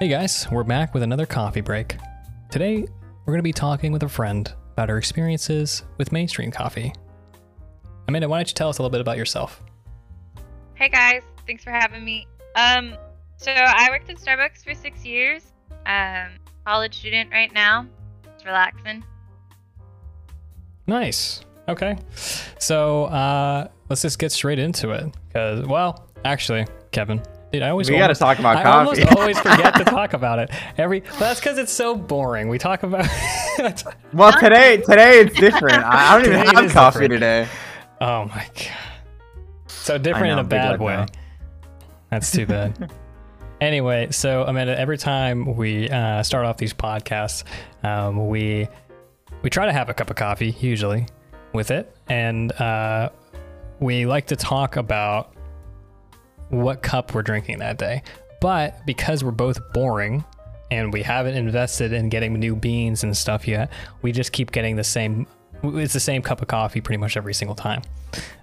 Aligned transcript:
Hey 0.00 0.08
guys, 0.08 0.46
we're 0.50 0.64
back 0.64 0.94
with 0.94 1.02
another 1.02 1.26
coffee 1.26 1.60
break. 1.60 1.98
Today, 2.50 2.86
we're 3.26 3.34
going 3.34 3.38
to 3.40 3.42
be 3.42 3.52
talking 3.52 3.92
with 3.92 4.02
a 4.02 4.08
friend 4.08 4.50
about 4.72 4.88
her 4.88 4.96
experiences 4.96 5.82
with 5.98 6.10
mainstream 6.10 6.50
coffee. 6.50 6.94
Amanda, 8.08 8.26
why 8.26 8.38
don't 8.38 8.48
you 8.48 8.54
tell 8.54 8.70
us 8.70 8.78
a 8.78 8.82
little 8.82 8.90
bit 8.90 9.02
about 9.02 9.18
yourself? 9.18 9.62
Hey 10.72 10.88
guys, 10.88 11.20
thanks 11.46 11.62
for 11.62 11.70
having 11.70 12.02
me. 12.02 12.26
Um, 12.56 12.96
so 13.36 13.52
I 13.52 13.88
worked 13.90 14.08
at 14.08 14.16
Starbucks 14.16 14.64
for 14.64 14.72
six 14.72 15.04
years. 15.04 15.52
Um, 15.84 16.28
college 16.64 16.96
student 16.96 17.30
right 17.30 17.52
now. 17.52 17.86
Just 18.24 18.46
relaxing. 18.46 19.04
Nice. 20.86 21.42
Okay. 21.68 21.98
So 22.58 23.04
uh, 23.04 23.68
let's 23.90 24.00
just 24.00 24.18
get 24.18 24.32
straight 24.32 24.58
into 24.58 24.92
it. 24.92 25.14
Because, 25.28 25.66
well, 25.66 26.08
actually, 26.24 26.64
Kevin, 26.90 27.20
dude, 27.52 27.62
I 27.62 27.70
always 27.70 27.90
We 27.90 27.96
gotta 27.96 28.14
talk 28.14 28.38
about 28.38 28.62
coffee. 28.62 28.68
I 28.68 28.72
coffee. 28.72 29.02
almost 29.02 29.16
always 29.18 29.38
forget 29.40 29.74
to 29.76 29.84
talk 29.84 30.12
about 30.12 30.38
it. 30.38 30.50
Every 30.78 31.00
well, 31.00 31.18
that's 31.20 31.40
because 31.40 31.58
it's 31.58 31.72
so 31.72 31.94
boring. 31.94 32.48
We 32.48 32.58
talk 32.58 32.82
about. 32.82 33.06
Well, 34.14 34.32
today 34.40 34.78
today 34.78 35.20
it's 35.20 35.38
different. 35.38 35.84
I, 35.84 36.14
I 36.14 36.18
don't 36.18 36.26
even 36.32 36.38
Today 36.46 36.50
it 36.50 36.62
have 36.62 36.72
coffee 36.72 37.00
different. 37.00 37.12
today. 37.12 37.48
oh 38.00 38.24
my 38.24 38.46
god. 38.54 38.66
So 39.68 39.98
different 39.98 40.28
I 40.28 40.32
in 40.32 40.38
a 40.38 40.44
bad 40.44 40.80
letdown. 40.80 40.84
way. 40.84 41.06
That's 42.10 42.32
too 42.32 42.46
bad. 42.46 42.90
anyway, 43.60 44.08
so 44.10 44.44
Amanda, 44.44 44.78
every 44.78 44.96
time 44.98 45.56
we 45.56 45.90
uh, 45.90 46.22
start 46.22 46.46
off 46.46 46.56
these 46.56 46.72
podcasts, 46.72 47.44
um, 47.82 48.28
we 48.28 48.66
we 49.42 49.50
try 49.50 49.66
to 49.66 49.72
have 49.72 49.88
a 49.90 49.94
cup 49.94 50.08
of 50.10 50.16
coffee 50.16 50.56
usually 50.60 51.06
with 51.52 51.70
it, 51.70 51.94
and 52.08 52.50
uh, 52.52 53.10
we 53.78 54.06
like 54.06 54.26
to 54.28 54.36
talk 54.36 54.76
about 54.76 55.34
what 56.50 56.82
cup 56.82 57.14
we're 57.14 57.22
drinking 57.22 57.58
that 57.58 57.78
day. 57.78 58.02
But 58.40 58.84
because 58.86 59.22
we're 59.24 59.30
both 59.32 59.58
boring 59.72 60.24
and 60.70 60.92
we 60.92 61.02
haven't 61.02 61.34
invested 61.34 61.92
in 61.92 62.08
getting 62.08 62.34
new 62.34 62.54
beans 62.56 63.02
and 63.02 63.16
stuff 63.16 63.46
yet, 63.48 63.70
we 64.02 64.12
just 64.12 64.32
keep 64.32 64.52
getting 64.52 64.76
the 64.76 64.84
same. 64.84 65.26
It's 65.62 65.92
the 65.92 66.00
same 66.00 66.22
cup 66.22 66.40
of 66.40 66.48
coffee 66.48 66.80
pretty 66.80 66.96
much 66.98 67.16
every 67.16 67.34
single 67.34 67.54
time. 67.54 67.82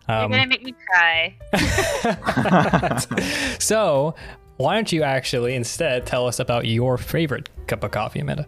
You're 0.07 0.17
Um, 0.17 0.31
gonna 0.31 0.47
make 0.47 0.63
me 0.63 0.73
cry. 0.87 1.35
so, 3.59 4.15
why 4.57 4.75
don't 4.75 4.91
you 4.91 5.03
actually 5.03 5.55
instead 5.55 6.05
tell 6.05 6.27
us 6.27 6.39
about 6.39 6.65
your 6.65 6.97
favorite 6.97 7.49
cup 7.67 7.83
of 7.83 7.91
coffee, 7.91 8.19
Amanda? 8.19 8.45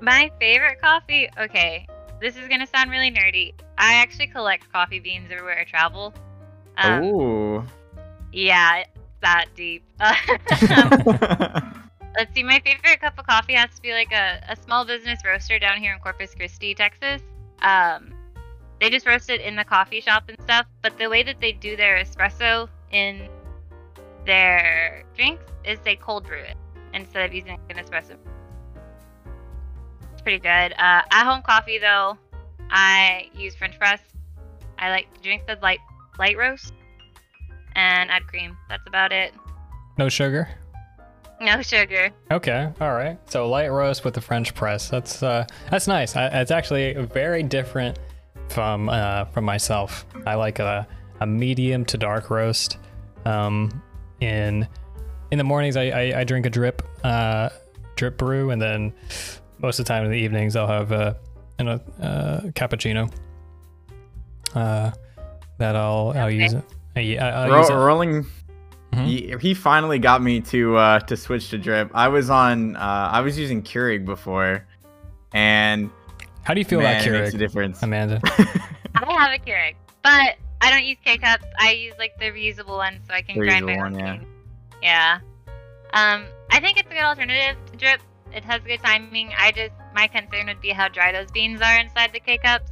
My 0.00 0.30
favorite 0.40 0.80
coffee. 0.80 1.28
Okay, 1.38 1.86
this 2.20 2.36
is 2.36 2.48
gonna 2.48 2.66
sound 2.66 2.90
really 2.90 3.10
nerdy. 3.10 3.54
I 3.78 3.94
actually 3.94 4.28
collect 4.28 4.70
coffee 4.72 5.00
beans 5.00 5.30
everywhere 5.30 5.58
I 5.58 5.64
travel. 5.64 6.14
Um, 6.78 7.02
Ooh. 7.04 7.64
Yeah, 8.36 8.80
it's 8.80 8.90
that 9.22 9.46
deep. 9.54 9.82
Let's 12.16 12.34
see. 12.34 12.42
My 12.42 12.60
favorite 12.60 13.00
cup 13.00 13.18
of 13.18 13.26
coffee 13.26 13.54
has 13.54 13.74
to 13.74 13.82
be 13.82 13.92
like 13.92 14.12
a, 14.12 14.42
a 14.48 14.56
small 14.56 14.84
business 14.84 15.20
roaster 15.24 15.58
down 15.58 15.78
here 15.78 15.94
in 15.94 16.00
Corpus 16.00 16.34
Christi, 16.34 16.74
Texas. 16.74 17.22
Um, 17.62 18.12
they 18.78 18.90
just 18.90 19.06
roast 19.06 19.30
it 19.30 19.40
in 19.40 19.56
the 19.56 19.64
coffee 19.64 20.02
shop 20.02 20.24
and 20.28 20.38
stuff. 20.42 20.66
But 20.82 20.98
the 20.98 21.08
way 21.08 21.22
that 21.22 21.40
they 21.40 21.52
do 21.52 21.76
their 21.76 21.96
espresso 21.96 22.68
in 22.92 23.26
their 24.26 25.04
drinks 25.14 25.44
is 25.64 25.78
they 25.82 25.96
cold 25.96 26.26
brew 26.26 26.38
it 26.38 26.56
instead 26.92 27.24
of 27.24 27.34
using 27.34 27.58
an 27.70 27.76
espresso. 27.76 28.16
It's 30.12 30.20
pretty 30.20 30.40
good. 30.40 30.72
Uh, 30.72 31.02
at 31.10 31.24
home 31.24 31.40
coffee 31.40 31.78
though, 31.78 32.18
I 32.68 33.30
use 33.34 33.54
French 33.54 33.78
press. 33.78 34.00
I 34.78 34.90
like 34.90 35.12
to 35.14 35.20
drink 35.22 35.46
the 35.46 35.58
light 35.62 35.80
light 36.18 36.36
roast 36.36 36.74
and 37.76 38.10
add 38.10 38.26
cream. 38.26 38.56
That's 38.68 38.86
about 38.88 39.12
it. 39.12 39.32
No 39.98 40.08
sugar. 40.08 40.48
No 41.40 41.60
sugar. 41.62 42.10
Okay, 42.30 42.72
all 42.80 42.94
right. 42.94 43.18
So 43.30 43.48
light 43.48 43.70
roast 43.70 44.04
with 44.04 44.14
the 44.14 44.20
French 44.20 44.54
press. 44.54 44.88
That's 44.88 45.22
uh, 45.22 45.46
that's 45.70 45.86
nice. 45.86 46.16
I, 46.16 46.26
it's 46.40 46.50
actually 46.50 46.94
very 46.94 47.42
different 47.42 47.98
from 48.48 48.88
uh, 48.88 49.26
from 49.26 49.44
myself. 49.44 50.06
I 50.26 50.34
like 50.34 50.58
a, 50.58 50.86
a 51.20 51.26
medium 51.26 51.84
to 51.86 51.98
dark 51.98 52.30
roast. 52.30 52.78
Um, 53.26 53.82
in 54.20 54.66
in 55.30 55.38
the 55.38 55.44
mornings, 55.44 55.76
I, 55.76 55.90
I, 55.90 56.20
I 56.20 56.24
drink 56.24 56.46
a 56.46 56.50
drip 56.50 56.82
uh, 57.04 57.50
drip 57.96 58.16
brew, 58.16 58.50
and 58.50 58.60
then 58.60 58.94
most 59.58 59.78
of 59.78 59.84
the 59.84 59.88
time 59.88 60.04
in 60.06 60.10
the 60.10 60.18
evenings, 60.18 60.56
I'll 60.56 60.66
have 60.66 60.90
a 60.92 61.18
an, 61.58 61.68
uh, 61.68 61.80
cappuccino. 62.54 63.12
Uh, 64.54 64.90
that 65.58 65.76
I'll 65.76 66.14
I'll 66.16 66.30
use 66.30 66.54
it. 66.54 66.64
I, 66.96 67.16
I'll 67.18 67.50
Ro- 67.50 67.58
use 67.60 67.70
it. 67.70 67.74
rolling. 67.74 68.26
Mhm. 68.92 69.04
He, 69.04 69.34
he 69.40 69.54
finally 69.54 69.98
got 69.98 70.22
me 70.22 70.40
to 70.42 70.76
uh, 70.76 71.00
to 71.00 71.16
switch 71.16 71.50
to 71.50 71.58
drip. 71.58 71.90
I 71.94 72.08
was 72.08 72.30
on. 72.30 72.76
Uh, 72.76 73.10
I 73.12 73.20
was 73.20 73.38
using 73.38 73.62
Keurig 73.62 74.04
before, 74.04 74.66
and 75.34 75.90
How 76.44 76.54
do 76.54 76.60
you 76.60 76.64
feel 76.64 76.80
man, 76.80 76.96
about 77.00 77.06
it 77.06 77.10
makes 77.12 77.30
a 77.34 77.36
Keurig, 77.36 77.38
difference. 77.38 77.82
Amanda? 77.82 78.20
I 78.94 79.12
have 79.18 79.32
a 79.40 79.44
Keurig, 79.44 79.74
but 80.02 80.36
I 80.62 80.70
don't 80.70 80.84
use 80.84 80.96
K 81.04 81.18
cups. 81.18 81.44
I 81.58 81.72
use 81.72 81.94
like 81.98 82.18
the 82.18 82.26
reusable 82.26 82.76
one 82.78 83.00
so 83.06 83.12
I 83.12 83.22
can 83.22 83.38
The 83.38 83.44
grind 83.46 83.66
my 83.66 83.78
own 83.78 83.98
yeah. 83.98 84.16
beans. 84.16 84.26
Yeah. 84.82 85.18
Um, 85.92 86.24
I 86.50 86.60
think 86.60 86.78
it's 86.78 86.90
a 86.90 86.94
good 86.94 87.02
alternative 87.02 87.56
to 87.72 87.76
drip. 87.76 88.00
It 88.32 88.44
has 88.44 88.60
good 88.62 88.80
timing. 88.82 89.32
I 89.38 89.50
just 89.52 89.72
my 89.94 90.06
concern 90.06 90.46
would 90.46 90.60
be 90.60 90.70
how 90.70 90.88
dry 90.88 91.10
those 91.12 91.30
beans 91.30 91.60
are 91.60 91.78
inside 91.78 92.12
the 92.12 92.20
K 92.20 92.38
cups. 92.38 92.70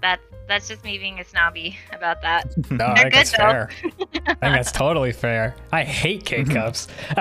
That's 0.00 0.22
that's 0.46 0.66
just 0.68 0.82
me 0.82 0.96
being 0.96 1.20
a 1.20 1.24
snobby 1.24 1.76
about 1.92 2.22
that. 2.22 2.54
No, 2.70 2.86
I 2.86 2.94
They're 2.94 3.02
think 3.10 3.14
that's 3.14 3.30
though. 3.32 3.36
fair. 3.38 3.70
I 3.82 4.34
think 4.34 4.38
that's 4.40 4.72
totally 4.72 5.12
fair. 5.12 5.54
I 5.72 5.84
hate 5.84 6.24
K 6.24 6.44
cups. 6.44 6.86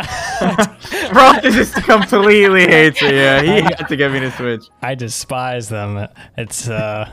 Bro 1.12 1.34
just 1.44 1.76
completely 1.76 2.62
hates 2.68 3.02
it. 3.02 3.14
Yeah, 3.14 3.42
he 3.42 3.62
had 3.62 3.88
to 3.88 3.96
get 3.96 4.12
me 4.12 4.20
to 4.22 4.32
switch. 4.32 4.66
I 4.82 4.96
despise 4.96 5.70
them. 5.70 6.08
It's 6.38 6.70
uh, 6.70 7.10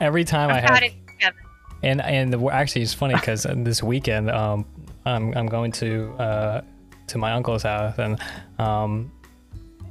every 0.00 0.24
time 0.24 0.50
I 0.50 0.58
I'm 0.60 0.64
proud 0.64 0.82
have, 0.82 0.90
of 0.90 0.96
you, 0.96 1.16
Kevin. 1.20 1.38
and 1.82 2.00
and 2.02 2.32
the, 2.32 2.46
actually 2.48 2.82
it's 2.82 2.94
funny 2.94 3.14
because 3.14 3.46
this 3.48 3.82
weekend 3.82 4.30
um, 4.30 4.64
I'm 5.04 5.36
I'm 5.36 5.46
going 5.46 5.72
to 5.72 6.12
uh, 6.18 6.60
to 7.08 7.18
my 7.18 7.32
uncle's 7.32 7.62
house 7.64 7.98
and 7.98 8.18
um, 8.58 9.12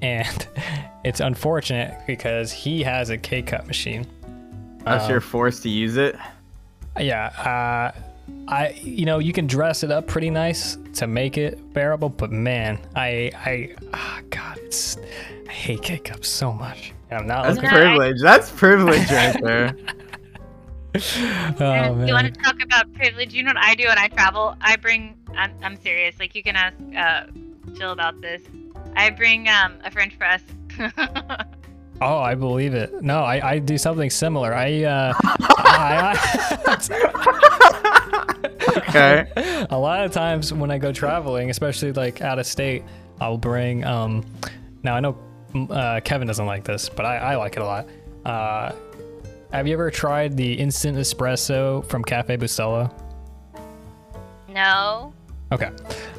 and 0.01 0.47
it's 1.03 1.19
unfortunate 1.19 1.95
because 2.07 2.51
he 2.51 2.83
has 2.83 3.09
a 3.09 3.17
K 3.17 3.41
cup 3.41 3.67
machine. 3.67 4.05
Unless 4.85 5.03
Um, 5.05 5.11
you're 5.11 5.21
forced 5.21 5.63
to 5.63 5.69
use 5.69 5.97
it. 5.97 6.15
Yeah, 6.99 7.27
uh, 7.95 7.99
I 8.47 8.69
you 8.81 9.05
know 9.05 9.19
you 9.19 9.33
can 9.33 9.47
dress 9.47 9.83
it 9.83 9.91
up 9.91 10.07
pretty 10.07 10.29
nice 10.29 10.77
to 10.95 11.07
make 11.07 11.37
it 11.37 11.73
bearable, 11.73 12.09
but 12.09 12.31
man, 12.31 12.79
I 12.95 13.31
I 13.35 13.75
ah, 13.93 14.19
God, 14.29 14.57
it's 14.59 14.97
I 15.47 15.51
hate 15.51 15.81
K 15.83 15.97
cups 15.99 16.27
so 16.27 16.51
much. 16.51 16.93
And 17.09 17.19
I'm 17.19 17.27
not 17.27 17.43
That's 17.43 17.55
looking. 17.57 17.69
I- 17.69 17.73
privilege. 17.73 18.21
That's 18.21 18.49
privilege 18.51 19.09
right 19.11 19.37
there. 19.43 19.75
Oh 20.93 21.63
And 21.63 22.05
you 22.05 22.13
want 22.13 22.27
to 22.33 22.41
talk 22.41 22.61
about 22.61 22.91
privilege? 22.93 23.33
You 23.33 23.43
know 23.43 23.51
what 23.51 23.63
I 23.63 23.75
do 23.75 23.85
when 23.87 23.97
I 23.97 24.09
travel? 24.09 24.57
I 24.59 24.75
bring. 24.75 25.15
I'm, 25.37 25.53
I'm 25.63 25.77
serious. 25.77 26.19
Like 26.19 26.35
you 26.35 26.43
can 26.43 26.57
ask 26.57 26.75
uh, 26.97 27.31
Jill 27.77 27.91
about 27.91 28.19
this. 28.19 28.41
I 28.97 29.09
bring 29.11 29.47
um, 29.47 29.75
a 29.85 29.89
French 29.91 30.19
press. 30.19 30.43
oh 32.01 32.17
I 32.17 32.35
believe 32.35 32.73
it. 32.73 33.01
No, 33.01 33.23
I 33.23 33.51
I 33.51 33.59
do 33.59 33.77
something 33.77 34.09
similar. 34.09 34.53
I 34.53 34.83
uh, 34.83 35.13
I, 35.23 36.17
Okay. 38.89 39.25
I, 39.35 39.67
a 39.69 39.77
lot 39.77 40.03
of 40.05 40.11
times 40.11 40.53
when 40.53 40.71
I 40.71 40.77
go 40.77 40.91
traveling, 40.91 41.49
especially 41.49 41.91
like 41.93 42.21
out 42.21 42.39
of 42.39 42.45
state, 42.45 42.83
I'll 43.19 43.37
bring 43.37 43.83
um. 43.85 44.25
Now 44.83 44.95
I 44.95 44.99
know 44.99 45.17
uh, 45.69 45.99
Kevin 46.03 46.27
doesn't 46.27 46.45
like 46.45 46.63
this, 46.63 46.89
but 46.89 47.05
I, 47.05 47.17
I 47.17 47.35
like 47.35 47.55
it 47.55 47.61
a 47.61 47.65
lot. 47.65 47.87
Uh, 48.25 48.71
have 49.51 49.67
you 49.67 49.73
ever 49.73 49.91
tried 49.91 50.37
the 50.37 50.53
instant 50.53 50.97
espresso 50.97 51.85
from 51.87 52.03
Cafe 52.03 52.37
Bustelo? 52.37 52.91
no. 54.47 55.13
Okay. 55.51 55.69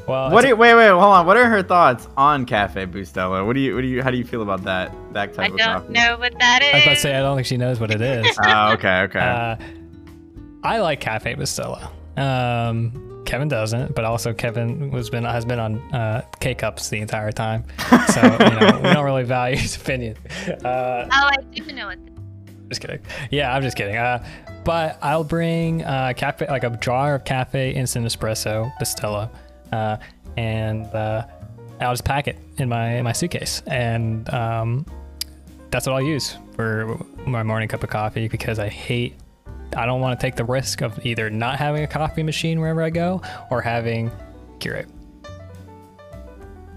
Well, 0.07 0.29
What 0.31 0.41
do 0.41 0.49
you, 0.49 0.55
wait, 0.55 0.75
wait, 0.75 0.89
hold 0.89 1.03
on. 1.03 1.25
What 1.25 1.37
are 1.37 1.45
her 1.49 1.63
thoughts 1.63 2.07
on 2.17 2.45
Cafe 2.45 2.85
Bustelo? 2.85 3.45
What 3.45 3.53
do 3.53 3.59
you, 3.61 3.73
what 3.73 3.81
do 3.81 3.87
you, 3.87 4.03
how 4.03 4.11
do 4.11 4.17
you 4.17 4.23
feel 4.25 4.41
about 4.43 4.63
that, 4.65 4.93
that 5.13 5.29
I 5.29 5.33
type 5.33 5.51
of 5.53 5.57
don't 5.57 5.67
coffee? 5.81 5.93
know 5.93 6.17
what 6.17 6.37
that 6.39 6.61
is. 6.61 6.69
I 6.73 6.75
was 6.77 6.83
about 6.83 6.93
to 6.95 6.99
say 6.99 7.15
I 7.15 7.19
don't 7.21 7.35
think 7.37 7.47
she 7.47 7.57
knows 7.57 7.79
what 7.79 7.89
it 7.91 8.01
is. 8.01 8.37
Oh, 8.45 8.73
okay, 8.73 8.99
okay. 9.03 9.19
uh, 9.19 9.55
I 10.63 10.79
like 10.79 10.99
Cafe 10.99 11.33
Bustelo. 11.35 11.89
Um, 12.17 13.23
Kevin 13.25 13.47
doesn't, 13.47 13.95
but 13.95 14.05
also 14.05 14.33
Kevin 14.33 14.91
was 14.91 15.09
been 15.09 15.23
has 15.23 15.45
been 15.45 15.59
on 15.59 15.79
uh, 15.93 16.21
K 16.39 16.53
cups 16.53 16.89
the 16.89 16.99
entire 16.99 17.31
time, 17.31 17.63
so 18.13 18.21
you 18.21 18.29
know 18.59 18.79
we 18.83 18.93
don't 18.93 19.03
really 19.05 19.23
value 19.23 19.57
his 19.57 19.75
opinion. 19.77 20.15
Uh, 20.63 21.07
Oh, 21.11 21.29
I 21.31 21.35
do 21.53 21.71
know 21.73 21.87
what. 21.87 21.97
Just 22.77 22.81
kidding. 22.81 23.05
Yeah, 23.31 23.53
I'm 23.53 23.61
just 23.61 23.77
kidding. 23.77 23.97
Uh, 23.97 24.23
but 24.63 24.97
I'll 25.01 25.23
bring 25.23 25.83
uh, 25.83 26.13
cafe 26.15 26.47
like 26.47 26.63
a 26.63 26.75
jar 26.77 27.15
of 27.15 27.25
cafe 27.25 27.71
instant 27.71 28.05
espresso 28.05 28.71
Bustelo, 28.79 29.29
uh, 29.71 29.97
and 30.37 30.85
uh, 30.87 31.25
I'll 31.79 31.93
just 31.93 32.05
pack 32.05 32.27
it 32.27 32.37
in 32.57 32.69
my 32.69 32.95
in 32.95 33.03
my 33.03 33.11
suitcase, 33.11 33.61
and 33.67 34.31
um, 34.33 34.85
that's 35.69 35.87
what 35.87 35.93
I'll 35.93 36.01
use 36.01 36.37
for 36.55 36.99
my 37.25 37.43
morning 37.43 37.67
cup 37.67 37.83
of 37.83 37.89
coffee 37.89 38.27
because 38.27 38.59
I 38.59 38.69
hate. 38.69 39.15
I 39.75 39.87
don't 39.87 40.01
want 40.01 40.19
to 40.19 40.23
take 40.23 40.35
the 40.35 40.45
risk 40.45 40.81
of 40.81 41.03
either 41.03 41.31
not 41.31 41.57
having 41.57 41.83
a 41.83 41.87
coffee 41.87 42.21
machine 42.21 42.59
wherever 42.59 42.83
I 42.83 42.91
go 42.91 43.23
or 43.49 43.59
having 43.59 44.11
Keurig. 44.59 44.87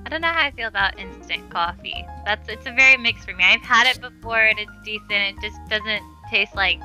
I 0.06 0.08
don't 0.08 0.20
know 0.20 0.28
how 0.28 0.46
I 0.46 0.52
feel 0.52 0.68
about 0.68 0.96
instant 1.00 1.50
coffee. 1.50 2.06
That's 2.24 2.48
it's 2.48 2.64
a 2.64 2.70
very 2.72 2.96
mixed 2.96 3.28
for 3.28 3.34
me. 3.34 3.42
I've 3.42 3.60
had 3.62 3.88
it 3.88 4.00
before 4.00 4.38
and 4.40 4.56
it's 4.56 4.70
decent. 4.84 5.10
It 5.10 5.34
just 5.42 5.56
doesn't 5.68 6.02
taste 6.30 6.54
like 6.54 6.78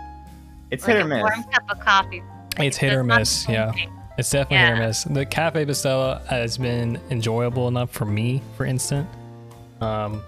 It's 0.72 0.88
like 0.88 0.96
hit 0.98 1.04
a 1.04 1.06
or 1.06 1.08
miss. 1.08 1.22
warm 1.22 1.44
cup 1.54 1.64
of 1.70 1.80
coffee. 1.82 2.24
Like, 2.58 2.70
It's 2.70 2.78
it 2.78 2.82
hit 2.82 2.94
or 2.94 3.04
miss, 3.04 3.48
yeah. 3.48 3.72
thing. 3.74 3.92
It's 4.18 4.32
definitely 4.32 4.66
hit 4.66 4.84
or 4.84 4.88
miss. 4.88 5.04
The 5.04 5.24
Cafe 5.28 5.64
Bustelo 5.66 6.26
has 6.26 6.58
been 6.58 7.00
enjoyable 7.12 7.68
enough 7.68 7.92
for 7.92 8.06
me 8.06 8.42
for 8.58 8.66
instant. 8.66 9.08
Um, 9.82 10.24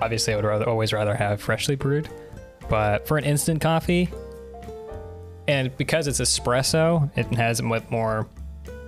obviously, 0.00 0.32
I 0.32 0.36
would 0.36 0.44
rather 0.44 0.68
always 0.68 0.92
rather 0.92 1.14
have 1.14 1.40
freshly 1.40 1.76
brewed, 1.76 2.08
but 2.68 3.06
for 3.06 3.18
an 3.18 3.24
instant 3.24 3.60
coffee, 3.60 4.10
and 5.46 5.74
because 5.76 6.08
it's 6.08 6.20
espresso, 6.20 7.08
it 7.16 7.26
has 7.36 7.62
much 7.62 7.84
more 7.88 8.26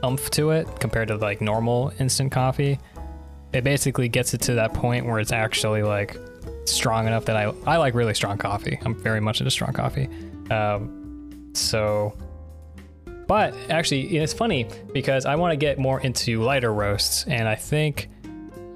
umph 0.02 0.29
to 0.32 0.50
it 0.50 0.67
compared 0.81 1.06
to 1.08 1.17
like 1.17 1.41
normal 1.41 1.93
instant 2.00 2.32
coffee. 2.32 2.81
It 3.53 3.65
basically 3.65 4.09
gets 4.09 4.35
it 4.35 4.41
to 4.43 4.55
that 4.55 4.75
point 4.75 5.06
where 5.06 5.19
it's 5.19 5.33
actually 5.33 5.83
like 5.83 6.17
strong 6.65 7.06
enough 7.06 7.25
that 7.27 7.37
I 7.37 7.53
I 7.67 7.77
like 7.77 7.95
really 7.95 8.15
strong 8.15 8.39
coffee. 8.39 8.79
I'm 8.85 8.95
very 8.95 9.21
much 9.21 9.41
into 9.41 9.50
strong 9.50 9.73
coffee. 9.73 10.09
Um, 10.50 11.50
so 11.55 12.15
but 13.29 13.55
actually, 13.69 14.17
it's 14.17 14.33
funny 14.33 14.67
because 14.95 15.27
I 15.27 15.35
want 15.35 15.53
to 15.53 15.56
get 15.56 15.79
more 15.79 16.00
into 16.00 16.43
lighter 16.43 16.73
roasts, 16.73 17.27
and 17.27 17.47
I 17.47 17.55
think 17.55 18.09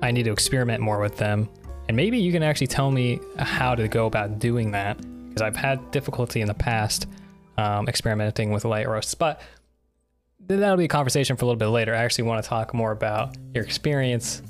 I 0.03 0.11
need 0.11 0.25
to 0.25 0.31
experiment 0.31 0.83
more 0.83 1.01
with 1.01 1.17
them. 1.17 1.49
And 1.89 1.97
maybe 1.97 2.19
you 2.19 2.31
can 2.33 2.43
actually 2.43 2.67
tell 2.67 2.91
me 2.91 3.19
how 3.39 3.75
to 3.75 3.89
go 3.89 4.07
about 4.07 4.39
doing 4.39 4.73
that 4.73 4.99
because 5.29 5.41
I've 5.41 5.57
had 5.57 5.91
difficulty 5.91 6.43
in 6.43 6.49
the 6.49 6.55
past 6.55 7.07
um, 7.57 7.89
experimenting 7.89 8.51
with 8.51 8.67
light 8.67 8.87
roasts. 8.87 9.15
But 9.15 9.41
that'll 10.47 10.77
be 10.77 10.85
a 10.85 10.89
conversation 10.89 11.37
for 11.37 11.47
a 11.47 11.49
little 11.49 11.59
bit 11.59 11.69
later. 11.69 11.95
I 11.95 12.05
actually 12.05 12.25
want 12.25 12.45
to 12.45 12.49
talk 12.49 12.75
more 12.75 12.93
about 12.93 13.35
your 13.55 13.65
experience 13.65 14.43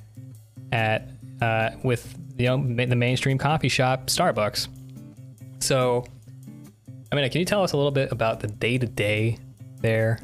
at 0.72 1.08
uh, 1.40 1.70
with 1.82 2.18
you 2.38 2.46
know 2.46 2.86
the 2.86 2.96
mainstream 2.96 3.38
coffee 3.38 3.68
shop 3.68 4.06
Starbucks. 4.06 4.68
So, 5.60 6.04
I 7.12 7.14
mean, 7.14 7.28
can 7.30 7.38
you 7.38 7.44
tell 7.44 7.62
us 7.62 7.72
a 7.72 7.76
little 7.76 7.92
bit 7.92 8.10
about 8.10 8.40
the 8.40 8.48
day 8.48 8.78
to 8.78 8.86
day 8.86 9.38
there 9.80 10.18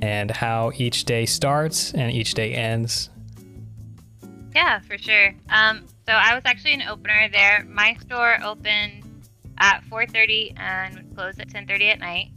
and 0.00 0.30
how 0.30 0.70
each 0.76 1.04
day 1.04 1.26
starts 1.26 1.92
and 1.94 2.12
each 2.12 2.34
day 2.34 2.54
ends? 2.54 3.10
Yeah, 4.54 4.80
for 4.80 4.98
sure. 4.98 5.34
Um, 5.50 5.86
so 6.06 6.12
I 6.12 6.34
was 6.34 6.42
actually 6.44 6.74
an 6.74 6.82
opener 6.82 7.28
there. 7.30 7.64
My 7.68 7.96
store 8.00 8.38
opened 8.42 9.04
at 9.58 9.82
4:30 9.90 10.54
and 10.56 10.94
would 10.96 11.14
close 11.16 11.38
at 11.38 11.48
10:30 11.48 11.90
at 11.90 11.98
night. 11.98 12.30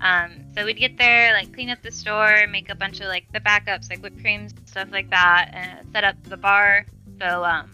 Um, 0.00 0.32
so 0.54 0.64
we'd 0.64 0.76
get 0.76 0.98
there, 0.98 1.32
like 1.32 1.52
clean 1.52 1.70
up 1.70 1.80
the 1.82 1.90
store, 1.90 2.46
make 2.48 2.68
a 2.68 2.74
bunch 2.74 3.00
of 3.00 3.06
like 3.06 3.30
the 3.32 3.40
backups, 3.40 3.88
like 3.90 4.00
whipped 4.00 4.20
creams, 4.20 4.52
stuff 4.66 4.88
like 4.90 5.10
that, 5.10 5.50
and 5.52 5.90
set 5.92 6.04
up 6.04 6.16
the 6.24 6.36
bar. 6.36 6.86
So 7.20 7.44
um, 7.44 7.70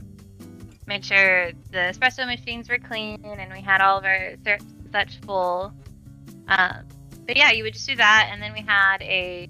made 0.87 1.04
sure 1.04 1.52
the 1.70 1.78
espresso 1.78 2.26
machines 2.26 2.69
were 2.69 2.78
clean 2.78 3.25
and 3.25 3.52
we 3.52 3.60
had 3.60 3.81
all 3.81 3.98
of 3.98 4.04
our 4.04 4.34
ser- 4.44 4.58
such 4.92 5.19
full. 5.20 5.72
Um, 6.48 6.87
but 7.26 7.37
yeah, 7.37 7.52
you 7.52 7.62
would 7.62 7.75
just 7.75 7.87
do 7.87 7.94
that, 7.96 8.28
and 8.32 8.42
then 8.42 8.52
we 8.52 8.60
had 8.60 9.00
a 9.02 9.48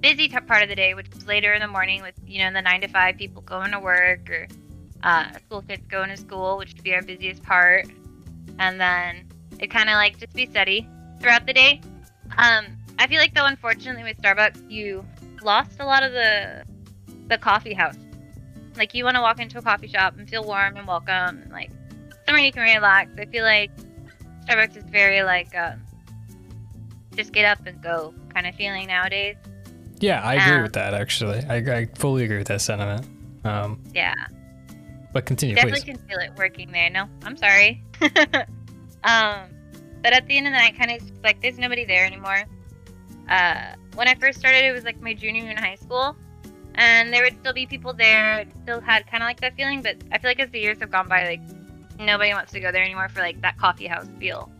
busy 0.00 0.28
t- 0.28 0.40
part 0.40 0.62
of 0.62 0.68
the 0.70 0.74
day, 0.74 0.94
which 0.94 1.08
was 1.14 1.26
later 1.26 1.52
in 1.52 1.60
the 1.60 1.68
morning 1.68 2.00
with 2.00 2.14
you 2.26 2.42
know 2.42 2.52
the 2.52 2.62
nine 2.62 2.80
to 2.80 2.88
five 2.88 3.18
people 3.18 3.42
going 3.42 3.70
to 3.72 3.80
work 3.80 4.30
or 4.30 4.48
uh, 5.02 5.30
school 5.46 5.62
kids 5.62 5.86
going 5.88 6.08
to 6.08 6.16
school, 6.16 6.56
which 6.56 6.72
would 6.74 6.82
be 6.82 6.94
our 6.94 7.02
busiest 7.02 7.42
part. 7.42 7.86
And 8.58 8.80
then 8.80 9.28
it 9.58 9.70
kind 9.70 9.88
of 9.88 9.94
like 9.94 10.18
just 10.18 10.32
be 10.32 10.46
steady 10.46 10.88
throughout 11.20 11.46
the 11.46 11.52
day. 11.52 11.80
Um, 12.38 12.66
I 12.98 13.06
feel 13.06 13.18
like 13.18 13.34
though, 13.34 13.46
unfortunately, 13.46 14.04
with 14.04 14.16
Starbucks, 14.18 14.70
you 14.70 15.04
lost 15.42 15.80
a 15.80 15.84
lot 15.84 16.02
of 16.02 16.12
the 16.12 16.64
the 17.28 17.38
coffee 17.38 17.74
house. 17.74 17.96
Like 18.76 18.94
you 18.94 19.04
want 19.04 19.16
to 19.16 19.20
walk 19.20 19.38
into 19.40 19.58
a 19.58 19.62
coffee 19.62 19.88
shop 19.88 20.16
and 20.18 20.28
feel 20.28 20.44
warm 20.44 20.76
and 20.76 20.86
welcome, 20.86 21.42
and 21.42 21.50
like 21.52 21.70
somewhere 22.26 22.42
you 22.44 22.52
can 22.52 22.62
relax. 22.62 23.10
I 23.18 23.26
feel 23.26 23.44
like 23.44 23.70
Starbucks 24.46 24.76
is 24.76 24.84
very 24.84 25.22
like 25.22 25.54
um, 25.56 25.82
just 27.14 27.32
get 27.32 27.44
up 27.44 27.66
and 27.66 27.80
go 27.82 28.14
kind 28.32 28.46
of 28.46 28.54
feeling 28.54 28.86
nowadays. 28.88 29.36
Yeah, 30.00 30.20
I 30.22 30.34
agree 30.34 30.56
Um, 30.56 30.62
with 30.62 30.72
that. 30.72 30.94
Actually, 30.94 31.44
I, 31.48 31.56
I 31.80 31.86
fully 31.94 32.24
agree 32.24 32.38
with 32.38 32.48
that 32.48 32.60
sentiment. 32.60 33.06
Um, 33.44 33.80
Yeah. 33.94 34.14
but 35.12 35.26
continue, 35.26 35.54
definitely 35.54 35.80
please. 35.80 35.96
can 35.98 36.08
feel 36.08 36.18
it 36.18 36.30
working 36.36 36.72
there. 36.72 36.90
No, 36.90 37.06
I'm 37.24 37.36
sorry. 37.36 37.84
um, 39.04 39.48
but 40.02 40.12
at 40.12 40.26
the 40.26 40.36
end 40.36 40.46
of 40.46 40.52
the 40.52 40.58
night, 40.58 40.76
kind 40.76 40.90
of 40.90 41.02
like 41.22 41.40
there's 41.40 41.58
nobody 41.58 41.84
there 41.84 42.04
anymore. 42.04 42.44
Uh, 43.28 43.74
when 43.94 44.08
I 44.08 44.14
first 44.14 44.38
started, 44.40 44.64
it 44.64 44.72
was 44.72 44.82
like 44.84 45.00
my 45.00 45.14
junior 45.14 45.42
year 45.42 45.50
in 45.52 45.56
high 45.56 45.76
school, 45.76 46.16
and 46.74 47.12
there 47.12 47.22
would 47.22 47.38
still 47.40 47.52
be 47.52 47.66
people 47.66 47.92
there. 47.92 48.38
It 48.40 48.48
still 48.62 48.80
had 48.80 49.06
kind 49.06 49.22
of 49.22 49.26
like 49.28 49.40
that 49.40 49.54
feeling, 49.56 49.82
but 49.82 49.96
I 50.10 50.18
feel 50.18 50.30
like 50.30 50.40
as 50.40 50.50
the 50.50 50.58
years 50.60 50.78
have 50.80 50.90
gone 50.90 51.08
by, 51.08 51.24
like 51.26 51.40
nobody 51.98 52.32
wants 52.32 52.52
to 52.52 52.60
go 52.60 52.72
there 52.72 52.82
anymore 52.82 53.08
for 53.08 53.20
like 53.20 53.40
that 53.42 53.58
coffee 53.58 53.86
house 53.86 54.06
feel. 54.18 54.50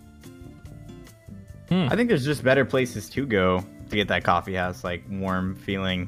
I 1.71 1.97
think 1.97 2.11
there's 2.11 2.25
just 2.25 2.45
better 2.45 2.67
places 2.67 3.09
to 3.11 3.25
go 3.25 3.65
to 3.89 3.97
get 3.97 4.07
that 4.09 4.25
coffee 4.25 4.55
house 4.55 4.85
like 4.85 5.03
warm 5.11 5.55
feeling. 5.57 6.07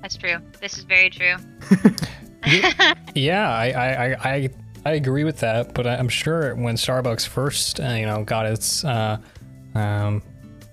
That's 0.00 0.16
true. 0.16 0.36
This 0.60 0.78
is 0.78 0.84
very 0.84 1.10
true. 1.10 1.34
Yeah, 3.14 3.50
I, 3.50 3.70
I, 3.70 3.88
I, 4.06 4.14
I, 4.34 4.50
I 4.86 4.92
agree 4.92 5.24
with 5.24 5.40
that. 5.40 5.74
But 5.74 5.86
I- 5.86 5.96
I'm 5.96 6.08
sure 6.08 6.54
when 6.54 6.76
Starbucks 6.76 7.26
first, 7.26 7.80
uh, 7.80 7.88
you 7.88 8.06
know, 8.06 8.22
got 8.24 8.46
its, 8.46 8.84
uh, 8.84 9.18
um, 9.74 10.22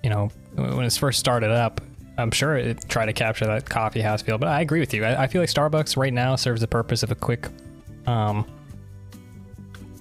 you 0.03 0.09
know, 0.09 0.29
when 0.53 0.83
it 0.85 0.93
first 0.93 1.19
started 1.19 1.49
up, 1.51 1.81
I'm 2.17 2.31
sure 2.31 2.55
it 2.55 2.87
tried 2.87 3.07
to 3.07 3.13
capture 3.13 3.45
that 3.45 3.69
coffee 3.69 4.01
house 4.01 4.21
feel. 4.21 4.37
But 4.37 4.49
I 4.49 4.61
agree 4.61 4.79
with 4.79 4.93
you. 4.93 5.03
I, 5.03 5.23
I 5.23 5.27
feel 5.27 5.41
like 5.41 5.49
Starbucks 5.49 5.97
right 5.97 6.13
now 6.13 6.35
serves 6.35 6.61
the 6.61 6.67
purpose 6.67 7.03
of 7.03 7.11
a 7.11 7.15
quick, 7.15 7.47
um, 8.07 8.45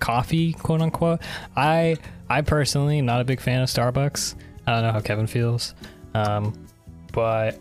coffee, 0.00 0.52
quote 0.52 0.81
unquote. 0.81 1.20
I, 1.56 1.96
I 2.28 2.43
personally 2.43 2.99
am 2.99 3.06
not 3.06 3.20
a 3.20 3.25
big 3.25 3.40
fan 3.40 3.62
of 3.62 3.69
Starbucks. 3.69 4.34
I 4.66 4.72
don't 4.72 4.82
know 4.82 4.93
how 4.93 5.00
Kevin 5.00 5.26
feels, 5.26 5.75
um, 6.14 6.66
but 7.12 7.58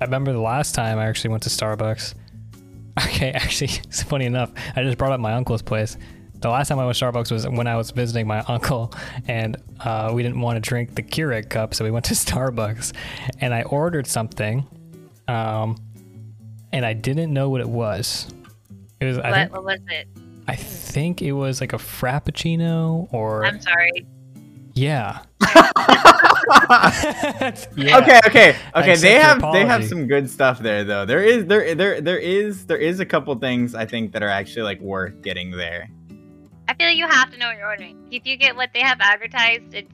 I 0.00 0.04
remember 0.04 0.32
the 0.32 0.40
last 0.40 0.74
time 0.74 0.98
I 0.98 1.06
actually 1.06 1.30
went 1.30 1.42
to 1.44 1.50
Starbucks. 1.50 2.14
Okay, 3.06 3.30
actually, 3.30 3.70
it's 3.84 4.02
funny 4.02 4.26
enough. 4.26 4.52
I 4.76 4.82
just 4.82 4.98
brought 4.98 5.12
up 5.12 5.20
my 5.20 5.32
uncle's 5.32 5.62
place. 5.62 5.96
The 6.42 6.48
last 6.48 6.68
time 6.68 6.80
I 6.80 6.84
went 6.84 6.98
to 6.98 7.04
Starbucks 7.04 7.30
was 7.30 7.46
when 7.46 7.68
I 7.68 7.76
was 7.76 7.92
visiting 7.92 8.26
my 8.26 8.40
uncle, 8.48 8.92
and 9.28 9.56
uh, 9.78 10.10
we 10.12 10.24
didn't 10.24 10.40
want 10.40 10.56
to 10.56 10.68
drink 10.68 10.96
the 10.96 11.02
Keurig 11.02 11.48
cup, 11.48 11.72
so 11.72 11.84
we 11.84 11.92
went 11.92 12.04
to 12.06 12.14
Starbucks, 12.14 12.92
and 13.40 13.54
I 13.54 13.62
ordered 13.62 14.08
something, 14.08 14.66
um, 15.28 15.76
and 16.72 16.84
I 16.84 16.94
didn't 16.94 17.32
know 17.32 17.48
what 17.48 17.60
it 17.60 17.68
was. 17.68 18.28
It 19.00 19.04
was 19.04 19.18
I 19.18 19.30
what, 19.30 19.34
think 19.34 19.52
what 19.52 19.64
was 19.64 19.80
it? 19.88 20.08
I 20.48 20.56
think 20.56 21.22
it 21.22 21.32
was 21.32 21.60
like 21.60 21.72
a 21.72 21.78
frappuccino 21.78 23.08
or 23.12 23.44
I'm 23.44 23.60
sorry. 23.60 24.06
yeah. 24.74 25.22
Yeah. 27.76 27.98
Okay, 27.98 28.20
okay, 28.26 28.56
okay. 28.74 28.96
They 28.96 29.12
your 29.12 29.22
have 29.22 29.52
they 29.52 29.64
have 29.64 29.84
some 29.86 30.06
good 30.06 30.28
stuff 30.28 30.58
there 30.58 30.84
though. 30.84 31.04
There 31.06 31.22
is 31.22 31.46
there 31.46 31.74
there 31.74 32.00
there 32.00 32.18
is 32.18 32.66
there 32.66 32.76
is 32.76 33.00
a 33.00 33.06
couple 33.06 33.34
things 33.36 33.74
I 33.74 33.86
think 33.86 34.12
that 34.12 34.22
are 34.22 34.28
actually 34.28 34.62
like 34.62 34.80
worth 34.80 35.22
getting 35.22 35.52
there. 35.52 35.88
I 36.68 36.74
feel 36.74 36.86
like 36.86 36.96
you 36.96 37.06
have 37.08 37.30
to 37.32 37.38
know 37.38 37.48
what 37.48 37.56
you're 37.56 37.68
ordering. 37.68 38.06
If 38.10 38.26
you 38.26 38.36
get 38.36 38.56
what 38.56 38.70
they 38.72 38.80
have 38.80 38.98
advertised, 39.00 39.74
it's 39.74 39.90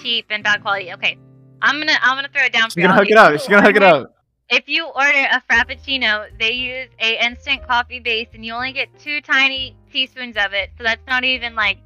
cheap 0.00 0.26
and 0.30 0.42
bad 0.42 0.62
quality. 0.62 0.92
Okay, 0.92 1.18
I'm 1.60 1.78
gonna 1.78 1.98
I'm 2.00 2.16
gonna 2.16 2.28
throw 2.32 2.44
it 2.44 2.52
down 2.52 2.70
for 2.70 2.74
She's 2.74 2.86
gonna 2.86 2.94
hook 2.94 3.08
it 3.08 3.12
If 3.12 3.18
up. 3.18 3.32
you 3.32 3.38
She's 3.38 3.48
gonna 3.48 3.62
hook 3.62 3.76
it 3.76 3.82
up. 3.82 4.14
If 4.48 4.68
you 4.68 4.86
order 4.86 5.26
a 5.30 5.40
frappuccino, 5.50 6.26
they 6.38 6.52
use 6.52 6.88
a 7.00 7.24
instant 7.24 7.66
coffee 7.66 8.00
base, 8.00 8.28
and 8.34 8.44
you 8.44 8.52
only 8.52 8.72
get 8.72 8.88
two 8.98 9.20
tiny 9.22 9.76
teaspoons 9.90 10.36
of 10.36 10.52
it. 10.52 10.70
So 10.76 10.84
that's 10.84 11.00
not 11.06 11.24
even 11.24 11.54
like 11.54 11.78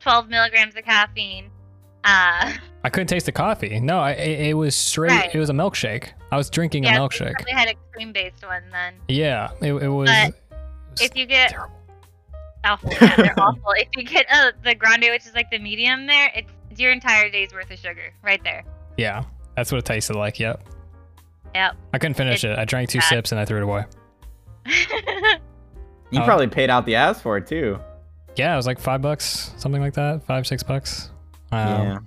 12 0.00 0.28
milligrams 0.28 0.76
of 0.76 0.84
caffeine. 0.84 1.50
Uh, 2.04 2.52
I 2.84 2.90
couldn't 2.90 3.08
taste 3.08 3.26
the 3.26 3.32
coffee. 3.32 3.78
No, 3.80 3.98
I, 3.98 4.12
it, 4.12 4.48
it 4.50 4.54
was 4.54 4.76
straight. 4.76 5.10
Right. 5.10 5.34
It 5.34 5.38
was 5.38 5.50
a 5.50 5.52
milkshake. 5.52 6.10
I 6.30 6.36
was 6.36 6.48
drinking 6.50 6.84
yeah, 6.84 6.90
a 6.90 6.94
so 6.94 7.02
you 7.02 7.08
milkshake. 7.08 7.32
probably 7.34 7.52
had 7.52 7.68
a 7.68 7.74
cream-based 7.92 8.44
one 8.46 8.62
then. 8.70 8.94
Yeah, 9.08 9.50
it, 9.60 9.72
it 9.72 9.88
was. 9.88 10.08
But 10.08 10.28
it 10.28 10.34
was 10.90 11.00
If 11.00 11.16
you 11.16 11.26
get 11.26 11.50
terrible. 11.50 11.74
Awful, 12.64 12.90
yeah, 13.00 13.16
they're 13.16 13.40
awful. 13.40 13.72
If 13.76 13.88
you 13.96 14.04
get 14.04 14.26
uh, 14.30 14.52
the 14.64 14.74
grande, 14.74 15.04
which 15.10 15.26
is 15.26 15.34
like 15.34 15.50
the 15.50 15.58
medium, 15.58 16.06
there, 16.06 16.30
it's 16.34 16.50
your 16.80 16.92
entire 16.92 17.28
day's 17.30 17.52
worth 17.52 17.70
of 17.70 17.78
sugar 17.78 18.12
right 18.22 18.42
there. 18.44 18.64
Yeah, 18.96 19.24
that's 19.56 19.70
what 19.72 19.78
it 19.78 19.84
tasted 19.84 20.16
like. 20.16 20.38
Yep. 20.40 20.62
Yep. 21.54 21.76
I 21.92 21.98
couldn't 21.98 22.14
finish 22.14 22.44
it. 22.44 22.58
I 22.58 22.64
drank 22.64 22.88
two 22.90 22.98
bad. 22.98 23.08
sips 23.08 23.32
and 23.32 23.40
I 23.40 23.44
threw 23.44 23.58
it 23.58 23.62
away. 23.64 23.84
You 26.10 26.20
Oh. 26.20 26.24
probably 26.26 26.46
paid 26.46 26.68
out 26.68 26.84
the 26.84 26.94
ass 26.96 27.22
for 27.22 27.38
it 27.38 27.46
too. 27.46 27.78
Yeah, 28.36 28.52
it 28.52 28.56
was 28.56 28.66
like 28.66 28.78
five 28.78 29.00
bucks, 29.00 29.54
something 29.56 29.80
like 29.80 29.94
that. 29.94 30.22
Five, 30.24 30.46
six 30.46 30.62
bucks. 30.62 31.10
Um, 31.50 31.68
yeah. 31.68 31.98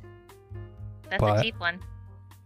That's 1.10 1.22
But- 1.22 1.40
a 1.40 1.42
cheap 1.42 1.60
one. 1.60 1.80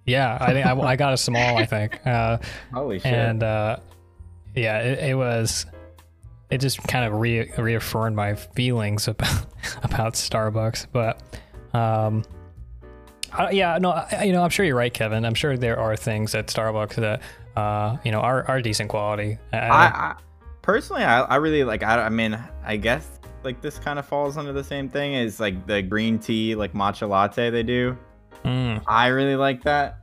yeah. 0.06 0.38
I 0.40 0.54
think 0.54 0.66
I, 0.66 0.72
I 0.80 0.96
got 0.96 1.12
a 1.14 1.18
small. 1.18 1.58
I 1.58 1.66
think. 1.66 2.00
Uh, 2.06 2.38
Holy 2.74 3.00
shit. 3.00 3.12
and 3.14 3.44
uh, 3.44 3.76
yeah, 4.56 4.80
it, 4.80 5.00
it 5.10 5.16
was. 5.16 5.66
It 6.50 6.60
just 6.60 6.82
kind 6.88 7.06
of 7.06 7.20
re- 7.20 7.52
reaffirmed 7.58 8.16
my 8.16 8.36
feelings 8.36 9.08
about 9.08 9.46
about 9.84 10.14
Starbucks, 10.14 10.88
but 10.92 11.22
um, 11.74 12.24
Uh, 13.32 13.50
yeah, 13.52 13.78
no, 13.78 13.92
I, 13.92 14.24
you 14.24 14.34
know, 14.34 14.42
I'm 14.42 14.50
sure 14.50 14.66
you're 14.66 14.76
right, 14.76 14.94
Kevin. 14.94 15.24
I'm 15.26 15.36
sure 15.36 15.56
there 15.56 15.80
are 15.80 15.96
things 15.96 16.34
at 16.34 16.48
Starbucks 16.48 16.96
that, 16.96 17.22
uh, 17.56 17.98
you 18.04 18.12
know, 18.12 18.22
are, 18.22 18.44
are 18.48 18.60
decent 18.62 18.90
quality. 18.90 19.38
I, 19.54 19.58
I, 19.58 19.68
I, 19.68 19.86
I 19.86 20.16
personally, 20.64 21.04
I, 21.04 21.22
I 21.22 21.36
really 21.36 21.64
like. 21.64 21.84
I, 21.84 22.02
I 22.06 22.10
mean, 22.10 22.38
I 22.66 22.76
guess 22.78 23.20
like 23.44 23.62
this 23.62 23.78
kind 23.78 24.00
of 24.00 24.06
falls 24.08 24.36
under 24.36 24.52
the 24.52 24.64
same 24.64 24.90
thing 24.90 25.16
as 25.16 25.40
like 25.40 25.68
the 25.68 25.82
green 25.84 26.18
tea, 26.18 26.56
like 26.56 26.74
matcha 26.74 27.08
latte 27.08 27.52
they 27.52 27.64
do. 27.64 27.96
Mm, 28.44 28.82
I 28.88 29.08
really 29.08 29.36
like 29.36 29.64
that. 29.64 30.00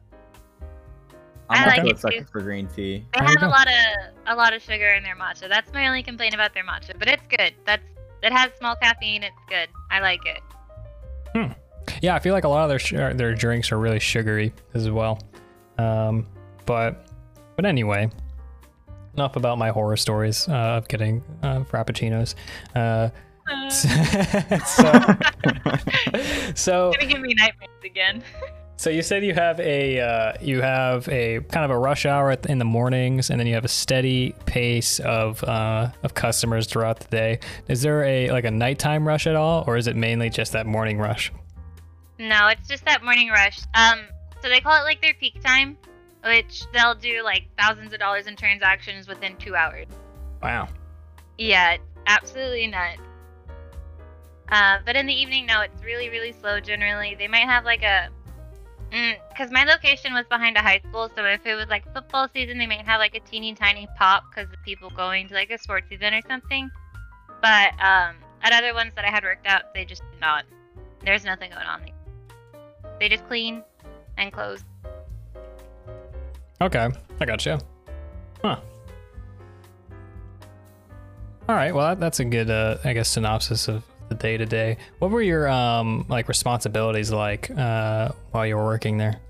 I 1.49 1.59
I'm 1.59 1.69
like 1.69 1.79
also 1.79 1.89
a 1.89 1.91
it 1.91 1.99
sucker 1.99 2.19
too. 2.19 2.25
for 2.31 2.41
green 2.41 2.67
tea. 2.69 3.05
They 3.15 3.21
There 3.21 3.29
you 3.29 3.35
have 3.41 3.49
a 3.49 3.53
lot 3.53 3.67
of 3.69 4.15
a 4.27 4.37
lot 4.37 4.53
of 4.53 4.63
sugar 4.63 4.89
in 4.91 5.03
their 5.03 5.17
matcha. 5.17 5.49
That's 5.49 5.73
my 5.73 5.87
only 5.87 6.03
complaint 6.03 6.35
about 6.35 6.55
their 6.55 6.65
matcha, 6.65 6.99
but 6.99 7.09
it's 7.09 7.27
good. 7.29 7.55
That's 7.65 7.83
it 8.23 8.33
has 8.33 8.51
small 8.59 8.77
caffeine. 8.77 9.23
It's 9.23 9.37
good. 9.49 9.69
I 9.91 10.01
like 10.01 10.25
it. 10.27 10.41
Hmm. 11.35 11.53
yeah, 12.03 12.15
I 12.15 12.19
feel 12.19 12.33
like 12.33 12.45
a 12.45 12.49
lot 12.49 12.63
of 12.65 12.69
their 12.69 12.79
sh- 12.79 13.15
their 13.17 13.35
drinks 13.35 13.71
are 13.71 13.79
really 13.79 14.01
sugary 14.01 14.53
as 14.75 14.91
well. 14.91 15.21
Um, 15.79 16.27
but 16.65 17.07
but 17.55 17.65
anyway, 17.65 18.11
enough 19.15 19.37
about 19.37 19.59
my 19.59 19.71
horror 19.71 19.97
stories 19.97 20.49
uh, 20.49 20.53
of 20.53 20.89
getting 20.89 21.23
uh, 21.43 21.61
frappuccinos. 21.61 22.35
Uh, 22.75 23.11
so, 23.71 23.87
so 26.55 26.93
Gonna 26.99 27.07
give 27.13 27.21
me 27.21 27.33
nightmares 27.35 27.71
again. 27.85 28.23
So 28.79 28.91
you 28.91 29.03
said 29.03 29.25
you 29.25 29.33
have 29.33 29.59
a 29.59 30.01
uh, 30.01 30.33
you 30.41 30.61
have 30.61 31.09
a 31.09 31.41
kind 31.51 31.65
of 31.65 31.71
a 31.71 31.79
rush 31.79 32.05
hour 32.05 32.37
in 32.49 32.59
the 32.59 32.65
mornings, 32.65 33.31
and 33.31 33.41
then 33.41 33.47
you 33.47 33.55
have 33.55 33.65
a 33.65 33.69
steady 33.69 34.35
pace 34.45 35.01
of 35.01 35.43
uh, 35.45 35.91
of 36.03 36.13
customers 36.15 36.67
throughout 36.67 37.01
the 37.01 37.09
day. 37.09 37.39
Is 37.69 37.81
there 37.81 38.05
a 38.05 38.31
like 38.31 38.45
a 38.45 38.51
nighttime 38.51 39.09
rush 39.09 39.27
at 39.27 39.35
all, 39.35 39.65
or 39.67 39.79
is 39.79 39.87
it 39.87 39.97
mainly 39.97 40.29
just 40.29 40.53
that 40.53 40.67
morning 40.67 40.99
rush? 40.99 41.33
No, 42.19 42.49
it's 42.49 42.69
just 42.69 42.85
that 42.85 43.03
morning 43.03 43.29
rush. 43.29 43.61
Um, 43.75 44.01
so 44.43 44.49
they 44.49 44.61
call 44.61 44.81
it 44.81 44.85
like 44.85 45.01
their 45.01 45.15
peak 45.15 45.43
time, 45.43 45.79
which 46.25 46.65
they'll 46.73 46.95
do 46.95 47.23
like 47.23 47.49
thousands 47.59 47.93
of 47.93 47.99
dollars 47.99 48.27
in 48.27 48.37
transactions 48.37 49.09
within 49.09 49.37
two 49.37 49.57
hours. 49.57 49.87
Wow. 50.43 50.69
Yeah, 51.39 51.79
absolutely 52.07 52.67
nuts. 52.67 53.01
Uh, 54.51 54.79
but 54.85 54.97
in 54.97 55.07
the 55.07 55.15
evening, 55.15 55.47
no, 55.47 55.63
it's 55.63 55.83
really, 55.83 56.09
really 56.09 56.33
slow 56.33 56.61
generally. 56.61 57.15
They 57.19 57.29
might 57.29 57.47
have 57.47 57.65
like 57.65 57.83
a. 57.83 58.09
Because 58.91 59.51
my 59.51 59.65
location 59.65 60.15
was 60.15 60.25
behind 60.29 60.57
a 60.57 60.61
high 60.61 60.81
school, 60.89 61.11
so 61.15 61.25
if 61.25 61.45
it 61.45 61.55
was 61.55 61.67
like 61.69 61.93
football 61.93 62.29
season, 62.33 62.59
they 62.59 62.67
might 62.67 62.87
have 62.87 63.01
like 63.01 63.15
a 63.15 63.21
teeny 63.21 63.55
tiny 63.55 63.87
pop 63.99 64.25
because 64.31 64.51
of 64.51 64.63
people 64.65 64.91
going 64.91 65.29
to 65.29 65.35
like 65.35 65.51
a 65.51 65.59
sports 65.59 65.87
event 65.91 66.15
or 66.15 66.29
something. 66.29 66.71
But 67.43 67.73
um, 67.81 68.17
at 68.43 68.53
other 68.53 68.73
ones 68.75 68.93
that 68.97 69.05
I 69.05 69.11
had 69.11 69.25
worked 69.25 69.47
out, 69.47 69.75
they 69.75 69.85
just 69.85 70.03
did 70.11 70.21
not. 70.21 70.45
There's 71.05 71.25
nothing 71.25 71.51
going 71.51 71.67
on. 71.67 71.83
They 72.99 73.09
just 73.09 73.27
clean 73.27 73.63
and 74.17 74.33
close. 74.33 74.65
Okay, 76.61 76.89
I 77.21 77.25
got 77.25 77.45
you. 77.45 77.59
Huh. 78.43 78.61
All 81.49 81.55
right. 81.55 81.75
Well, 81.75 81.95
that's 81.97 82.19
a 82.19 82.25
good, 82.25 82.51
uh, 82.51 82.79
I 82.83 82.93
guess, 82.93 83.09
synopsis 83.09 83.69
of 83.69 83.85
the 84.09 84.15
day 84.15 84.37
to 84.37 84.47
day. 84.47 84.77
What 84.99 85.11
were 85.11 85.23
your 85.23 85.49
um 85.49 86.07
like 86.09 86.29
responsibilities 86.29 87.11
like 87.13 87.51
uh, 87.51 88.11
while 88.31 88.47
you 88.47 88.57
were 88.57 88.65
working 88.65 88.99
there? 88.99 89.21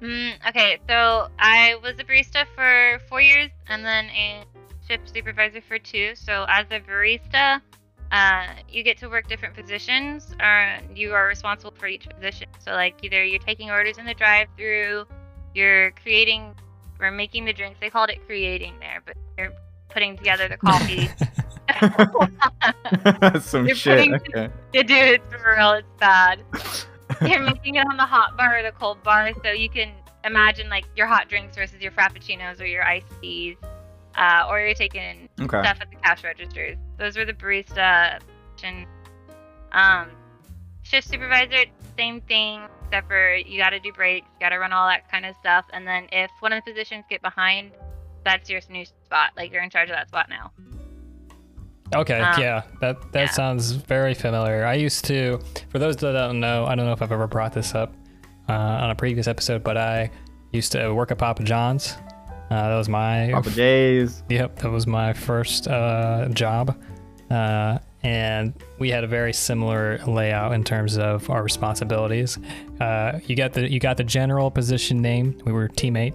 Mm, 0.00 0.32
okay, 0.48 0.78
so 0.88 1.28
I 1.38 1.76
was 1.82 1.94
a 1.98 2.04
barista 2.04 2.46
for 2.54 3.00
four 3.08 3.20
years 3.20 3.50
and 3.68 3.84
then 3.84 4.06
a 4.06 4.44
shift 4.88 5.12
supervisor 5.14 5.60
for 5.60 5.78
two. 5.78 6.14
So 6.14 6.46
as 6.48 6.66
a 6.70 6.80
barista, 6.80 7.60
uh, 8.10 8.46
you 8.68 8.82
get 8.82 8.96
to 8.98 9.08
work 9.08 9.28
different 9.28 9.54
positions, 9.54 10.34
or 10.40 10.78
you 10.94 11.12
are 11.12 11.26
responsible 11.26 11.74
for 11.76 11.86
each 11.86 12.08
position. 12.08 12.48
So 12.64 12.72
like 12.72 12.96
either 13.02 13.24
you're 13.24 13.38
taking 13.38 13.70
orders 13.70 13.98
in 13.98 14.06
the 14.06 14.14
drive-through, 14.14 15.06
you're 15.54 15.90
creating 16.02 16.54
or 16.98 17.10
making 17.10 17.44
the 17.44 17.52
drinks. 17.52 17.78
They 17.80 17.90
called 17.90 18.10
it 18.10 18.24
creating 18.26 18.74
there, 18.80 19.02
but 19.04 19.16
you're 19.38 19.52
putting 19.90 20.16
together 20.16 20.48
the 20.48 20.56
coffee. 20.66 21.08
That's 23.20 23.46
some 23.50 23.66
You're 23.66 23.76
shit. 23.76 23.98
putting- 23.98 24.14
Okay. 24.14 24.50
Yeah, 24.72 24.82
dude, 24.82 24.90
it's 25.20 25.32
for 25.32 25.54
real. 25.56 25.72
It's 25.72 25.88
bad. 25.98 26.42
You're 27.26 27.40
making 27.42 27.74
it 27.76 27.86
on 27.86 27.96
the 27.96 28.04
hot 28.06 28.36
bar 28.36 28.58
or 28.58 28.62
the 28.62 28.72
cold 28.72 29.02
bar, 29.02 29.30
so 29.42 29.50
you 29.50 29.68
can 29.68 29.92
imagine 30.24 30.68
like 30.68 30.84
your 30.96 31.06
hot 31.06 31.28
drinks 31.28 31.56
versus 31.56 31.80
your 31.80 31.92
frappuccinos 31.92 32.60
or 32.60 32.66
your 32.66 32.84
iced 32.84 33.06
teas, 33.20 33.56
uh, 34.16 34.46
or 34.48 34.60
you're 34.60 34.74
taking 34.74 35.28
Okay. 35.40 35.60
stuff 35.62 35.78
at 35.80 35.90
the 35.90 35.96
cash 35.96 36.22
registers. 36.24 36.76
Those 36.98 37.16
were 37.16 37.24
the 37.24 37.32
barista 37.32 38.20
position. 38.54 38.86
Um, 39.72 40.08
shift 40.82 41.08
supervisor, 41.08 41.64
same 41.98 42.20
thing, 42.22 42.62
except 42.86 43.08
for 43.08 43.34
you 43.34 43.58
got 43.58 43.70
to 43.70 43.80
do 43.80 43.92
breaks, 43.92 44.26
you 44.34 44.40
got 44.44 44.50
to 44.50 44.58
run 44.58 44.72
all 44.72 44.88
that 44.88 45.10
kind 45.10 45.26
of 45.26 45.34
stuff, 45.40 45.64
and 45.72 45.86
then 45.86 46.06
if 46.12 46.30
one 46.40 46.52
of 46.52 46.62
the 46.64 46.70
positions 46.72 47.04
get 47.10 47.22
behind, 47.22 47.72
that's 48.24 48.48
your 48.50 48.60
new 48.70 48.84
spot. 48.84 49.30
Like 49.36 49.52
you're 49.52 49.62
in 49.62 49.70
charge 49.70 49.88
of 49.90 49.96
that 49.96 50.08
spot 50.08 50.28
now. 50.28 50.52
Okay, 51.94 52.20
Um, 52.20 52.40
yeah, 52.40 52.62
that 52.80 53.12
that 53.12 53.20
yeah. 53.20 53.30
sounds 53.30 53.72
very 53.72 54.14
familiar. 54.14 54.64
I 54.64 54.74
used 54.74 55.04
to, 55.06 55.40
for 55.70 55.78
those 55.78 55.96
that 55.96 56.12
don't 56.12 56.38
know, 56.40 56.64
I 56.66 56.74
don't 56.74 56.86
know 56.86 56.92
if 56.92 57.02
I've 57.02 57.12
ever 57.12 57.26
brought 57.26 57.52
this 57.52 57.74
up 57.74 57.92
uh, 58.48 58.52
on 58.52 58.90
a 58.90 58.94
previous 58.94 59.26
episode, 59.26 59.64
but 59.64 59.76
I 59.76 60.10
used 60.52 60.72
to 60.72 60.92
work 60.94 61.10
at 61.10 61.18
Papa 61.18 61.42
John's. 61.42 61.96
Uh, 62.50 62.68
that 62.68 62.76
was 62.76 62.88
my 62.88 63.30
Papa 63.32 63.50
J's. 63.50 64.22
Yep, 64.28 64.58
that 64.60 64.70
was 64.70 64.86
my 64.86 65.12
first 65.12 65.68
uh, 65.68 66.28
job. 66.28 66.76
Uh, 67.30 67.78
and 68.02 68.54
we 68.78 68.90
had 68.90 69.04
a 69.04 69.06
very 69.06 69.32
similar 69.32 69.98
layout 70.06 70.52
in 70.52 70.64
terms 70.64 70.96
of 70.96 71.28
our 71.28 71.42
responsibilities. 71.42 72.38
Uh, 72.80 73.18
you 73.26 73.36
got 73.36 73.52
the 73.52 73.70
you 73.70 73.78
got 73.78 73.96
the 73.96 74.04
general 74.04 74.50
position 74.50 75.00
name. 75.02 75.38
We 75.44 75.52
were 75.52 75.68
teammate, 75.68 76.14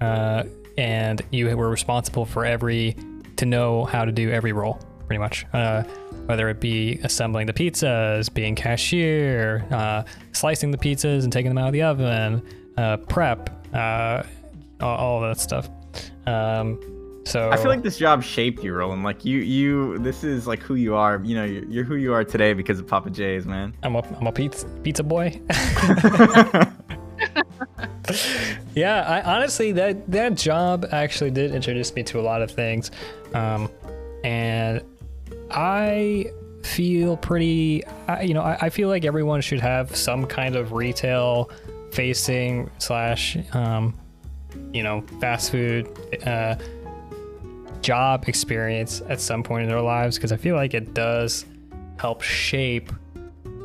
uh, 0.00 0.44
and 0.78 1.20
you 1.30 1.54
were 1.56 1.68
responsible 1.68 2.24
for 2.24 2.44
every 2.44 2.96
to 3.36 3.44
know 3.46 3.84
how 3.86 4.04
to 4.04 4.12
do 4.12 4.30
every 4.30 4.52
role, 4.52 4.78
pretty 5.10 5.18
much. 5.18 5.44
Uh, 5.52 5.82
whether 6.26 6.48
it 6.48 6.60
be 6.60 7.00
assembling 7.02 7.48
the 7.48 7.52
pizzas, 7.52 8.32
being 8.32 8.54
cashier, 8.54 9.66
uh, 9.72 10.04
slicing 10.30 10.70
the 10.70 10.78
pizzas 10.78 11.24
and 11.24 11.32
taking 11.32 11.50
them 11.50 11.58
out 11.58 11.66
of 11.66 11.72
the 11.72 11.82
oven, 11.82 12.40
uh, 12.76 12.96
prep, 12.96 13.50
uh, 13.74 14.22
all, 14.80 14.96
all 14.96 15.20
that 15.20 15.40
stuff. 15.40 15.68
Um, 16.28 16.78
so 17.24 17.50
I 17.50 17.56
feel 17.56 17.66
like 17.66 17.82
this 17.82 17.98
job 17.98 18.22
shaped 18.22 18.62
you, 18.62 18.72
Roland. 18.72 19.02
Like 19.02 19.24
you, 19.24 19.38
you. 19.38 19.98
This 19.98 20.22
is 20.22 20.46
like 20.46 20.60
who 20.60 20.76
you 20.76 20.94
are. 20.94 21.20
You 21.24 21.34
know, 21.34 21.44
you're, 21.44 21.64
you're 21.64 21.84
who 21.84 21.96
you 21.96 22.14
are 22.14 22.22
today 22.22 22.52
because 22.52 22.78
of 22.78 22.86
Papa 22.86 23.10
J's, 23.10 23.46
man. 23.46 23.74
I'm 23.82 23.96
a 23.96 24.02
I'm 24.16 24.28
a 24.28 24.32
pizza 24.32 24.68
pizza 24.84 25.02
boy. 25.02 25.40
yeah, 28.76 29.02
I 29.08 29.22
honestly 29.22 29.72
that 29.72 30.08
that 30.08 30.36
job 30.36 30.86
actually 30.92 31.32
did 31.32 31.52
introduce 31.52 31.92
me 31.96 32.04
to 32.04 32.20
a 32.20 32.22
lot 32.22 32.42
of 32.42 32.52
things, 32.52 32.92
um, 33.34 33.68
and 34.22 34.82
I 35.50 36.26
feel 36.62 37.16
pretty. 37.16 37.84
I, 38.08 38.22
you 38.22 38.34
know, 38.34 38.42
I, 38.42 38.58
I 38.62 38.70
feel 38.70 38.88
like 38.88 39.04
everyone 39.04 39.40
should 39.40 39.60
have 39.60 39.94
some 39.96 40.26
kind 40.26 40.56
of 40.56 40.72
retail 40.72 41.50
facing 41.92 42.70
slash, 42.78 43.36
um, 43.54 43.94
you 44.72 44.82
know, 44.82 45.02
fast 45.20 45.50
food. 45.50 45.88
Uh, 46.26 46.56
job 47.80 48.28
experience 48.28 49.00
at 49.08 49.20
some 49.20 49.42
point 49.42 49.62
in 49.62 49.68
their 49.70 49.80
lives 49.80 50.16
because 50.16 50.32
I 50.32 50.36
feel 50.36 50.54
like 50.54 50.74
it 50.74 50.92
does 50.92 51.46
help 51.98 52.20
shape 52.20 52.92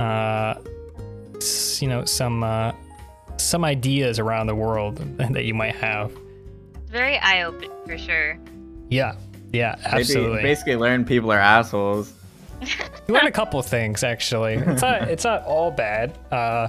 uh, 0.00 0.54
you 1.80 1.88
know 1.88 2.04
some 2.04 2.42
uh, 2.42 2.72
some 3.36 3.64
ideas 3.64 4.18
around 4.18 4.46
the 4.46 4.54
world 4.54 4.96
that 5.18 5.44
you 5.44 5.54
might 5.54 5.74
have. 5.76 6.12
Very 6.86 7.18
eye 7.18 7.42
opening 7.42 7.70
for 7.86 7.98
sure. 7.98 8.38
Yeah, 8.88 9.16
yeah, 9.56 9.76
Maybe- 9.84 10.00
absolutely. 10.00 10.42
basically, 10.42 10.76
learn 10.76 11.04
people 11.04 11.32
are 11.32 11.38
assholes. 11.38 12.12
You 12.60 13.14
learn 13.14 13.26
a 13.26 13.32
couple 13.32 13.60
things 13.62 14.02
actually. 14.02 14.54
It's 14.54 14.82
not 14.82 15.02
it's 15.10 15.24
not 15.24 15.44
all 15.44 15.70
bad. 15.70 16.16
Uh, 16.32 16.68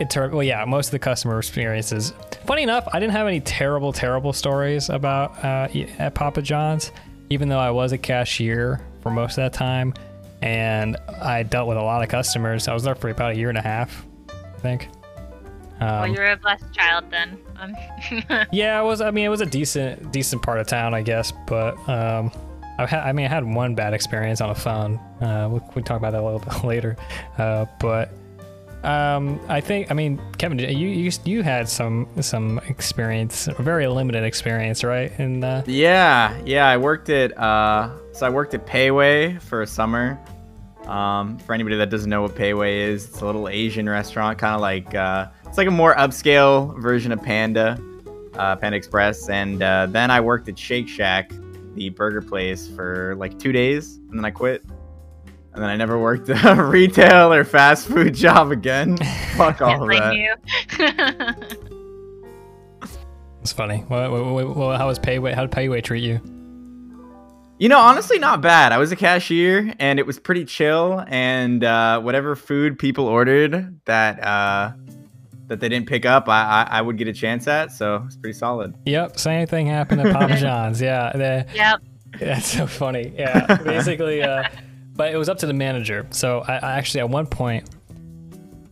in 0.00 0.08
term, 0.08 0.32
well, 0.32 0.42
yeah, 0.42 0.64
most 0.64 0.88
of 0.88 0.92
the 0.92 0.98
customer 0.98 1.38
experiences. 1.38 2.12
Funny 2.46 2.64
enough, 2.64 2.88
I 2.92 2.98
didn't 2.98 3.12
have 3.12 3.28
any 3.28 3.38
terrible, 3.40 3.92
terrible 3.92 4.32
stories 4.32 4.88
about 4.90 5.42
uh, 5.44 5.68
at 6.00 6.14
Papa 6.14 6.42
John's, 6.42 6.90
even 7.30 7.48
though 7.48 7.60
I 7.60 7.70
was 7.70 7.92
a 7.92 7.98
cashier 7.98 8.80
for 9.02 9.10
most 9.10 9.32
of 9.38 9.44
that 9.44 9.52
time, 9.52 9.94
and 10.42 10.96
I 11.22 11.44
dealt 11.44 11.68
with 11.68 11.76
a 11.78 11.82
lot 11.82 12.02
of 12.02 12.08
customers. 12.08 12.66
I 12.66 12.74
was 12.74 12.82
there 12.82 12.96
for 12.96 13.08
about 13.10 13.32
a 13.34 13.36
year 13.36 13.48
and 13.50 13.58
a 13.58 13.62
half, 13.62 14.04
I 14.28 14.58
think. 14.58 14.88
Well, 15.84 16.04
Um, 16.04 16.14
you're 16.14 16.30
a 16.30 16.36
blessed 16.36 16.72
child 16.72 17.04
then. 17.10 17.38
Um, 17.60 17.74
yeah, 18.52 18.80
it 18.80 18.84
was. 18.84 19.00
I 19.00 19.10
mean, 19.10 19.24
it 19.24 19.28
was 19.28 19.40
a 19.40 19.46
decent, 19.46 20.12
decent 20.12 20.42
part 20.42 20.58
of 20.58 20.66
town, 20.66 20.94
I 20.94 21.02
guess. 21.02 21.32
But 21.46 21.76
um, 21.88 22.30
I 22.78 22.86
had. 22.86 23.00
I 23.04 23.12
mean, 23.12 23.26
I 23.26 23.28
had 23.28 23.44
one 23.44 23.74
bad 23.74 23.94
experience 23.94 24.40
on 24.40 24.50
a 24.50 24.54
phone. 24.54 24.96
Uh, 25.20 25.48
we 25.52 25.60
we 25.74 25.82
talk 25.82 25.96
about 25.98 26.12
that 26.12 26.20
a 26.20 26.24
little 26.24 26.38
bit 26.48 26.64
later. 26.64 26.96
Uh, 27.38 27.66
but 27.80 28.10
um, 28.82 29.40
I 29.48 29.60
think. 29.60 29.90
I 29.90 29.94
mean, 29.94 30.20
Kevin, 30.38 30.58
you 30.58 30.88
you 30.88 31.10
you 31.24 31.42
had 31.42 31.68
some 31.68 32.08
some 32.20 32.58
experience, 32.68 33.46
a 33.46 33.54
very 33.62 33.86
limited 33.86 34.24
experience, 34.24 34.82
right? 34.84 35.12
In 35.18 35.42
uh, 35.44 35.62
Yeah, 35.66 36.36
yeah. 36.44 36.66
I 36.68 36.76
worked 36.76 37.08
at 37.08 37.36
uh, 37.38 37.90
so 38.12 38.26
I 38.26 38.30
worked 38.30 38.54
at 38.54 38.66
Pei 38.66 38.90
Wei 38.90 39.38
for 39.38 39.62
a 39.62 39.66
summer, 39.66 40.18
Um, 40.86 41.38
for 41.38 41.54
anybody 41.54 41.76
that 41.76 41.88
doesn't 41.90 42.10
know 42.10 42.22
what 42.22 42.34
Pei 42.36 42.52
Wei 42.52 42.82
is, 42.82 43.08
it's 43.08 43.20
a 43.22 43.26
little 43.26 43.48
Asian 43.48 43.88
restaurant, 43.88 44.38
kind 44.38 44.54
of 44.54 44.60
like 44.60 44.94
uh, 44.94 45.28
it's 45.54 45.58
like 45.58 45.68
a 45.68 45.70
more 45.70 45.94
upscale 45.94 46.76
version 46.82 47.12
of 47.12 47.22
Panda, 47.22 47.80
uh, 48.36 48.56
Panda 48.56 48.76
Express. 48.76 49.28
And 49.28 49.62
uh, 49.62 49.86
then 49.86 50.10
I 50.10 50.20
worked 50.20 50.48
at 50.48 50.58
Shake 50.58 50.88
Shack, 50.88 51.30
the 51.76 51.90
burger 51.90 52.20
place, 52.20 52.66
for 52.66 53.14
like 53.18 53.38
two 53.38 53.52
days, 53.52 53.98
and 53.98 54.18
then 54.18 54.24
I 54.24 54.32
quit. 54.32 54.64
And 54.64 55.62
then 55.62 55.70
I 55.70 55.76
never 55.76 55.96
worked 55.96 56.28
a 56.44 56.56
retail 56.60 57.32
or 57.32 57.44
fast 57.44 57.86
food 57.86 58.14
job 58.16 58.50
again. 58.50 58.96
Fuck 59.36 59.62
all 59.62 59.80
of 59.88 59.88
that. 59.90 60.12
knew. 60.12 60.34
It's 63.40 63.52
funny. 63.52 63.84
What, 63.86 64.10
what, 64.10 64.24
what, 64.24 64.56
what, 64.56 64.78
how 64.78 64.88
was 64.88 64.98
Pei 64.98 65.20
Wei? 65.20 65.34
How 65.34 65.42
did 65.42 65.52
Pei 65.52 65.68
Wei 65.68 65.80
treat 65.80 66.02
you? 66.02 66.20
You 67.60 67.68
know, 67.68 67.78
honestly, 67.78 68.18
not 68.18 68.40
bad. 68.40 68.72
I 68.72 68.78
was 68.78 68.90
a 68.90 68.96
cashier, 68.96 69.72
and 69.78 70.00
it 70.00 70.04
was 70.04 70.18
pretty 70.18 70.46
chill. 70.46 71.04
And 71.06 71.62
uh, 71.62 72.00
whatever 72.00 72.34
food 72.34 72.76
people 72.76 73.06
ordered 73.06 73.78
that 73.84 74.20
uh, 74.20 74.72
that 75.48 75.60
they 75.60 75.68
didn't 75.68 75.86
pick 75.88 76.04
up, 76.06 76.28
I, 76.28 76.66
I 76.70 76.78
I 76.78 76.80
would 76.80 76.96
get 76.96 77.08
a 77.08 77.12
chance 77.12 77.46
at. 77.48 77.72
So 77.72 78.02
it's 78.06 78.16
pretty 78.16 78.38
solid. 78.38 78.74
Yep, 78.86 79.18
same 79.18 79.46
thing 79.46 79.66
happened 79.66 80.00
at 80.02 80.12
Papa 80.12 80.36
John's. 80.38 80.80
Yeah, 80.80 81.12
they- 81.14 81.44
yep. 81.54 81.80
that's 82.18 82.46
so 82.46 82.66
funny. 82.66 83.12
Yeah, 83.16 83.56
basically, 83.64 84.22
uh, 84.22 84.44
but 84.96 85.12
it 85.12 85.16
was 85.16 85.28
up 85.28 85.38
to 85.38 85.46
the 85.46 85.52
manager. 85.54 86.06
So 86.10 86.44
I, 86.46 86.54
I 86.56 86.72
actually 86.78 87.00
at 87.00 87.10
one 87.10 87.26
point. 87.26 87.68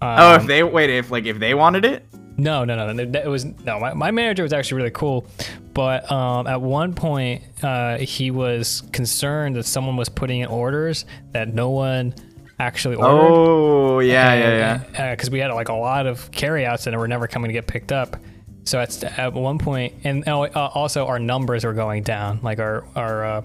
Um, 0.00 0.16
oh, 0.18 0.34
if 0.34 0.46
they 0.46 0.62
wait, 0.62 0.90
if 0.90 1.10
like 1.10 1.26
if 1.26 1.38
they 1.38 1.54
wanted 1.54 1.84
it, 1.84 2.04
No, 2.36 2.64
no, 2.64 2.74
no, 2.74 2.92
no. 2.92 3.20
It 3.20 3.26
was 3.28 3.44
no. 3.44 3.78
My, 3.78 3.94
my 3.94 4.10
manager 4.10 4.42
was 4.42 4.52
actually 4.52 4.78
really 4.78 4.90
cool, 4.90 5.26
but 5.74 6.10
um, 6.10 6.46
at 6.48 6.60
one 6.60 6.92
point 6.94 7.42
uh, 7.62 7.98
he 7.98 8.30
was 8.32 8.82
concerned 8.92 9.54
that 9.56 9.64
someone 9.64 9.96
was 9.96 10.08
putting 10.08 10.40
in 10.40 10.48
orders 10.48 11.04
that 11.32 11.54
no 11.54 11.70
one 11.70 12.14
actually 12.62 12.96
ordered. 12.96 13.10
oh 13.10 13.98
yeah, 14.00 14.34
yeah, 14.34 14.84
yeah. 14.92 15.14
Because 15.14 15.30
we 15.30 15.38
had 15.40 15.50
like 15.52 15.68
a 15.68 15.74
lot 15.74 16.06
of 16.06 16.30
carryouts 16.30 16.86
and 16.86 16.96
were 16.96 17.08
never 17.08 17.26
coming 17.26 17.48
to 17.48 17.52
get 17.52 17.66
picked 17.66 17.92
up. 17.92 18.16
So 18.64 18.78
at 18.78 19.02
at 19.18 19.32
one 19.32 19.58
point, 19.58 19.94
and 20.04 20.22
oh, 20.28 20.44
uh, 20.44 20.70
also 20.74 21.06
our 21.06 21.18
numbers 21.18 21.64
were 21.64 21.72
going 21.72 22.02
down, 22.04 22.38
like 22.42 22.58
our 22.60 22.84
our 22.94 23.24
uh, 23.24 23.42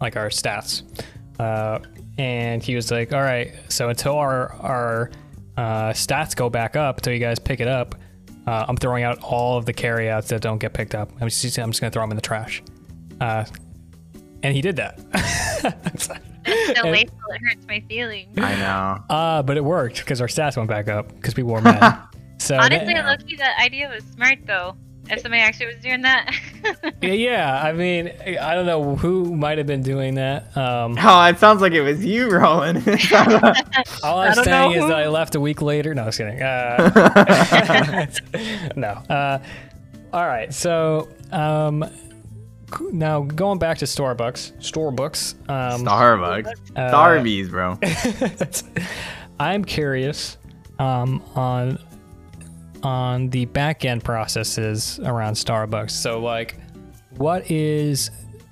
like 0.00 0.16
our 0.16 0.28
stats. 0.28 0.82
Uh, 1.38 1.78
and 2.18 2.62
he 2.62 2.74
was 2.74 2.90
like, 2.90 3.12
"All 3.12 3.22
right, 3.22 3.54
so 3.68 3.88
until 3.88 4.16
our 4.16 4.52
our 4.54 5.10
uh, 5.56 5.90
stats 5.92 6.34
go 6.34 6.50
back 6.50 6.74
up, 6.74 6.98
until 6.98 7.12
you 7.12 7.20
guys 7.20 7.38
pick 7.38 7.60
it 7.60 7.68
up, 7.68 7.94
uh, 8.48 8.64
I'm 8.68 8.76
throwing 8.76 9.04
out 9.04 9.22
all 9.22 9.56
of 9.56 9.64
the 9.64 9.72
carryouts 9.72 10.28
that 10.30 10.40
don't 10.42 10.58
get 10.58 10.72
picked 10.72 10.96
up. 10.96 11.12
I'm 11.20 11.28
just 11.28 11.56
I'm 11.58 11.70
just 11.70 11.80
gonna 11.80 11.92
throw 11.92 12.02
them 12.02 12.10
in 12.10 12.16
the 12.16 12.22
trash." 12.22 12.62
Uh, 13.20 13.44
and 14.42 14.54
he 14.54 14.60
did 14.60 14.76
that. 14.76 14.98
It's 16.44 16.80
And- 16.82 16.90
wasteful. 16.92 17.17
It 17.30 17.40
hurts 17.46 17.66
my 17.66 17.80
feelings. 17.88 18.36
I 18.38 18.54
know. 18.56 19.02
Uh, 19.08 19.42
but 19.42 19.56
it 19.56 19.64
worked 19.64 19.98
because 19.98 20.20
our 20.20 20.26
stats 20.28 20.56
went 20.56 20.68
back 20.68 20.88
up 20.88 21.14
because 21.14 21.36
we 21.36 21.42
were 21.42 21.60
mad. 21.60 22.00
So 22.40 22.56
Honestly, 22.56 22.94
that- 22.94 23.04
Loki, 23.20 23.34
that 23.36 23.58
idea 23.60 23.88
was 23.88 24.04
smart 24.04 24.38
though. 24.46 24.76
If 25.10 25.20
somebody 25.22 25.42
actually 25.42 25.66
was 25.66 25.76
doing 25.82 26.02
that. 26.02 26.32
yeah, 27.02 27.12
yeah, 27.12 27.62
I 27.64 27.72
mean, 27.72 28.12
I 28.40 28.54
don't 28.54 28.66
know 28.66 28.94
who 28.94 29.34
might 29.34 29.56
have 29.58 29.66
been 29.66 29.82
doing 29.82 30.14
that. 30.16 30.56
Um, 30.56 30.96
Oh, 31.00 31.24
it 31.24 31.38
sounds 31.40 31.60
like 31.62 31.72
it 31.72 31.80
was 31.80 32.04
you, 32.04 32.30
Roland. 32.30 32.86
all 34.04 34.18
I 34.20 34.28
I'm 34.28 34.44
saying 34.44 34.72
is 34.72 34.86
that 34.86 34.98
I 34.98 35.08
left 35.08 35.34
a 35.34 35.40
week 35.40 35.62
later. 35.62 35.94
No, 35.94 36.02
I 36.02 36.06
was 36.06 36.16
kidding. 36.16 36.40
Uh, 36.42 38.06
no. 38.76 38.88
Uh, 38.88 39.38
all 40.12 40.26
right, 40.26 40.52
so 40.52 41.08
um, 41.32 41.84
c- 41.84 42.07
now 42.92 43.22
going 43.22 43.58
back 43.58 43.78
to 43.78 43.84
Starbucks, 43.84 44.58
Starbucks. 44.58 45.34
Um, 45.48 45.84
Starbucks, 45.84 46.52
uh, 46.76 46.92
Starbies, 46.92 47.50
bro. 47.50 47.78
I'm 49.40 49.64
curious 49.64 50.36
um, 50.78 51.22
on 51.34 51.78
on 52.82 53.28
the 53.30 53.44
back 53.46 53.84
end 53.84 54.04
processes 54.04 55.00
around 55.00 55.34
Starbucks. 55.34 55.90
So, 55.90 56.20
like, 56.20 56.60
what 57.16 57.50
is 57.50 58.10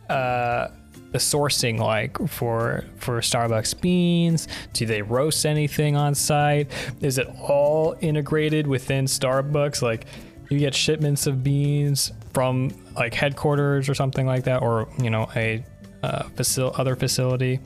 uh, 0.09 0.69
the 1.13 1.19
sourcing 1.19 1.79
like 1.79 2.17
for 2.29 2.85
for 2.97 3.21
Starbucks 3.21 3.81
beans? 3.81 4.49
Do 4.73 4.87
they 4.87 5.03
roast 5.03 5.47
anything 5.47 5.97
on 5.97 6.15
site? 6.15 6.71
Is 7.01 7.19
it 7.19 7.29
all 7.41 7.97
integrated 8.01 8.67
within 8.67 9.07
Starbucks? 9.07 9.83
Like, 9.83 10.07
you 10.51 10.59
get 10.59 10.75
shipments 10.75 11.27
of 11.27 11.43
beans 11.43 12.13
from 12.37 12.69
like 12.95 13.15
headquarters 13.15 13.89
or 13.89 13.95
something 13.95 14.27
like 14.27 14.45
that, 14.45 14.61
or 14.61 14.87
you 14.99 15.09
know, 15.09 15.27
a 15.35 15.65
uh, 16.03 16.25
facil- 16.35 16.79
other 16.79 16.95
facility. 16.95 17.59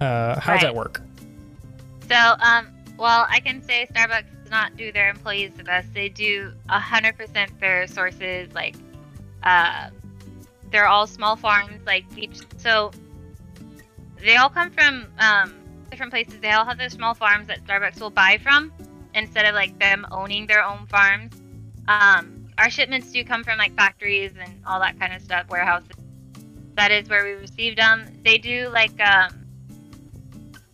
Uh, 0.00 0.38
how 0.38 0.52
does 0.52 0.62
that 0.62 0.76
work? 0.76 1.02
So, 2.08 2.14
um, 2.14 2.68
well, 2.96 3.26
I 3.28 3.40
can 3.40 3.60
say 3.60 3.88
Starbucks 3.92 4.26
does 4.42 4.50
not 4.52 4.76
do 4.76 4.92
their 4.92 5.10
employees 5.10 5.50
the 5.56 5.64
best. 5.64 5.92
They 5.94 6.08
do 6.08 6.52
100% 6.70 7.58
their 7.58 7.88
sources, 7.88 8.54
like, 8.54 8.76
uh, 9.42 9.90
they're 10.70 10.86
all 10.86 11.08
small 11.08 11.34
farms, 11.34 11.84
like 11.84 12.04
each. 12.16 12.38
So, 12.58 12.92
they 14.20 14.36
all 14.36 14.48
come 14.48 14.70
from 14.70 15.08
um, 15.18 15.56
different 15.90 16.12
places. 16.12 16.38
They 16.38 16.52
all 16.52 16.64
have 16.64 16.78
those 16.78 16.92
small 16.92 17.14
farms 17.14 17.48
that 17.48 17.64
Starbucks 17.64 17.98
will 18.00 18.10
buy 18.10 18.38
from 18.40 18.72
instead 19.12 19.44
of 19.44 19.56
like 19.56 19.76
them 19.80 20.06
owning 20.12 20.46
their 20.46 20.62
own 20.62 20.86
farms. 20.86 21.34
Um, 21.88 22.33
our 22.58 22.70
shipments 22.70 23.10
do 23.10 23.24
come 23.24 23.42
from 23.42 23.58
like 23.58 23.74
factories 23.74 24.32
and 24.38 24.62
all 24.66 24.80
that 24.80 24.98
kind 24.98 25.12
of 25.12 25.22
stuff, 25.22 25.48
warehouses. 25.48 25.90
That 26.74 26.90
is 26.90 27.08
where 27.08 27.24
we 27.24 27.32
receive 27.32 27.76
them. 27.76 28.06
They 28.24 28.38
do 28.38 28.68
like 28.68 28.98
um, 29.00 29.46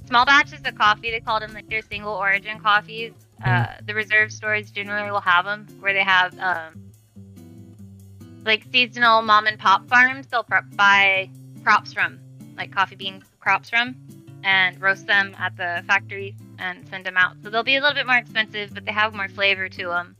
small 0.07 0.25
batches 0.25 0.61
of 0.65 0.75
coffee. 0.75 1.11
They 1.11 1.21
call 1.21 1.41
them 1.41 1.53
like 1.53 1.69
their 1.69 1.83
single 1.83 2.15
origin 2.15 2.61
coffees. 2.61 3.13
Uh, 3.45 3.67
the 3.87 3.95
reserve 3.95 4.33
stores 4.33 4.71
generally 4.71 5.11
will 5.11 5.21
have 5.21 5.47
them 5.47 5.67
where 5.81 5.95
they 5.95 6.03
have 6.03 6.39
um, 6.39 6.91
like 8.45 8.65
seasonal 8.71 9.23
mom 9.23 9.47
and 9.47 9.59
pop 9.59 9.89
farms. 9.89 10.27
They'll 10.27 10.47
buy 10.75 11.31
crops 11.65 11.93
from, 11.93 12.19
like 12.57 12.73
coffee 12.73 12.97
bean 12.97 13.23
crops 13.41 13.71
from, 13.71 13.97
and 14.45 14.81
roast 14.81 15.07
them 15.07 15.35
at 15.39 15.57
the 15.57 15.83
factory 15.87 16.37
and 16.59 16.87
send 16.89 17.07
them 17.07 17.17
out. 17.17 17.37
So 17.43 17.49
they'll 17.49 17.63
be 17.63 17.77
a 17.77 17.81
little 17.81 17.95
bit 17.95 18.07
more 18.07 18.19
expensive, 18.19 18.75
but 18.75 18.85
they 18.85 18.93
have 18.93 19.15
more 19.15 19.29
flavor 19.29 19.69
to 19.71 19.87
them 19.87 20.17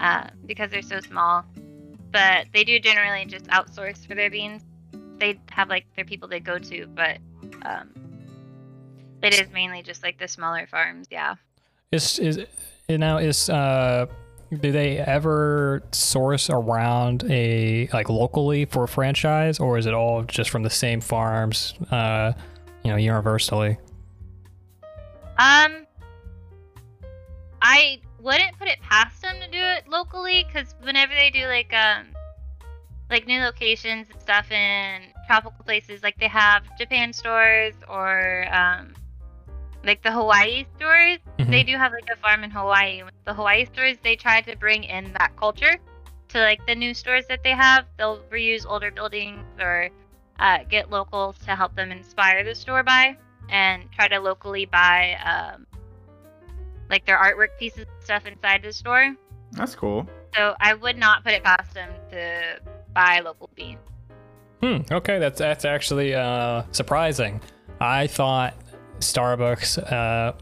uh, 0.00 0.28
because 0.46 0.70
they're 0.70 0.82
so 0.82 1.00
small. 1.00 1.44
But 2.10 2.46
they 2.52 2.64
do 2.64 2.80
generally 2.80 3.24
just 3.26 3.46
outsource 3.46 4.06
for 4.06 4.14
their 4.14 4.30
beans. 4.30 4.62
They 5.18 5.38
have 5.50 5.68
like 5.68 5.86
their 5.94 6.04
people 6.04 6.28
they 6.28 6.40
go 6.40 6.58
to, 6.58 6.86
but 6.88 7.18
um, 7.62 7.90
it 9.22 9.34
is 9.34 9.50
mainly 9.52 9.82
just 9.82 10.02
like 10.02 10.18
the 10.18 10.26
smaller 10.26 10.66
farms. 10.66 11.06
Yeah. 11.10 11.36
Is 11.92 12.18
is 12.18 12.46
now 12.88 13.18
is 13.18 13.48
uh 13.48 14.06
do 14.60 14.72
they 14.72 14.98
ever 14.98 15.82
source 15.92 16.50
around 16.50 17.24
a 17.30 17.88
like 17.92 18.08
locally 18.08 18.64
for 18.64 18.84
a 18.84 18.88
franchise 18.88 19.60
or 19.60 19.78
is 19.78 19.86
it 19.86 19.94
all 19.94 20.24
just 20.24 20.50
from 20.50 20.64
the 20.64 20.70
same 20.70 21.00
farms 21.00 21.74
uh 21.92 22.32
you 22.82 22.90
know 22.90 22.96
universally? 22.96 23.78
Um, 25.38 25.86
I 27.62 28.00
wouldn't 28.22 28.58
put 28.58 28.68
it 28.68 28.80
past 28.82 29.22
them 29.22 29.36
to 29.40 29.48
do 29.50 29.58
it 29.58 29.88
locally 29.88 30.44
because 30.46 30.74
whenever 30.82 31.12
they 31.12 31.30
do 31.30 31.46
like 31.46 31.72
um, 31.72 32.16
like 33.10 33.26
new 33.26 33.40
locations 33.40 34.08
and 34.10 34.20
stuff 34.20 34.50
in 34.50 35.02
tropical 35.26 35.64
places, 35.64 36.02
like 36.02 36.18
they 36.18 36.28
have 36.28 36.62
Japan 36.78 37.12
stores 37.12 37.74
or 37.88 38.46
um, 38.52 38.94
like 39.84 40.02
the 40.02 40.12
Hawaii 40.12 40.64
stores, 40.76 41.18
Mhm. 41.38 41.50
they 41.50 41.62
do 41.64 41.76
have 41.76 41.92
like 41.92 42.08
a 42.12 42.16
farm 42.16 42.44
in 42.44 42.50
Hawaii. 42.50 43.02
The 43.24 43.34
Hawaii 43.34 43.64
stores, 43.66 43.98
they 44.02 44.16
try 44.16 44.40
to 44.42 44.56
bring 44.56 44.84
in 44.84 45.12
that 45.18 45.36
culture 45.36 45.78
to 46.28 46.40
like 46.40 46.60
the 46.66 46.74
new 46.74 46.94
stores 46.94 47.26
that 47.28 47.42
they 47.42 47.52
have. 47.52 47.86
They'll 47.98 48.22
reuse 48.30 48.64
older 48.66 48.90
buildings 48.90 49.44
or 49.58 49.90
uh, 50.38 50.58
get 50.68 50.90
locals 50.90 51.38
to 51.40 51.56
help 51.56 51.74
them 51.76 51.90
inspire 51.90 52.44
the 52.44 52.54
store 52.54 52.82
by 52.84 53.16
and 53.48 53.90
try 53.92 54.08
to 54.08 54.18
locally 54.20 54.66
buy 54.66 55.14
um, 55.24 55.66
like 56.90 57.06
their 57.06 57.18
artwork 57.18 57.58
pieces 57.58 57.86
and 57.88 58.04
stuff 58.04 58.26
inside 58.26 58.62
the 58.62 58.72
store. 58.72 59.14
That's 59.52 59.74
cool. 59.74 60.08
So 60.34 60.54
I 60.60 60.74
would 60.74 60.98
not 60.98 61.24
put 61.24 61.32
it 61.32 61.42
past 61.44 61.74
them 61.74 61.90
to 62.10 62.60
buy 62.92 63.20
local 63.20 63.50
beans. 63.54 63.80
Hmm, 64.60 64.78
okay, 64.90 65.18
that's 65.18 65.38
that's 65.38 65.64
actually 65.64 66.14
uh 66.14 66.64
surprising. 66.72 67.40
I 67.80 68.06
thought 68.06 68.54
Starbucks 68.98 69.90
uh, 69.90 70.32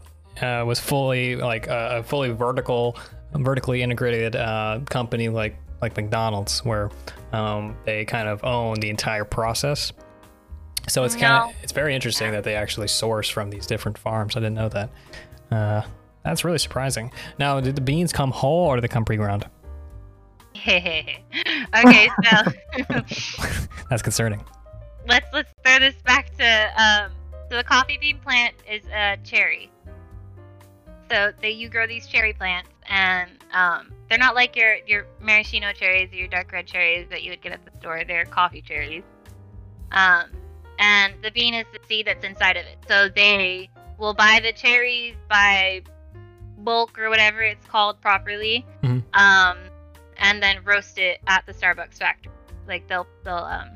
uh 0.43 0.65
was 0.65 0.79
fully 0.79 1.37
like 1.37 1.67
a 1.67 1.99
a 1.99 2.03
fully 2.03 2.31
vertical 2.31 2.97
vertically 3.33 3.81
integrated 3.81 4.35
uh 4.35 4.79
company 4.89 5.29
like 5.29 5.55
like 5.81 5.95
McDonald's 5.95 6.65
where 6.65 6.89
um 7.31 7.77
they 7.85 8.03
kind 8.03 8.27
of 8.27 8.43
own 8.43 8.79
the 8.79 8.89
entire 8.89 9.25
process. 9.25 9.93
So 10.87 11.03
it's 11.03 11.15
kind 11.15 11.49
of 11.49 11.55
it's 11.63 11.71
very 11.71 11.95
interesting 11.95 12.31
that 12.31 12.43
they 12.43 12.55
actually 12.55 12.87
source 12.87 13.29
from 13.29 13.49
these 13.49 13.67
different 13.67 13.97
farms. 13.97 14.35
I 14.35 14.39
didn't 14.39 14.55
know 14.55 14.69
that. 14.69 14.89
That's 16.29 16.45
really 16.45 16.59
surprising. 16.59 17.11
Now, 17.39 17.59
did 17.59 17.75
the 17.75 17.81
beans 17.81 18.13
come 18.13 18.29
whole 18.29 18.67
or 18.67 18.75
did 18.75 18.83
they 18.83 18.87
come 18.87 19.03
pre-ground? 19.03 19.49
okay, 20.67 22.09
so 22.23 22.51
That's 23.89 24.03
concerning. 24.03 24.43
let's 25.07 25.25
let's 25.33 25.49
throw 25.65 25.79
this 25.79 25.95
back 26.03 26.29
to 26.37 26.83
um, 26.83 27.11
So 27.49 27.57
the 27.57 27.63
coffee 27.63 27.97
bean 27.99 28.19
plant 28.19 28.53
is 28.71 28.83
a 28.93 29.17
cherry. 29.23 29.71
So 31.09 31.31
they 31.41 31.49
you 31.49 31.67
grow 31.67 31.87
these 31.87 32.05
cherry 32.05 32.33
plants, 32.33 32.69
and 32.87 33.31
um, 33.51 33.91
they're 34.07 34.19
not 34.19 34.35
like 34.35 34.55
your 34.55 34.75
your 34.85 35.07
maraschino 35.19 35.71
cherries 35.73 36.11
or 36.13 36.17
your 36.17 36.27
dark 36.27 36.51
red 36.51 36.67
cherries 36.67 37.07
that 37.09 37.23
you 37.23 37.31
would 37.31 37.41
get 37.41 37.53
at 37.53 37.65
the 37.65 37.75
store. 37.79 38.03
They're 38.07 38.25
coffee 38.25 38.61
cherries. 38.61 39.03
Um, 39.91 40.25
and 40.77 41.15
the 41.23 41.31
bean 41.31 41.55
is 41.55 41.65
the 41.73 41.79
seed 41.87 42.05
that's 42.05 42.23
inside 42.23 42.55
of 42.55 42.67
it. 42.67 42.77
So 42.87 43.09
they 43.09 43.71
will 43.97 44.13
buy 44.13 44.39
the 44.43 44.53
cherries 44.53 45.15
by 45.27 45.81
bulk 46.69 46.99
or 46.99 47.09
whatever 47.09 47.41
it's 47.41 47.65
called 47.65 47.99
properly, 47.99 48.63
Mhm. 48.83 49.01
um, 49.15 49.57
and 50.17 50.43
then 50.43 50.63
roast 50.63 50.99
it 50.99 51.19
at 51.25 51.43
the 51.47 51.51
Starbucks 51.51 51.97
factory. 51.97 52.31
Like 52.67 52.87
they'll 52.87 53.07
they'll 53.23 53.49
um, 53.57 53.69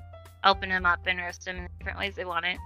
open 0.43 0.69
them 0.69 0.85
up 0.85 0.99
and 1.07 1.17
roast 1.19 1.45
them 1.45 1.57
in 1.57 1.67
different 1.79 1.97
ways 1.97 2.15
they 2.15 2.25
want 2.25 2.45
it. 2.45 2.59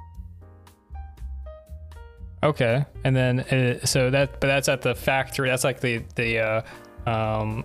Okay, 2.43 2.85
and 3.05 3.15
then 3.15 3.39
uh, 3.39 3.85
so 3.85 4.09
that 4.09 4.41
but 4.41 4.47
that's 4.47 4.67
at 4.67 4.81
the 4.81 4.93
factory. 4.95 5.47
That's 5.49 5.63
like 5.63 5.79
the 5.79 6.03
the 6.15 6.39
uh, 6.39 6.61
um, 7.09 7.63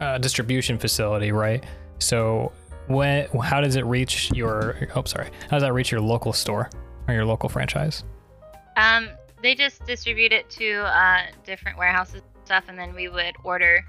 uh, 0.00 0.18
distribution 0.18 0.78
facility, 0.78 1.32
right? 1.32 1.64
So 1.98 2.52
when 2.86 3.26
how 3.42 3.60
does 3.60 3.74
it 3.74 3.84
reach 3.84 4.30
your? 4.30 4.88
Oh, 4.94 5.02
sorry. 5.04 5.28
How 5.50 5.56
does 5.56 5.62
that 5.62 5.72
reach 5.72 5.90
your 5.90 6.00
local 6.00 6.32
store 6.32 6.70
or 7.08 7.14
your 7.14 7.24
local 7.24 7.48
franchise? 7.48 8.04
Um, 8.76 9.08
they 9.42 9.54
just 9.54 9.84
distribute 9.86 10.32
it 10.32 10.48
to 10.50 10.82
uh, 10.82 11.26
different 11.44 11.78
warehouses 11.78 12.22
and 12.22 12.46
stuff, 12.46 12.64
and 12.68 12.78
then 12.78 12.94
we 12.94 13.08
would 13.08 13.34
order 13.44 13.84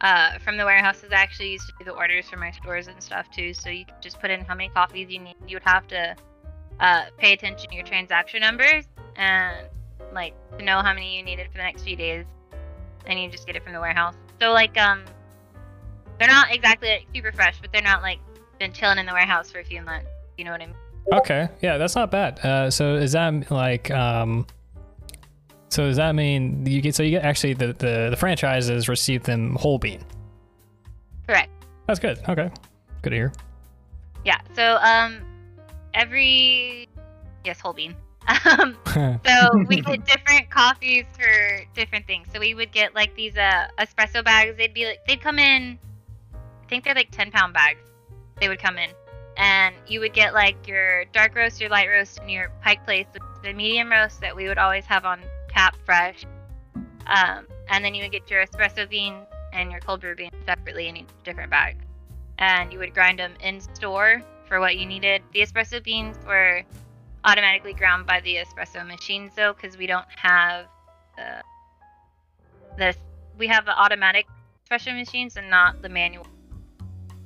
uh, 0.00 0.38
from 0.38 0.56
the 0.56 0.64
warehouses. 0.64 1.10
I 1.12 1.16
actually 1.16 1.52
used 1.52 1.66
to 1.66 1.72
do 1.78 1.84
the 1.84 1.92
orders 1.92 2.28
for 2.28 2.36
my 2.36 2.50
stores 2.50 2.88
and 2.88 3.00
stuff 3.02 3.30
too. 3.30 3.54
So 3.54 3.70
you 3.70 3.84
just 4.00 4.20
put 4.20 4.30
in 4.30 4.40
how 4.40 4.54
many 4.54 4.68
coffees 4.70 5.10
you 5.10 5.20
need. 5.20 5.36
You 5.46 5.56
would 5.56 5.62
have 5.64 5.86
to 5.88 6.16
uh, 6.80 7.04
pay 7.18 7.32
attention 7.32 7.70
to 7.70 7.76
your 7.76 7.84
transaction 7.84 8.40
numbers 8.40 8.84
and 9.16 9.68
like 10.12 10.34
to 10.58 10.64
know 10.64 10.80
how 10.80 10.92
many 10.92 11.16
you 11.16 11.22
needed 11.22 11.46
for 11.50 11.58
the 11.58 11.64
next 11.64 11.82
few 11.82 11.96
days, 11.96 12.26
and 13.06 13.20
you 13.20 13.30
just 13.30 13.46
get 13.46 13.56
it 13.56 13.62
from 13.62 13.72
the 13.72 13.80
warehouse. 13.80 14.14
So 14.40 14.52
like 14.52 14.76
um, 14.76 15.04
they're 16.18 16.28
not 16.28 16.52
exactly 16.52 16.88
like, 16.88 17.06
super 17.14 17.32
fresh, 17.32 17.58
but 17.60 17.72
they're 17.72 17.82
not 17.82 18.02
like 18.02 18.18
been 18.58 18.72
chilling 18.72 18.98
in 18.98 19.06
the 19.06 19.12
warehouse 19.12 19.50
for 19.50 19.60
a 19.60 19.64
few 19.64 19.82
months. 19.82 20.08
You 20.36 20.44
know 20.44 20.52
what 20.52 20.62
I 20.62 20.66
mean? 20.66 20.76
Okay, 21.12 21.48
yeah, 21.60 21.78
that's 21.78 21.94
not 21.94 22.10
bad. 22.10 22.38
Uh, 22.44 22.70
so 22.70 22.94
is 22.94 23.12
that 23.12 23.50
like 23.50 23.90
um, 23.90 24.46
so 25.72 25.86
does 25.86 25.96
that 25.96 26.14
mean 26.14 26.66
you 26.66 26.82
get 26.82 26.94
so 26.94 27.02
you 27.02 27.12
get 27.12 27.24
actually 27.24 27.54
the 27.54 27.68
the, 27.68 28.08
the 28.10 28.16
franchises 28.16 28.90
receive 28.90 29.22
them 29.22 29.56
whole 29.56 29.78
bean? 29.78 30.04
Correct. 31.26 31.50
That's 31.86 31.98
good. 31.98 32.18
Okay, 32.28 32.50
good 33.00 33.10
to 33.10 33.16
hear. 33.16 33.32
Yeah. 34.22 34.38
So 34.54 34.76
um, 34.82 35.22
every 35.94 36.90
yes, 37.44 37.58
whole 37.60 37.72
bean. 37.72 37.96
Um, 38.44 38.76
so 39.26 39.64
we 39.66 39.80
get 39.80 40.06
different 40.06 40.48
coffees 40.50 41.04
for 41.18 41.64
different 41.74 42.06
things. 42.06 42.28
So 42.32 42.38
we 42.38 42.54
would 42.54 42.70
get 42.70 42.94
like 42.94 43.16
these 43.16 43.36
uh 43.36 43.66
espresso 43.78 44.24
bags. 44.24 44.56
They'd 44.56 44.74
be 44.74 44.84
like 44.86 45.00
they'd 45.08 45.20
come 45.20 45.38
in. 45.38 45.78
I 46.34 46.68
think 46.68 46.84
they're 46.84 46.94
like 46.94 47.10
ten 47.10 47.30
pound 47.30 47.54
bags. 47.54 47.80
They 48.40 48.48
would 48.48 48.60
come 48.60 48.78
in, 48.78 48.90
and 49.38 49.74
you 49.88 50.00
would 50.00 50.12
get 50.12 50.34
like 50.34 50.68
your 50.68 51.06
dark 51.06 51.34
roast, 51.34 51.60
your 51.60 51.70
light 51.70 51.88
roast, 51.88 52.18
and 52.18 52.30
your 52.30 52.52
pike 52.62 52.84
place, 52.84 53.06
the 53.42 53.52
medium 53.52 53.90
roast 53.90 54.20
that 54.20 54.36
we 54.36 54.46
would 54.46 54.58
always 54.58 54.84
have 54.84 55.04
on 55.04 55.20
tap 55.52 55.76
fresh. 55.84 56.24
Um, 57.06 57.46
and 57.68 57.84
then 57.84 57.94
you 57.94 58.02
would 58.02 58.12
get 58.12 58.30
your 58.30 58.44
espresso 58.44 58.88
bean 58.88 59.14
and 59.52 59.70
your 59.70 59.80
cold 59.80 60.00
brew 60.00 60.14
bean 60.14 60.30
separately 60.46 60.88
in 60.88 60.96
each 60.96 61.08
different 61.24 61.50
bag. 61.50 61.76
And 62.38 62.72
you 62.72 62.78
would 62.78 62.94
grind 62.94 63.18
them 63.18 63.34
in 63.42 63.60
store 63.60 64.22
for 64.48 64.60
what 64.60 64.76
you 64.76 64.86
needed. 64.86 65.22
The 65.32 65.40
espresso 65.40 65.82
beans 65.82 66.16
were 66.26 66.62
automatically 67.24 67.72
ground 67.72 68.06
by 68.06 68.20
the 68.20 68.36
espresso 68.36 68.86
machines 68.86 69.32
though, 69.36 69.52
because 69.52 69.76
we 69.76 69.86
don't 69.86 70.06
have 70.16 70.66
the 71.16 71.42
this. 72.76 72.96
We 73.38 73.46
have 73.48 73.64
the 73.64 73.78
automatic 73.78 74.26
espresso 74.68 74.94
machines 74.94 75.36
and 75.36 75.48
not 75.50 75.82
the 75.82 75.88
manual. 75.88 76.26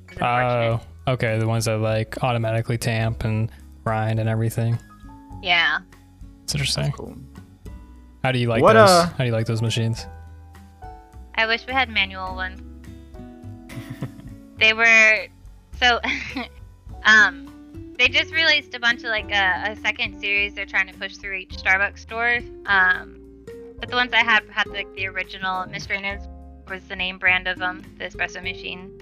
It's 0.09 0.21
unfortunate. 0.21 0.81
Oh, 1.07 1.13
okay. 1.13 1.37
The 1.39 1.47
ones 1.47 1.65
that 1.65 1.77
like 1.77 2.23
automatically 2.23 2.77
tamp 2.77 3.23
and 3.23 3.51
grind 3.83 4.19
and 4.19 4.29
everything. 4.29 4.77
yeah. 5.41 5.79
It's 6.43 6.53
interesting. 6.53 6.91
Cool. 6.93 7.17
How 8.27 8.33
do 8.33 8.39
you 8.39 8.49
like 8.49 8.61
What, 8.61 8.73
those? 8.73 8.89
uh, 8.89 9.05
How 9.05 9.17
do 9.19 9.23
you 9.23 9.31
like 9.31 9.45
those 9.45 9.61
machines? 9.61 10.05
I 11.35 11.45
wish 11.45 11.65
we 11.65 11.71
had 11.71 11.87
manual 11.87 12.35
ones. 12.35 12.59
they 14.59 14.73
were 14.73 15.27
so 15.79 16.01
um 17.05 17.93
they 17.97 18.09
just 18.09 18.33
released 18.33 18.75
a 18.75 18.81
bunch 18.81 19.05
of 19.05 19.11
like 19.11 19.31
a, 19.31 19.71
a 19.71 19.75
second 19.77 20.19
series 20.19 20.53
they're 20.53 20.65
trying 20.65 20.87
to 20.87 20.93
push 20.95 21.15
through 21.15 21.35
each 21.35 21.55
Starbucks 21.55 21.99
store. 21.99 22.39
Um 22.65 23.21
but 23.79 23.87
the 23.87 23.95
ones 23.95 24.11
I 24.11 24.25
had 24.25 24.43
had 24.49 24.67
like 24.67 24.93
the 24.95 25.07
original 25.07 25.65
Mastrena's 25.65 26.27
was 26.69 26.83
the 26.89 26.97
name 26.97 27.17
brand 27.17 27.47
of 27.47 27.57
them, 27.57 27.81
the 27.97 28.09
espresso 28.09 28.43
machine. 28.43 29.01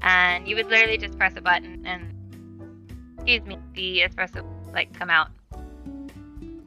And 0.00 0.48
you 0.48 0.56
would 0.56 0.66
literally 0.66 0.98
just 0.98 1.16
press 1.16 1.36
a 1.36 1.40
button 1.40 1.86
and 1.86 2.12
excuse 3.14 3.44
me, 3.46 3.56
the 3.76 4.00
espresso 4.00 4.44
like 4.72 4.92
come 4.98 5.10
out. 5.10 5.28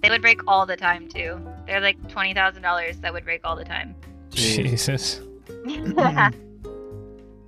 They 0.06 0.12
would 0.12 0.22
break 0.22 0.42
all 0.48 0.68
the 0.68 0.78
time 0.78 1.10
too. 1.10 1.42
They're 1.66 1.80
like 1.82 1.98
twenty 2.10 2.36
thousand 2.36 2.62
dollars 2.62 2.98
that 3.00 3.12
would 3.12 3.24
break 3.24 3.42
all 3.44 3.56
the 3.56 3.66
time. 3.66 3.96
Jesus. 4.30 5.20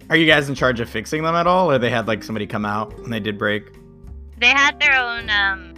Are 0.09 0.15
you 0.15 0.25
guys 0.25 0.49
in 0.49 0.55
charge 0.55 0.79
of 0.79 0.89
fixing 0.89 1.21
them 1.21 1.35
at 1.35 1.45
all, 1.45 1.69
or 1.69 1.77
they 1.77 1.91
had 1.91 2.07
like 2.07 2.23
somebody 2.23 2.47
come 2.47 2.65
out 2.65 2.97
and 2.97 3.13
they 3.13 3.19
did 3.19 3.37
break? 3.37 3.71
they 4.39 4.47
had 4.49 4.79
their 4.79 4.95
own 4.95 5.29
um, 5.29 5.73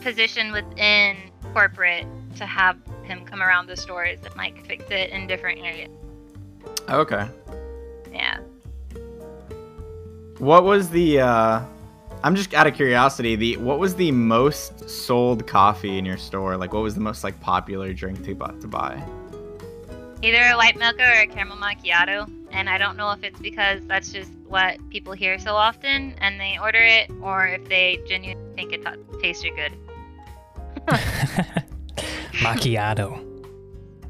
position 0.00 0.50
within 0.50 1.16
corporate 1.52 2.06
to 2.36 2.44
have 2.44 2.76
him 3.04 3.24
come 3.24 3.40
around 3.40 3.68
the 3.68 3.76
stores 3.76 4.18
and 4.24 4.34
like 4.34 4.66
fix 4.66 4.84
it 4.90 5.10
in 5.10 5.28
different 5.28 5.60
areas. 5.60 5.90
Okay. 6.88 7.28
Yeah. 8.12 8.40
What 10.38 10.64
was 10.64 10.90
the? 10.90 11.20
uh 11.20 11.62
I'm 12.24 12.36
just 12.36 12.54
out 12.54 12.66
of 12.66 12.74
curiosity. 12.74 13.36
The 13.36 13.56
what 13.56 13.78
was 13.78 13.94
the 13.96 14.12
most 14.12 14.88
sold 14.88 15.46
coffee 15.46 15.98
in 15.98 16.04
your 16.04 16.16
store? 16.16 16.56
Like, 16.56 16.72
what 16.72 16.82
was 16.82 16.94
the 16.94 17.00
most 17.00 17.24
like 17.24 17.40
popular 17.40 17.92
drink 17.92 18.24
to 18.24 18.34
buy? 18.34 18.52
To 18.60 18.68
buy? 18.68 19.02
Either 20.22 20.42
a 20.52 20.56
white 20.56 20.78
mocha 20.78 21.02
or 21.02 21.20
a 21.22 21.26
caramel 21.26 21.56
macchiato. 21.56 22.30
And 22.52 22.68
I 22.68 22.78
don't 22.78 22.96
know 22.96 23.10
if 23.10 23.24
it's 23.24 23.40
because 23.40 23.80
that's 23.86 24.12
just 24.12 24.30
what 24.46 24.78
people 24.90 25.14
hear 25.14 25.38
so 25.38 25.54
often 25.54 26.14
and 26.18 26.38
they 26.38 26.58
order 26.60 26.82
it, 26.82 27.10
or 27.20 27.46
if 27.46 27.66
they 27.68 27.98
genuinely 28.06 28.54
think 28.54 28.72
it 28.72 28.84
t- 28.84 29.20
tasted 29.20 29.52
good. 29.56 29.72
Macchiato. 32.42 33.28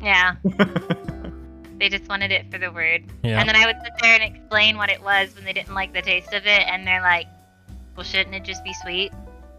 Yeah. 0.03 0.35
they 1.79 1.88
just 1.88 2.09
wanted 2.09 2.33
it 2.33 2.51
for 2.51 2.59
the 2.59 2.70
word. 2.70 3.05
Yeah. 3.22 3.40
And 3.40 3.48
then 3.48 3.57
I 3.57 3.66
would 3.66 3.77
sit 3.83 3.92
there 4.01 4.20
and 4.20 4.22
explain 4.22 4.77
what 4.77 4.90
it 4.90 5.03
was 5.03 5.35
when 5.35 5.44
they 5.44 5.53
didn't 5.53 5.75
like 5.75 5.92
the 5.92 6.03
taste 6.03 6.33
of 6.33 6.46
it, 6.46 6.62
and 6.66 6.87
they're 6.87 7.03
like, 7.03 7.27
"Well, 7.96 8.05
shouldn't 8.05 8.35
it 8.35 8.44
just 8.44 8.64
be 8.64 8.74
sweet?" 8.83 9.12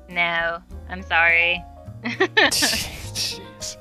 No, 0.09 0.59
I'm 0.89 1.01
sorry. 1.03 1.63
Jeez. 2.03 3.77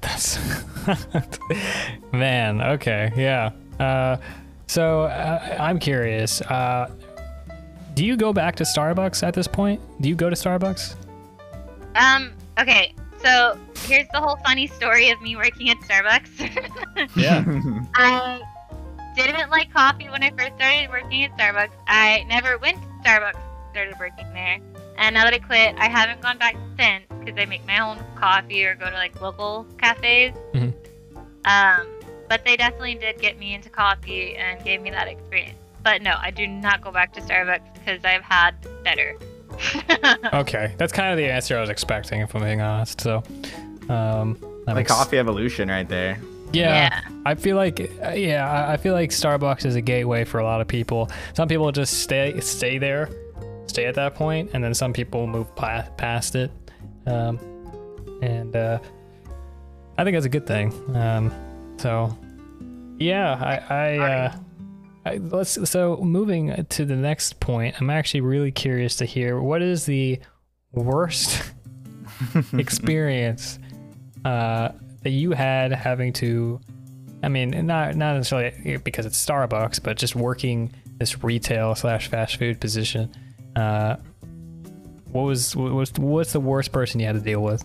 That's 0.00 0.38
man. 2.12 2.60
Okay, 2.60 3.12
yeah. 3.16 3.50
Uh, 3.78 4.16
so 4.66 5.02
uh, 5.02 5.56
I'm 5.60 5.78
curious. 5.78 6.40
Uh, 6.42 6.90
do 7.94 8.04
you 8.04 8.16
go 8.16 8.32
back 8.32 8.56
to 8.56 8.64
Starbucks 8.64 9.22
at 9.22 9.34
this 9.34 9.48
point? 9.48 9.80
Do 10.00 10.08
you 10.08 10.14
go 10.14 10.30
to 10.30 10.36
Starbucks? 10.36 10.94
Um. 11.94 12.32
Okay. 12.58 12.94
So 13.22 13.58
here's 13.86 14.06
the 14.12 14.20
whole 14.20 14.36
funny 14.46 14.68
story 14.68 15.10
of 15.10 15.20
me 15.20 15.34
working 15.36 15.70
at 15.70 15.76
Starbucks. 15.78 17.08
Yeah. 17.16 17.44
I 17.94 18.42
didn't 19.14 19.50
like 19.50 19.72
coffee 19.72 20.08
when 20.08 20.22
I 20.22 20.30
first 20.30 20.54
started 20.56 20.88
working 20.90 21.24
at 21.24 21.36
Starbucks. 21.36 21.70
I 21.86 22.24
never 22.28 22.58
went 22.58 22.80
to 22.82 22.87
Starbucks. 23.08 23.38
Started 23.72 23.94
working 24.00 24.26
there, 24.34 24.58
and 24.96 25.14
now 25.14 25.24
that 25.24 25.34
I 25.34 25.38
quit, 25.38 25.74
I 25.78 25.88
haven't 25.88 26.20
gone 26.20 26.38
back 26.38 26.56
since 26.78 27.04
because 27.20 27.38
I 27.40 27.44
make 27.44 27.64
my 27.66 27.78
own 27.78 27.98
coffee 28.16 28.64
or 28.64 28.74
go 28.74 28.88
to 28.90 28.96
like 28.96 29.20
local 29.20 29.66
cafes. 29.78 30.32
Mhm. 30.54 30.72
Um, 31.44 31.86
but 32.28 32.44
they 32.44 32.56
definitely 32.56 32.94
did 32.96 33.18
get 33.20 33.38
me 33.38 33.54
into 33.54 33.68
coffee 33.70 34.36
and 34.36 34.62
gave 34.64 34.80
me 34.82 34.90
that 34.90 35.06
experience. 35.06 35.56
But 35.84 36.02
no, 36.02 36.14
I 36.18 36.30
do 36.30 36.46
not 36.46 36.80
go 36.82 36.90
back 36.90 37.12
to 37.14 37.20
Starbucks 37.20 37.74
because 37.74 38.04
I've 38.04 38.22
had 38.22 38.54
better. 38.84 39.16
Okay, 40.32 40.74
that's 40.78 40.92
kind 40.92 41.10
of 41.10 41.16
the 41.16 41.30
answer 41.30 41.56
I 41.56 41.60
was 41.60 41.70
expecting, 41.70 42.20
if 42.20 42.34
I'm 42.34 42.42
being 42.42 42.60
honest. 42.60 43.00
So, 43.00 43.22
um, 43.88 44.36
that 44.66 44.66
like 44.68 44.76
makes- 44.76 44.92
coffee 44.92 45.18
evolution 45.18 45.68
right 45.68 45.88
there. 45.88 46.18
Yeah, 46.52 47.00
I 47.26 47.34
feel 47.34 47.56
like 47.56 47.80
uh, 48.04 48.10
yeah, 48.10 48.50
I- 48.50 48.72
I 48.72 48.76
feel 48.76 48.94
like 48.94 49.10
Starbucks 49.10 49.64
is 49.66 49.74
a 49.74 49.80
gateway 49.80 50.24
for 50.24 50.38
a 50.40 50.44
lot 50.44 50.60
of 50.60 50.68
people. 50.68 51.10
Some 51.34 51.48
people 51.48 51.70
just 51.72 52.00
stay 52.02 52.38
stay 52.40 52.78
there, 52.78 53.08
stay 53.66 53.84
at 53.86 53.94
that 53.96 54.14
point, 54.14 54.50
and 54.54 54.62
then 54.64 54.74
some 54.74 54.92
people 54.92 55.26
move 55.26 55.54
pa- 55.56 55.86
past 55.96 56.34
it. 56.34 56.50
Um, 57.06 57.38
and 58.22 58.54
uh, 58.56 58.78
I 59.96 60.04
think 60.04 60.14
that's 60.16 60.26
a 60.26 60.30
good 60.30 60.46
thing. 60.46 60.72
Um, 60.96 61.32
so 61.76 62.16
yeah, 62.98 63.34
I, 63.34 63.74
I, 63.74 63.98
uh, 63.98 64.32
I 65.06 65.16
let's 65.18 65.70
so 65.70 65.96
moving 65.98 66.66
to 66.70 66.84
the 66.84 66.96
next 66.96 67.40
point. 67.40 67.76
I'm 67.80 67.90
actually 67.90 68.22
really 68.22 68.50
curious 68.52 68.96
to 68.96 69.04
hear 69.04 69.40
what 69.40 69.62
is 69.62 69.84
the 69.86 70.18
worst 70.72 71.42
experience 72.54 73.58
uh, 74.24 74.70
that 75.08 75.14
you 75.14 75.32
had 75.32 75.72
having 75.72 76.12
to? 76.12 76.60
I 77.22 77.28
mean, 77.28 77.50
not 77.66 77.96
not 77.96 78.16
necessarily 78.16 78.76
because 78.84 79.06
it's 79.06 79.24
Starbucks, 79.24 79.82
but 79.82 79.96
just 79.96 80.14
working 80.14 80.70
this 80.98 81.24
retail 81.24 81.74
slash 81.74 82.08
fast 82.08 82.36
food 82.36 82.60
position. 82.60 83.10
Uh, 83.56 83.96
what 85.10 85.22
was 85.22 85.56
what 85.56 85.72
was 85.72 85.92
what's 85.94 86.32
the 86.32 86.40
worst 86.40 86.72
person 86.72 87.00
you 87.00 87.06
had 87.06 87.14
to 87.14 87.22
deal 87.22 87.42
with? 87.42 87.64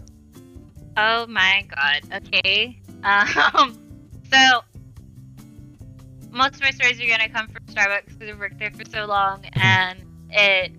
Oh 0.95 1.27
my 1.27 1.67
god. 1.69 2.23
Okay. 2.25 2.79
Um. 3.03 3.79
So 4.31 4.61
most 6.31 6.55
of 6.55 6.61
my 6.61 6.71
stories 6.71 6.99
are 6.99 7.05
gonna 7.05 7.29
come 7.29 7.47
from 7.47 7.63
Starbucks 7.67 8.07
because 8.07 8.29
I've 8.29 8.39
worked 8.39 8.57
there 8.57 8.71
for 8.71 8.83
so 8.89 9.05
long, 9.05 9.45
and 9.53 9.99
it 10.31 10.71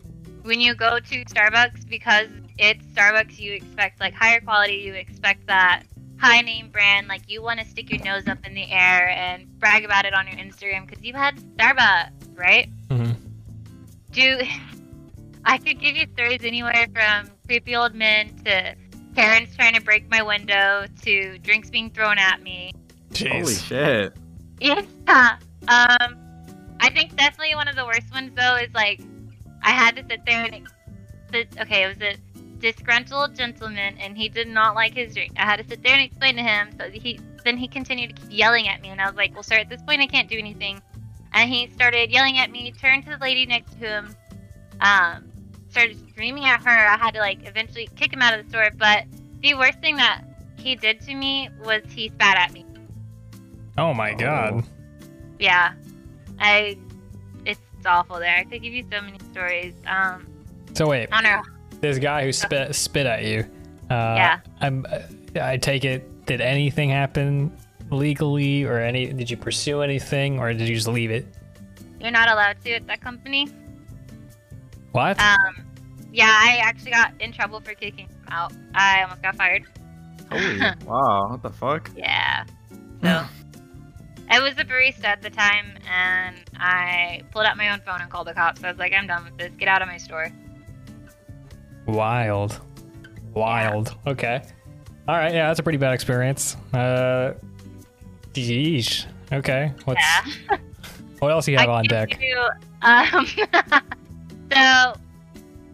when 0.42 0.60
you 0.60 0.74
go 0.74 0.98
to 0.98 1.24
Starbucks 1.26 1.88
because 1.88 2.26
it's 2.58 2.84
Starbucks, 2.86 3.38
you 3.38 3.52
expect 3.52 4.00
like 4.00 4.12
higher 4.12 4.40
quality. 4.40 4.74
You 4.74 4.94
expect 4.94 5.46
that 5.46 5.84
high 6.24 6.40
name 6.40 6.70
brand. 6.70 7.06
Like 7.06 7.28
you 7.28 7.42
want 7.42 7.60
to 7.60 7.66
stick 7.66 7.90
your 7.90 8.02
nose 8.02 8.26
up 8.26 8.44
in 8.46 8.54
the 8.54 8.70
air 8.70 9.08
and 9.08 9.46
brag 9.60 9.84
about 9.84 10.06
it 10.06 10.14
on 10.14 10.26
your 10.26 10.36
Instagram 10.36 10.86
because 10.86 11.04
you 11.04 11.12
had 11.12 11.36
Starbucks, 11.56 12.36
right? 12.36 12.68
Mm-hmm. 12.88 13.12
do 14.12 14.40
I 15.44 15.58
could 15.58 15.78
give 15.78 15.96
you 15.96 16.06
stories 16.14 16.40
anywhere 16.42 16.86
from 16.94 17.30
creepy 17.46 17.76
old 17.76 17.94
men 17.94 18.34
to 18.46 18.74
parents 19.14 19.54
trying 19.54 19.74
to 19.74 19.82
break 19.82 20.10
my 20.10 20.22
window 20.22 20.86
to 21.02 21.38
drinks 21.40 21.68
being 21.68 21.90
thrown 21.90 22.18
at 22.18 22.42
me. 22.42 22.72
Holy 23.16 23.54
shit. 23.54 24.16
Yeah. 24.60 24.82
Um 25.66 26.18
I 26.78 26.90
think 26.90 27.16
definitely 27.16 27.54
one 27.54 27.68
of 27.68 27.74
the 27.74 27.86
worst 27.86 28.12
ones 28.12 28.32
though 28.36 28.56
is 28.56 28.68
like 28.74 29.00
I 29.62 29.70
had 29.70 29.96
to 29.96 30.04
sit 30.06 30.20
there 30.26 30.44
and 30.44 30.54
ex- 30.54 31.56
okay, 31.58 31.84
it 31.84 31.96
was 31.96 32.02
a 32.02 32.33
disgruntled 32.72 33.36
gentleman 33.36 33.94
and 33.98 34.16
he 34.16 34.28
did 34.28 34.48
not 34.48 34.74
like 34.74 34.94
his 34.94 35.14
drink. 35.14 35.32
I 35.36 35.44
had 35.44 35.56
to 35.56 35.68
sit 35.68 35.82
there 35.82 35.92
and 35.92 36.02
explain 36.02 36.36
to 36.36 36.42
him 36.42 36.70
so 36.78 36.88
he 36.90 37.20
then 37.44 37.58
he 37.58 37.68
continued 37.68 38.16
to 38.16 38.22
keep 38.22 38.30
yelling 38.32 38.68
at 38.68 38.80
me 38.80 38.88
and 38.88 39.00
I 39.00 39.06
was 39.06 39.16
like, 39.16 39.34
Well 39.34 39.42
sir, 39.42 39.56
at 39.56 39.68
this 39.68 39.82
point 39.82 40.00
I 40.00 40.06
can't 40.06 40.28
do 40.28 40.38
anything 40.38 40.80
and 41.34 41.50
he 41.50 41.68
started 41.70 42.10
yelling 42.10 42.38
at 42.38 42.50
me, 42.50 42.72
turned 42.72 43.04
to 43.04 43.10
the 43.10 43.18
lady 43.18 43.44
next 43.44 43.72
to 43.72 43.78
him, 43.78 44.16
um, 44.80 45.30
started 45.68 45.98
screaming 46.08 46.44
at 46.44 46.62
her. 46.62 46.70
I 46.70 46.96
had 46.96 47.14
to 47.14 47.20
like 47.20 47.46
eventually 47.46 47.88
kick 47.96 48.12
him 48.12 48.22
out 48.22 48.38
of 48.38 48.44
the 48.44 48.50
store. 48.50 48.70
But 48.76 49.04
the 49.42 49.54
worst 49.54 49.80
thing 49.80 49.96
that 49.96 50.22
he 50.56 50.76
did 50.76 51.00
to 51.02 51.14
me 51.14 51.50
was 51.64 51.82
he 51.88 52.08
spat 52.08 52.38
at 52.38 52.52
me. 52.52 52.64
Oh 53.76 53.92
my 53.92 54.14
god. 54.14 54.64
Yeah, 55.38 55.74
I. 56.38 56.78
It's 57.44 57.60
awful 57.84 58.20
there. 58.20 58.36
I 58.36 58.44
could 58.44 58.62
give 58.62 58.72
you 58.72 58.84
so 58.90 59.00
many 59.00 59.18
stories. 59.32 59.74
Um, 59.86 60.26
So 60.74 60.86
wait, 60.86 61.08
I 61.10 61.20
don't 61.20 61.30
know. 61.32 61.53
This 61.84 61.98
guy 61.98 62.24
who 62.24 62.32
spit 62.32 62.74
spit 62.74 63.06
at 63.06 63.24
you. 63.24 63.40
Uh, 63.90 64.14
Yeah. 64.16 64.40
I'm. 64.60 64.86
I 65.40 65.56
take 65.56 65.84
it. 65.84 66.26
Did 66.26 66.40
anything 66.40 66.88
happen 66.90 67.52
legally, 67.90 68.64
or 68.64 68.78
any? 68.80 69.12
Did 69.12 69.30
you 69.30 69.36
pursue 69.36 69.82
anything, 69.82 70.38
or 70.38 70.52
did 70.54 70.66
you 70.68 70.74
just 70.74 70.88
leave 70.88 71.10
it? 71.10 71.26
You're 72.00 72.10
not 72.10 72.28
allowed 72.30 72.56
to 72.64 72.72
at 72.72 72.86
that 72.86 73.00
company. 73.00 73.48
What? 74.92 75.18
Um, 75.20 75.66
yeah, 76.12 76.30
I 76.30 76.60
actually 76.62 76.92
got 76.92 77.12
in 77.20 77.32
trouble 77.32 77.60
for 77.60 77.74
kicking 77.74 78.06
him 78.08 78.24
out. 78.30 78.52
I 78.74 79.02
almost 79.02 79.22
got 79.22 79.36
fired. 79.36 79.64
Holy 80.30 80.58
wow, 80.86 81.28
what 81.30 81.42
the 81.42 81.50
fuck? 81.50 81.90
Yeah. 81.96 82.44
So 83.02 83.24
I 84.30 84.40
was 84.40 84.52
a 84.52 84.64
barista 84.64 85.04
at 85.04 85.20
the 85.20 85.30
time, 85.30 85.76
and 85.90 86.36
I 86.56 87.22
pulled 87.32 87.44
out 87.44 87.56
my 87.58 87.70
own 87.70 87.80
phone 87.80 88.00
and 88.00 88.10
called 88.10 88.28
the 88.28 88.34
cops. 88.34 88.64
I 88.64 88.70
was 88.70 88.78
like, 88.78 88.92
"I'm 88.94 89.06
done 89.06 89.24
with 89.24 89.36
this. 89.36 89.52
Get 89.58 89.68
out 89.68 89.82
of 89.82 89.88
my 89.88 89.98
store." 89.98 90.30
Wild. 91.86 92.60
Wild. 93.34 93.96
Okay. 94.06 94.42
All 95.06 95.16
right. 95.16 95.34
Yeah, 95.34 95.48
that's 95.48 95.60
a 95.60 95.62
pretty 95.62 95.78
bad 95.78 95.92
experience. 95.92 96.56
Uh, 96.72 97.34
geesh. 98.32 99.06
Okay. 99.32 99.72
What's 99.84 100.00
yeah. 100.00 100.56
what 101.18 101.30
else 101.30 101.46
do 101.46 101.52
you 101.52 101.58
have 101.58 101.68
I 101.68 101.72
on 101.72 101.84
deck? 101.84 102.18
do, 102.18 102.48
um, 102.82 103.26
so, 104.52 104.94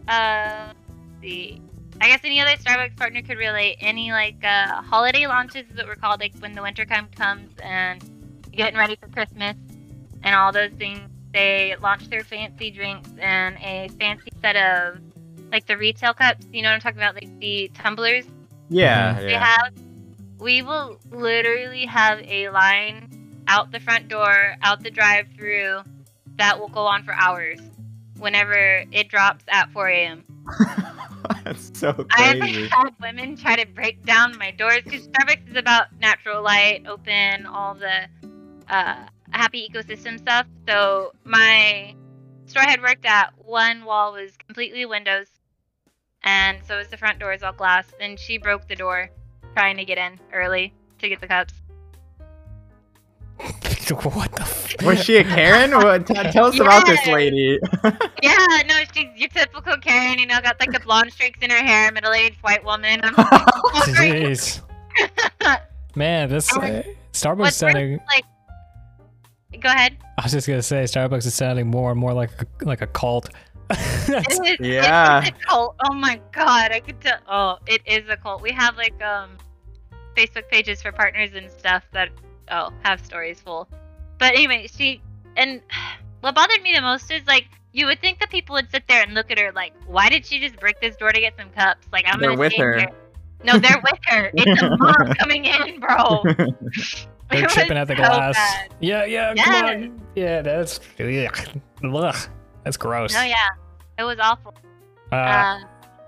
uh, 0.07 0.67
let's 0.67 1.21
see. 1.21 1.61
I 2.01 2.07
guess 2.07 2.21
any 2.23 2.41
other 2.41 2.51
Starbucks 2.51 2.97
partner 2.97 3.21
could 3.21 3.37
relate. 3.37 3.77
Any 3.79 4.11
like 4.11 4.43
uh, 4.43 4.81
holiday 4.81 5.27
launches 5.27 5.69
is 5.69 5.77
what 5.77 5.85
we're 5.85 5.95
called, 5.95 6.19
like 6.19 6.33
when 6.39 6.53
the 6.53 6.61
winter 6.61 6.83
time 6.83 7.07
comes 7.15 7.51
and 7.61 8.03
getting 8.51 8.77
ready 8.77 8.95
for 8.95 9.07
Christmas 9.07 9.55
and 10.23 10.35
all 10.35 10.51
those 10.51 10.71
things. 10.71 11.09
They 11.31 11.75
launch 11.81 12.09
their 12.09 12.23
fancy 12.23 12.71
drinks 12.71 13.09
and 13.19 13.55
a 13.57 13.89
fancy 13.99 14.31
set 14.41 14.55
of 14.57 14.99
like 15.51 15.67
the 15.67 15.77
retail 15.77 16.13
cups. 16.13 16.45
You 16.51 16.61
know 16.61 16.69
what 16.69 16.75
I'm 16.75 16.81
talking 16.81 16.99
about, 16.99 17.15
like 17.15 17.39
the 17.39 17.69
tumblers. 17.73 18.25
Yeah, 18.69 19.19
We 19.19 19.31
yeah. 19.31 19.43
have, 19.43 19.73
we 20.39 20.61
will 20.61 20.97
literally 21.11 21.85
have 21.85 22.19
a 22.21 22.49
line 22.49 23.43
out 23.47 23.71
the 23.71 23.79
front 23.79 24.07
door, 24.07 24.55
out 24.61 24.81
the 24.81 24.89
drive-through, 24.89 25.81
that 26.37 26.59
will 26.59 26.69
go 26.69 26.85
on 26.85 27.03
for 27.03 27.13
hours. 27.13 27.59
Whenever 28.17 28.85
it 28.91 29.09
drops 29.09 29.43
at 29.49 29.69
4 29.71 29.87
a.m. 29.89 30.23
That's 31.43 31.71
so 31.77 32.05
I've 32.11 32.39
had 32.39 32.89
women 33.01 33.35
try 33.35 33.55
to 33.55 33.65
break 33.65 34.03
down 34.05 34.37
my 34.37 34.51
doors 34.51 34.83
because 34.83 35.07
Starbucks 35.07 35.49
is 35.49 35.57
about 35.57 35.87
natural 35.99 36.43
light, 36.43 36.85
open, 36.87 37.45
all 37.45 37.73
the 37.73 38.07
uh, 38.69 39.05
happy 39.31 39.69
ecosystem 39.69 40.19
stuff. 40.19 40.45
So 40.67 41.13
my 41.23 41.95
store 42.45 42.63
had 42.63 42.81
worked 42.81 43.05
at 43.05 43.33
one 43.37 43.85
wall 43.85 44.13
was 44.13 44.31
completely 44.37 44.85
windows, 44.85 45.27
and 46.23 46.59
so 46.67 46.77
was 46.77 46.87
the 46.87 46.97
front 46.97 47.19
door 47.19 47.33
is 47.33 47.43
all 47.43 47.53
glass. 47.53 47.85
And 47.99 48.19
she 48.19 48.37
broke 48.37 48.67
the 48.67 48.75
door 48.75 49.09
trying 49.55 49.77
to 49.77 49.85
get 49.85 49.97
in 49.97 50.19
early 50.33 50.73
to 50.99 51.09
get 51.09 51.21
the 51.21 51.27
cups. 51.27 51.53
what 54.03 54.31
the? 54.33 54.41
F- 54.41 54.83
Was 54.83 55.03
she 55.03 55.17
a 55.17 55.23
Karen? 55.23 55.71
What, 55.71 56.05
t- 56.07 56.13
tell 56.13 56.45
us 56.45 56.59
about 56.59 56.85
this 56.85 57.05
lady. 57.07 57.59
Yeah, 58.23 58.37
no, 58.67 58.75
she's 58.93 59.07
your 59.15 59.29
typical 59.29 59.75
Karen. 59.77 60.19
You 60.19 60.27
know, 60.27 60.39
got 60.41 60.59
like 60.59 60.71
the 60.71 60.79
blonde 60.85 61.11
streaks 61.11 61.39
in 61.41 61.49
her 61.49 61.57
hair, 61.57 61.91
middle-aged 61.91 62.37
white 62.43 62.63
woman. 62.63 62.99
I'm 63.03 63.15
like, 63.15 63.27
"Oh, 63.31 63.83
great." 63.95 64.13
Jeez. 64.23 64.61
Man, 65.95 66.29
this 66.29 66.55
uh, 66.55 66.83
Starbucks 67.13 67.37
What's 67.37 67.57
sounding. 67.57 67.99
like, 68.07 68.23
go 69.59 69.69
ahead. 69.69 69.97
I 70.19 70.23
was 70.23 70.31
just 70.31 70.47
gonna 70.47 70.61
say 70.61 70.83
Starbucks 70.83 71.25
is 71.25 71.33
sounding 71.33 71.67
more 71.67 71.91
and 71.91 71.99
more 71.99 72.13
like 72.13 72.29
a, 72.39 72.45
like 72.65 72.81
a 72.81 72.87
cult. 72.87 73.29
That's- 74.07 74.39
It 74.43 74.59
is, 74.61 74.67
Yeah. 74.67 75.19
It's 75.19 75.29
a 75.29 75.45
cult. 75.45 75.75
Oh 75.89 75.93
my 75.93 76.19
god, 76.31 76.71
I 76.71 76.79
could 76.79 76.99
tell. 77.01 77.17
Oh, 77.27 77.57
it 77.67 77.81
is 77.85 78.07
a 78.09 78.17
cult. 78.17 78.41
We 78.41 78.51
have 78.51 78.75
like 78.77 79.01
um 79.01 79.37
Facebook 80.15 80.47
pages 80.49 80.81
for 80.81 80.91
partners 80.91 81.31
and 81.35 81.49
stuff 81.49 81.83
that 81.93 82.09
oh 82.51 82.71
have 82.83 83.03
stories 83.05 83.39
full. 83.39 83.67
But 84.19 84.33
anyway, 84.33 84.67
she 84.67 85.01
and 85.37 85.61
what 86.21 86.35
bothered 86.35 86.61
me 86.61 86.73
the 86.75 86.81
most 86.81 87.11
is 87.11 87.25
like 87.27 87.45
you 87.73 87.85
would 87.85 88.01
think 88.01 88.19
that 88.19 88.29
people 88.29 88.53
would 88.55 88.69
sit 88.69 88.83
there 88.89 89.01
and 89.01 89.13
look 89.13 89.31
at 89.31 89.39
her 89.39 89.51
like, 89.53 89.73
why 89.87 90.09
did 90.09 90.25
she 90.25 90.39
just 90.39 90.59
break 90.59 90.79
this 90.81 90.95
door 90.97 91.11
to 91.13 91.19
get 91.21 91.33
some 91.37 91.49
cups? 91.51 91.87
Like 91.93 92.05
I'm 92.07 92.19
They're 92.19 92.29
gonna 92.31 92.39
with 92.39 92.51
stay 92.53 92.61
her. 92.63 92.77
here. 92.79 92.89
No, 93.43 93.57
they're 93.57 93.81
with 93.81 93.99
her. 94.07 94.29
It's 94.33 94.61
a 94.61 94.69
mom 94.77 95.13
coming 95.19 95.45
in, 95.45 95.79
bro. 95.79 96.21
They're 97.31 97.39
It 97.39 97.43
was 97.45 97.53
chipping 97.55 97.77
at 97.77 97.87
the 97.87 97.95
so 97.95 98.03
glass. 98.03 98.35
bad. 98.35 98.73
Yeah, 98.81 99.05
yeah, 99.05 99.27
come 99.29 99.37
Yes. 99.37 99.75
on. 99.75 100.01
Yeah, 100.15 100.41
that's 100.41 100.79
ugh. 100.99 102.15
That's 102.63 102.77
gross. 102.77 103.15
Oh 103.15 103.23
yeah, 103.23 103.35
it 103.97 104.03
was 104.03 104.17
awful. 104.19 104.53
Uh, 105.11 105.15
Uh, 105.15 105.59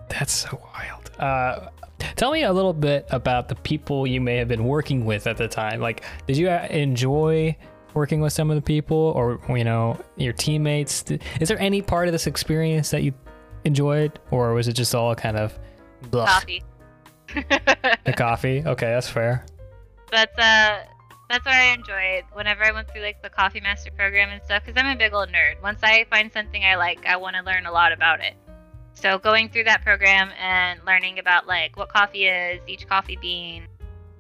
That's 0.10 0.32
so 0.34 0.62
wild. 0.74 1.12
Uh, 1.20 1.70
tell 2.16 2.32
me 2.32 2.44
a 2.44 2.54
little 2.54 2.74
bit 2.74 3.06
about 3.10 3.48
the 3.50 3.56
people 3.56 4.06
you 4.08 4.22
may 4.22 4.38
have 4.38 4.48
been 4.48 4.64
working 4.66 5.06
with 5.06 5.28
at 5.28 5.38
the 5.38 5.48
time. 5.48 5.80
Like, 5.82 6.04
did 6.28 6.38
you 6.38 6.50
uh, 6.50 6.68
enjoy 6.70 7.56
working 7.94 8.22
with 8.22 8.34
some 8.34 8.50
of 8.50 8.56
the 8.56 8.62
people, 8.62 8.98
or 9.16 9.40
you 9.58 9.64
know, 9.64 10.00
your 10.18 10.34
teammates? 10.34 11.04
Is 11.40 11.48
there 11.50 11.60
any 11.60 11.82
part 11.82 12.08
of 12.08 12.12
this 12.12 12.28
experience 12.28 12.90
that 12.92 13.04
you 13.04 13.14
enjoyed, 13.66 14.20
or 14.32 14.54
was 14.54 14.68
it 14.68 14.74
just 14.74 14.94
all 14.96 15.16
kind 15.16 15.38
of 15.38 15.58
blah, 16.12 16.26
coffee. 16.28 16.64
the 17.36 18.14
coffee? 18.16 18.64
Okay, 18.66 18.88
that's 18.88 19.10
fair. 19.10 19.46
that's 20.12 20.38
uh 20.38 20.84
that's 21.34 21.46
what 21.46 21.56
I 21.56 21.74
enjoyed 21.74 22.26
whenever 22.34 22.64
I 22.64 22.72
went 22.72 22.92
through 22.92 23.02
like 23.02 23.24
the 23.24 23.30
coffee 23.30 23.60
master 23.60 23.90
program 23.90 24.30
and 24.30 24.40
stuff 24.44 24.64
because 24.64 24.80
I'm 24.80 24.96
a 24.96 24.96
big 24.96 25.16
old 25.16 25.30
nerd. 25.30 25.60
Once 25.64 25.80
I 25.82 26.04
find 26.04 26.32
something 26.32 26.64
I 26.64 26.76
like, 26.76 27.08
I 27.08 27.18
want 27.18 27.36
to 27.36 27.42
learn 27.42 27.66
a 27.66 27.72
lot 27.72 27.92
about 27.92 28.20
it. 28.20 28.36
So 28.94 29.18
going 29.18 29.50
through 29.50 29.64
that 29.64 29.82
program 29.82 30.30
and 30.40 30.80
learning 30.86 31.18
about 31.18 31.48
like 31.48 31.76
what 31.76 31.90
coffee 31.90 32.28
is, 32.28 32.62
each 32.68 32.88
coffee 32.88 33.18
bean, 33.20 33.66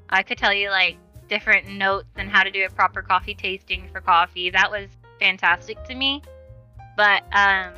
I 0.10 0.23
could 0.23 0.39
tell 0.39 0.52
you 0.52 0.71
like 0.71 0.97
different 1.30 1.67
notes 1.67 2.10
and 2.15 2.32
how 2.32 2.41
to 2.41 2.49
do 2.49 2.65
a 2.65 2.69
proper 2.71 3.04
coffee 3.04 3.36
tasting 3.36 3.88
for 3.91 4.02
coffee. 4.02 4.49
That 4.49 4.71
was 4.71 4.89
fantastic 5.19 5.84
to 5.84 5.93
me. 5.93 6.23
But 6.97 7.21
um, 7.32 7.73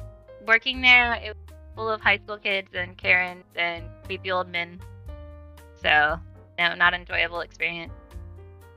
working 0.48 0.80
there, 0.80 1.16
it 1.16 1.36
was 1.36 1.58
full 1.76 1.90
of 1.90 2.00
high 2.00 2.20
school 2.20 2.38
kids 2.38 2.70
and 2.74 2.96
Karens 2.96 3.44
and 3.58 3.84
creepy 4.06 4.32
old 4.32 4.48
men. 4.48 4.80
So 5.82 6.22
no, 6.58 6.74
not 6.76 6.94
enjoyable 6.94 7.42
experience. 7.42 7.92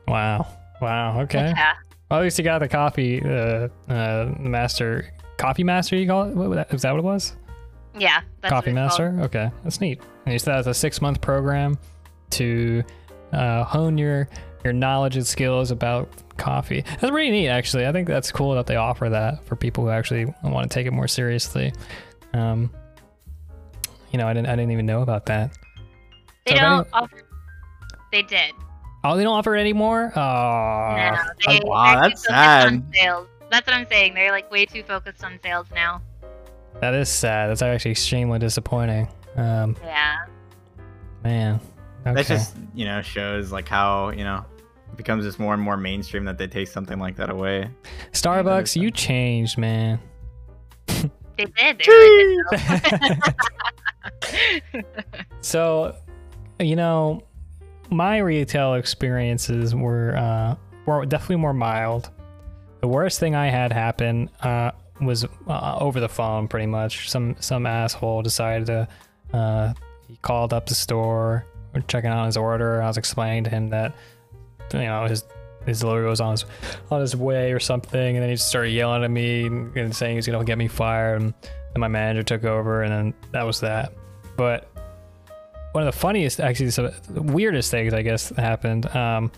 Wow. 0.09 0.47
Wow. 0.81 1.21
Okay. 1.23 1.53
Yeah. 1.57 1.75
Well, 2.11 2.21
at 2.21 2.23
least 2.23 2.39
you 2.39 2.45
got 2.45 2.61
the 2.61 2.69
coffee, 2.69 3.23
uh, 3.23 3.69
uh, 3.89 4.33
master, 4.39 5.13
coffee 5.37 5.65
master. 5.65 5.97
You 5.97 6.07
call 6.07 6.25
it? 6.25 6.35
What, 6.35 6.49
was 6.49 6.57
that- 6.57 6.75
is 6.75 6.83
that 6.83 6.93
what 6.93 6.99
it 7.01 7.05
was? 7.05 7.37
Yeah, 7.99 8.21
that's 8.41 8.53
Coffee 8.53 8.73
what 8.73 8.89
called. 8.89 9.01
Master. 9.11 9.23
Okay, 9.25 9.51
that's 9.65 9.81
neat. 9.81 10.01
And 10.25 10.33
you 10.33 10.39
said 10.39 10.55
that's 10.55 10.67
a 10.69 10.75
six 10.75 11.01
month 11.03 11.21
program 11.21 11.77
to 12.31 12.83
uh, 13.33 13.65
hone 13.65 13.99
your 13.99 14.29
your 14.65 14.73
knowledge 14.73 15.17
and 15.17 15.27
skills 15.27 15.71
about 15.71 16.09
coffee. 16.37 16.83
That's 17.01 17.11
pretty 17.11 17.31
neat, 17.31 17.49
actually. 17.49 17.87
I 17.87 17.93
think 17.93 18.07
that's 18.07 18.31
cool 18.31 18.55
that 18.55 18.67
they 18.67 18.77
offer 18.77 19.09
that 19.09 19.45
for 19.45 19.57
people 19.57 19.85
who 19.85 19.91
actually 19.91 20.27
want 20.45 20.71
to 20.71 20.75
take 20.75 20.87
it 20.87 20.93
more 20.93 21.09
seriously. 21.09 21.73
Um, 22.35 22.71
you 24.13 24.19
know, 24.19 24.29
I 24.29 24.33
didn't 24.33 24.49
I 24.49 24.57
didn't 24.57 24.71
even 24.71 24.87
know 24.87 25.03
about 25.03 25.27
that. 25.27 25.51
They 26.47 26.55
So 26.55 26.61
don't 26.61 26.81
any- 26.81 26.91
offer. 26.93 27.23
They 28.13 28.23
did. 28.23 28.53
Oh, 29.05 29.17
they 29.17 29.23
don't 29.23 29.35
offer 29.37 29.55
it 29.57 29.61
anymore. 29.61 30.13
Oh, 30.17 30.97
no, 30.97 31.17
they, 31.47 31.61
wow, 31.65 32.01
that's 32.03 32.25
sad. 32.27 32.83
Sales. 32.95 33.29
That's 33.51 33.67
what 33.67 33.75
I'm 33.77 33.87
saying. 33.89 34.15
They're 34.15 34.33
like 34.33 34.51
way 34.51 34.67
too 34.67 34.83
focused 34.83 35.23
on 35.25 35.39
sales 35.43 35.67
now. 35.75 36.03
that 36.81 36.95
is 36.95 37.09
sad. 37.09 37.49
That's 37.49 37.63
actually 37.63 37.93
extremely 37.93 38.39
disappointing. 38.39 39.09
Um, 39.37 39.77
Yeah. 39.83 40.17
man. 41.23 41.61
Okay. 42.07 42.15
That 42.15 42.27
just 42.27 42.57
you 42.75 42.85
know 42.87 43.03
shows 43.03 43.51
like 43.53 43.69
how 43.69 44.11
you 44.11 44.25
know 44.25 44.45
it 44.91 44.97
becomes 44.97 45.25
just 45.25 45.39
more 45.39 45.53
and 45.55 45.63
more 45.63 45.77
mainstream 45.77 46.25
that 46.25 46.39
they 46.39 46.47
take 46.47 46.69
something 46.69 46.99
like 46.99 47.17
that 47.17 47.31
away. 47.31 47.71
Starbucks, 48.13 48.81
you 48.81 48.91
changed, 48.91 49.59
man. 49.59 49.99
They 50.87 51.45
did. 51.45 51.79
They 51.79 51.85
really 51.89 52.37
did. 52.51 53.25
So, 55.41 55.95
you 56.59 56.77
know, 56.77 57.23
my 57.91 58.19
retail 58.19 58.75
experiences 58.75 59.75
were 59.75 60.17
uh, 60.17 60.57
were 60.87 61.05
definitely 61.07 61.37
more 61.37 61.55
mild. 61.55 62.11
The 62.81 62.89
worst 62.89 63.19
thing 63.19 63.35
I 63.35 63.47
had 63.47 63.73
happen 63.73 64.31
uh, 64.41 64.73
was 65.01 65.25
uh, 65.25 65.79
over 65.81 66.01
the 66.01 66.09
phone, 66.09 66.49
pretty 66.49 66.67
much. 66.67 67.11
Some 67.11 67.37
some 67.41 67.67
asshole 67.67 68.23
decided 68.23 68.67
to. 68.67 68.89
Uh, 69.33 69.75
he 70.07 70.17
called 70.17 70.55
up 70.55 70.67
the 70.67 70.75
store, 70.75 71.45
checking 71.87 72.11
out 72.11 72.27
his 72.27 72.37
order. 72.37 72.81
I 72.81 72.87
was 72.87 72.97
explaining 72.97 73.45
to 73.45 73.51
him 73.51 73.69
that, 73.71 73.95
you 74.73 74.81
know, 74.81 75.05
his 75.05 75.25
his 75.67 75.81
delivery 75.81 76.09
was 76.09 76.21
on 76.21 76.33
his 76.33 76.45
on 76.91 77.01
his 77.01 77.15
way 77.15 77.53
or 77.53 77.61
something, 77.61 78.17
and 78.17 78.23
then 78.23 78.31
he 78.31 78.37
just 78.37 78.49
started 78.49 78.71
yelling 78.71 79.05
at 79.05 79.11
me 79.11 79.47
and, 79.47 79.77
and 79.77 79.95
saying 79.95 80.17
he's 80.17 80.27
gonna 80.27 80.45
get 80.45 80.57
me 80.59 80.69
fired. 80.69 81.21
And 81.21 81.35
then 81.73 81.81
my 81.81 81.89
manager 81.89 82.23
took 82.23 82.45
over, 82.45 82.83
and 82.83 82.93
then 82.93 83.15
that 83.33 83.45
was 83.45 83.61
that. 83.61 83.93
But 84.37 84.71
one 85.73 85.87
of 85.87 85.93
the 85.93 85.99
funniest, 85.99 86.41
actually, 86.41 86.71
so 86.71 86.89
the 87.11 87.23
weirdest 87.23 87.71
things 87.71 87.93
I 87.93 88.03
guess 88.03 88.31
happened. 88.31 88.87
Um, 88.95 89.31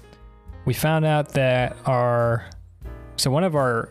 we 0.64 0.74
found 0.74 1.04
out 1.04 1.30
that 1.30 1.76
our 1.86 2.48
so 3.16 3.30
one 3.30 3.44
of 3.44 3.54
our 3.54 3.90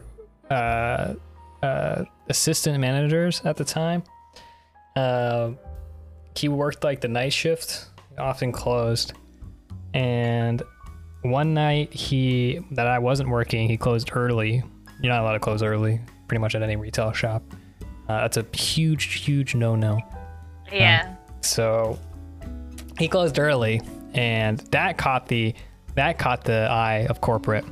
uh, 0.49 1.13
uh, 1.61 2.05
assistant 2.29 2.79
managers 2.79 3.41
at 3.45 3.57
the 3.57 3.63
time, 3.63 4.03
uh, 4.95 5.51
he 6.35 6.47
worked 6.49 6.83
like 6.83 7.01
the 7.01 7.07
night 7.07 7.33
shift, 7.33 7.87
often 8.17 8.51
closed, 8.51 9.13
and 9.93 10.63
one 11.21 11.53
night 11.53 11.93
he 11.93 12.61
that 12.71 12.87
I 12.87 12.99
wasn't 12.99 13.29
working, 13.29 13.67
he 13.67 13.77
closed 13.77 14.11
early. 14.13 14.63
You're 15.01 15.13
not 15.13 15.21
allowed 15.21 15.33
to 15.33 15.39
close 15.39 15.61
early, 15.63 15.99
pretty 16.27 16.39
much 16.39 16.55
at 16.55 16.63
any 16.63 16.75
retail 16.75 17.11
shop. 17.11 17.43
Uh, 18.07 18.21
that's 18.21 18.37
a 18.37 18.45
huge, 18.55 19.21
huge 19.21 19.53
no-no. 19.53 19.99
yeah. 20.71 21.15
So 21.41 21.99
he 22.99 23.07
closed 23.07 23.39
early, 23.39 23.81
and 24.13 24.59
that 24.71 24.97
caught 24.97 25.27
the 25.27 25.55
that 25.95 26.19
caught 26.19 26.43
the 26.43 26.67
eye 26.69 27.07
of 27.09 27.21
corporate. 27.21 27.65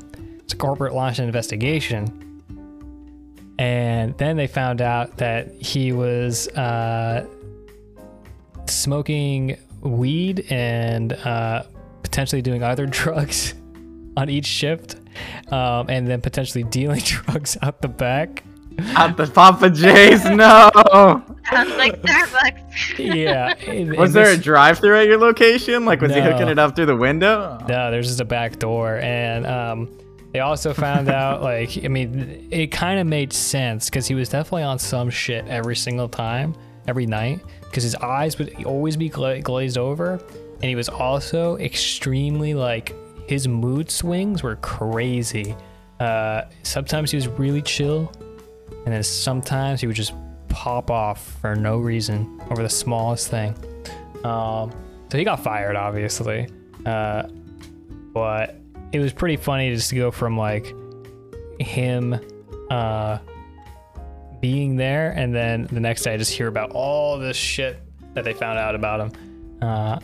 So 0.46 0.56
corporate 0.56 0.94
launched 0.94 1.18
an 1.18 1.26
investigation, 1.26 2.42
and 3.58 4.16
then 4.18 4.36
they 4.36 4.46
found 4.46 4.80
out 4.80 5.18
that 5.18 5.52
he 5.52 5.92
was 5.92 6.48
uh, 6.48 7.26
smoking 8.66 9.58
weed 9.82 10.46
and 10.50 11.12
uh, 11.12 11.64
potentially 12.02 12.42
doing 12.42 12.62
other 12.62 12.86
drugs 13.00 13.54
on 14.16 14.28
each 14.28 14.46
shift, 14.46 14.96
um, 15.52 15.88
and 15.88 16.08
then 16.08 16.20
potentially 16.20 16.64
dealing 16.64 17.00
drugs 17.04 17.56
out 17.62 17.82
the 17.82 17.88
back. 17.88 18.42
At 18.78 19.16
the 19.16 19.26
Papa 19.26 19.70
J's, 19.70 20.24
no. 20.24 20.70
Sounds 21.50 21.76
like 21.76 22.00
Starbucks. 22.02 22.98
Yeah. 22.98 23.54
and- 23.66 23.96
Was 23.96 24.14
and 24.14 24.24
there 24.24 24.32
a 24.34 24.36
drive-through 24.36 24.96
at 24.98 25.06
your 25.06 25.18
location? 25.18 25.84
Like, 25.84 26.00
was 26.00 26.14
he 26.14 26.20
hooking 26.20 26.48
it 26.48 26.58
up 26.58 26.76
through 26.76 26.86
the 26.86 26.96
window? 26.96 27.58
No, 27.68 27.90
there's 27.90 28.06
just 28.06 28.20
a 28.20 28.24
back 28.24 28.58
door, 28.58 28.98
and 28.98 29.46
um, 29.46 29.98
they 30.32 30.40
also 30.40 30.72
found 30.74 31.08
out 31.22 31.42
like 31.42 31.84
I 31.84 31.88
mean, 31.88 32.48
it 32.50 32.68
kind 32.68 33.00
of 33.00 33.06
made 33.06 33.32
sense 33.32 33.90
because 33.90 34.06
he 34.06 34.14
was 34.14 34.28
definitely 34.28 34.62
on 34.62 34.78
some 34.78 35.10
shit 35.10 35.46
every 35.48 35.74
single 35.76 36.08
time, 36.08 36.54
every 36.86 37.06
night, 37.06 37.40
because 37.64 37.82
his 37.82 37.94
eyes 37.96 38.38
would 38.38 38.64
always 38.64 38.96
be 38.96 39.08
gla- 39.08 39.40
glazed 39.40 39.76
over, 39.78 40.12
and 40.60 40.64
he 40.64 40.74
was 40.76 40.88
also 40.88 41.56
extremely 41.56 42.54
like 42.54 42.94
his 43.28 43.48
mood 43.48 43.90
swings 43.90 44.42
were 44.42 44.56
crazy. 44.56 45.56
Uh, 45.98 46.42
sometimes 46.62 47.10
he 47.10 47.16
was 47.16 47.26
really 47.26 47.60
chill, 47.62 48.12
and 48.88 48.94
then 48.94 49.02
sometimes 49.02 49.82
he 49.82 49.86
would 49.86 49.96
just 49.96 50.14
pop 50.48 50.90
off 50.90 51.38
for 51.42 51.54
no 51.54 51.76
reason 51.76 52.40
over 52.50 52.62
the 52.62 52.70
smallest 52.70 53.28
thing. 53.28 53.54
Um, 54.24 54.72
so 55.10 55.18
he 55.18 55.24
got 55.24 55.40
fired, 55.40 55.76
obviously. 55.76 56.48
Uh, 56.86 57.24
but 58.14 58.56
it 58.92 58.98
was 58.98 59.12
pretty 59.12 59.36
funny 59.36 59.74
just 59.74 59.90
to 59.90 59.96
go 59.96 60.10
from 60.10 60.38
like 60.38 60.74
him 61.60 62.18
uh, 62.70 63.18
being 64.40 64.76
there, 64.76 65.10
and 65.10 65.34
then 65.34 65.64
the 65.64 65.80
next 65.80 66.00
day 66.04 66.14
I 66.14 66.16
just 66.16 66.32
hear 66.32 66.46
about 66.46 66.70
all 66.70 67.18
this 67.18 67.36
shit 67.36 67.78
that 68.14 68.24
they 68.24 68.32
found 68.32 68.58
out 68.58 68.74
about 68.74 69.00
him. 69.00 69.58
Uh, 69.60 69.98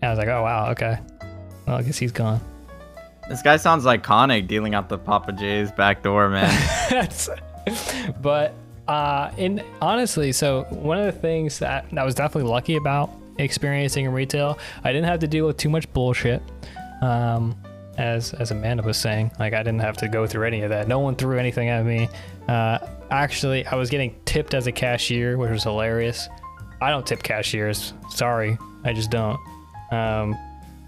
and 0.00 0.04
I 0.04 0.08
was 0.08 0.18
like, 0.18 0.28
oh 0.28 0.44
wow, 0.44 0.70
okay. 0.70 0.98
Well, 1.66 1.76
I 1.76 1.82
guess 1.82 1.98
he's 1.98 2.12
gone. 2.12 2.40
This 3.28 3.42
guy 3.42 3.58
sounds 3.58 3.84
iconic 3.84 4.48
dealing 4.48 4.74
out 4.74 4.88
the 4.88 4.96
Papa 4.96 5.32
J's 5.32 5.70
back 5.72 6.02
door, 6.02 6.30
man. 6.30 6.48
That's, 6.88 7.28
but 8.22 8.54
uh, 8.86 9.30
in 9.36 9.62
honestly, 9.80 10.32
so 10.32 10.64
one 10.70 10.98
of 10.98 11.06
the 11.06 11.20
things 11.20 11.58
that 11.58 11.86
I 11.96 12.04
was 12.04 12.14
definitely 12.14 12.50
lucky 12.50 12.76
about 12.76 13.10
experiencing 13.38 14.04
in 14.06 14.12
retail, 14.12 14.58
I 14.84 14.92
didn't 14.92 15.06
have 15.06 15.20
to 15.20 15.28
deal 15.28 15.46
with 15.46 15.56
too 15.56 15.68
much 15.68 15.90
bullshit. 15.92 16.42
Um, 17.02 17.54
as 17.98 18.32
as 18.34 18.50
Amanda 18.52 18.82
was 18.82 18.96
saying, 18.96 19.32
like 19.38 19.52
I 19.54 19.58
didn't 19.58 19.80
have 19.80 19.96
to 19.98 20.08
go 20.08 20.26
through 20.26 20.46
any 20.46 20.62
of 20.62 20.70
that. 20.70 20.88
No 20.88 21.00
one 21.00 21.16
threw 21.16 21.38
anything 21.38 21.68
at 21.68 21.84
me. 21.84 22.08
Uh, 22.46 22.78
actually, 23.10 23.66
I 23.66 23.74
was 23.74 23.90
getting 23.90 24.14
tipped 24.24 24.54
as 24.54 24.66
a 24.66 24.72
cashier, 24.72 25.36
which 25.36 25.50
was 25.50 25.64
hilarious. 25.64 26.28
I 26.80 26.90
don't 26.90 27.04
tip 27.06 27.22
cashiers. 27.22 27.92
Sorry, 28.10 28.56
I 28.84 28.92
just 28.92 29.10
don't. 29.10 29.38
Um, 29.90 30.34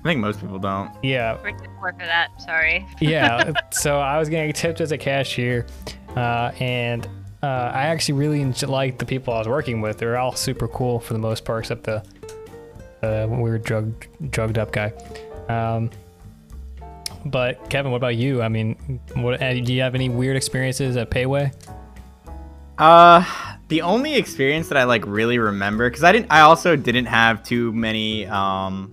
I 0.01 0.03
think 0.05 0.21
most 0.21 0.41
people 0.41 0.59
don't. 0.59 0.91
yeah, 1.03 1.37
We're 1.43 1.51
too 1.51 1.67
poor 1.79 1.93
for 1.93 2.07
that. 2.07 2.29
Sorry. 2.41 2.87
yeah 3.01 3.53
so 3.71 3.99
i 3.99 4.19
was 4.19 4.31
getting 4.31 4.53
tipped 4.53 4.81
as 4.81 4.93
a 4.93 4.99
cashier 4.99 5.67
uh, 6.17 6.53
and 6.61 7.07
uh, 7.43 7.71
i 7.75 7.87
actually 7.87 8.15
really 8.15 8.45
liked 8.45 8.99
the 8.99 9.07
people 9.07 9.35
i 9.35 9.39
was 9.39 9.49
working 9.49 9.81
with. 9.81 9.99
They 9.99 10.07
were 10.07 10.19
all 10.19 10.35
super 10.35 10.69
cool 10.69 11.01
for 11.01 11.13
the 11.13 11.19
most 11.19 11.45
part 11.45 11.65
except 11.65 11.85
the 11.85 12.05
uh, 13.03 13.27
weird 13.29 13.65
drug 13.65 14.07
drugged 14.31 14.59
up 14.59 14.73
guy. 14.73 14.93
Um, 15.49 15.91
but 17.27 17.69
kevin 17.71 17.91
what 17.93 17.99
about 17.99 18.17
you? 18.17 18.43
I 18.43 18.49
mean 18.49 19.01
what 19.15 19.43
uh, 19.43 19.55
do 19.55 19.73
you 19.73 19.83
have 19.83 19.95
any 19.95 20.09
weird 20.09 20.37
experiences 20.37 20.97
at 20.97 21.11
Pei 21.11 21.27
Wei? 21.27 21.51
Uh, 22.81 23.23
the 23.69 23.83
only 23.83 24.17
experience 24.17 24.69
that 24.69 24.79
I 24.79 24.85
like 24.85 25.07
really 25.07 25.39
remember, 25.39 25.89
because 25.89 26.03
I 26.03 26.13
didn't, 26.13 26.27
I 26.31 26.41
also 26.41 26.77
didn't 26.77 27.07
have 27.07 27.45
too 27.45 27.73
many 27.73 28.27
um, 28.27 28.91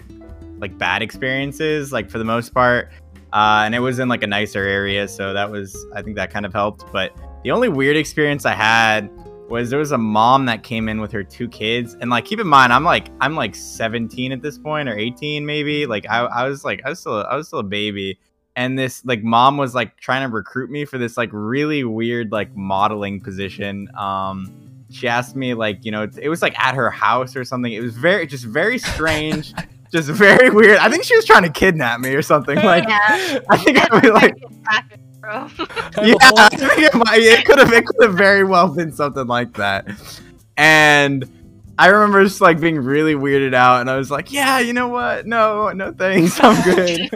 like 0.59 0.77
bad 0.77 1.01
experiences, 1.01 1.91
like 1.91 2.09
for 2.09 2.17
the 2.17 2.25
most 2.25 2.53
part. 2.53 2.91
Uh, 3.37 3.65
and 3.65 3.75
it 3.75 3.79
was 3.79 3.99
in 3.99 4.09
like 4.09 4.23
a 4.23 4.27
nicer 4.27 4.63
area, 4.63 5.07
so 5.07 5.31
that 5.31 5.51
was, 5.51 5.85
I 5.93 6.01
think 6.01 6.15
that 6.15 6.31
kind 6.31 6.43
of 6.43 6.53
helped. 6.53 6.91
But 6.91 7.15
the 7.43 7.51
only 7.51 7.69
weird 7.69 7.95
experience 7.95 8.47
I 8.47 8.55
had 8.55 9.11
was 9.47 9.69
there 9.69 9.77
was 9.77 9.91
a 9.91 9.97
mom 9.97 10.47
that 10.47 10.63
came 10.63 10.89
in 10.89 10.99
with 10.99 11.11
her 11.11 11.23
two 11.23 11.47
kids, 11.47 11.95
and 12.01 12.09
like 12.09 12.25
keep 12.25 12.39
in 12.39 12.47
mind, 12.47 12.73
I'm 12.73 12.83
like, 12.83 13.09
I'm 13.21 13.35
like 13.35 13.53
17 13.53 14.31
at 14.31 14.41
this 14.41 14.57
point 14.57 14.89
or 14.89 14.97
18 14.97 15.45
maybe. 15.45 15.85
Like 15.85 16.07
I, 16.09 16.21
I 16.21 16.49
was 16.49 16.65
like, 16.65 16.81
I 16.83 16.89
was 16.89 16.99
still, 16.99 17.23
I 17.25 17.35
was 17.35 17.45
still 17.45 17.59
a 17.59 17.63
baby. 17.63 18.17
And 18.55 18.75
this 18.75 19.05
like 19.05 19.21
mom 19.21 19.57
was 19.57 19.75
like 19.75 19.97
trying 19.97 20.27
to 20.27 20.33
recruit 20.33 20.71
me 20.71 20.85
for 20.85 20.97
this 20.97 21.15
like 21.15 21.29
really 21.31 21.83
weird 21.83 22.31
like 22.31 22.55
modeling 22.55 23.21
position. 23.21 23.87
Um 23.95 24.51
she 24.89 25.07
asked 25.07 25.35
me 25.35 25.53
like 25.53 25.85
you 25.85 25.91
know 25.91 26.01
it, 26.03 26.17
it 26.17 26.29
was 26.29 26.41
like 26.41 26.57
at 26.57 26.73
her 26.73 26.89
house 26.89 27.35
or 27.35 27.45
something. 27.45 27.71
It 27.71 27.81
was 27.81 27.95
very 27.95 28.25
just 28.25 28.45
very 28.45 28.79
strange 28.93 29.53
just 29.91 30.09
very 30.09 30.49
weird 30.49 30.77
i 30.77 30.89
think 30.89 31.03
she 31.03 31.15
was 31.15 31.25
trying 31.25 31.43
to 31.43 31.49
kidnap 31.49 31.99
me 31.99 32.13
or 32.13 32.21
something 32.21 32.57
like 32.57 32.87
Yeah. 32.87 33.39
i 33.49 33.57
think 33.57 33.77
i 33.77 33.87
was 33.93 34.11
like 34.11 34.35
yeah, 35.27 36.15
I 36.21 36.49
think 36.49 36.77
it, 36.77 36.93
might, 36.95 37.19
it 37.19 37.43
could 37.45 37.57
have 37.59 37.73
it 37.73 37.85
could 37.85 38.01
have 38.01 38.13
very 38.15 38.45
well 38.45 38.69
been 38.69 38.93
something 38.93 39.27
like 39.27 39.55
that. 39.55 39.85
And 40.55 41.29
I 41.77 41.87
remember 41.87 42.23
just 42.23 42.39
like 42.39 42.61
being 42.61 42.77
really 42.79 43.13
weirded 43.13 43.53
out, 43.53 43.81
and 43.81 43.89
I 43.89 43.97
was 43.97 44.09
like, 44.09 44.31
"Yeah, 44.31 44.59
you 44.59 44.71
know 44.71 44.87
what? 44.87 45.27
No, 45.27 45.69
no 45.71 45.91
thanks, 45.91 46.39
I'm 46.41 46.63
good." 46.75 47.09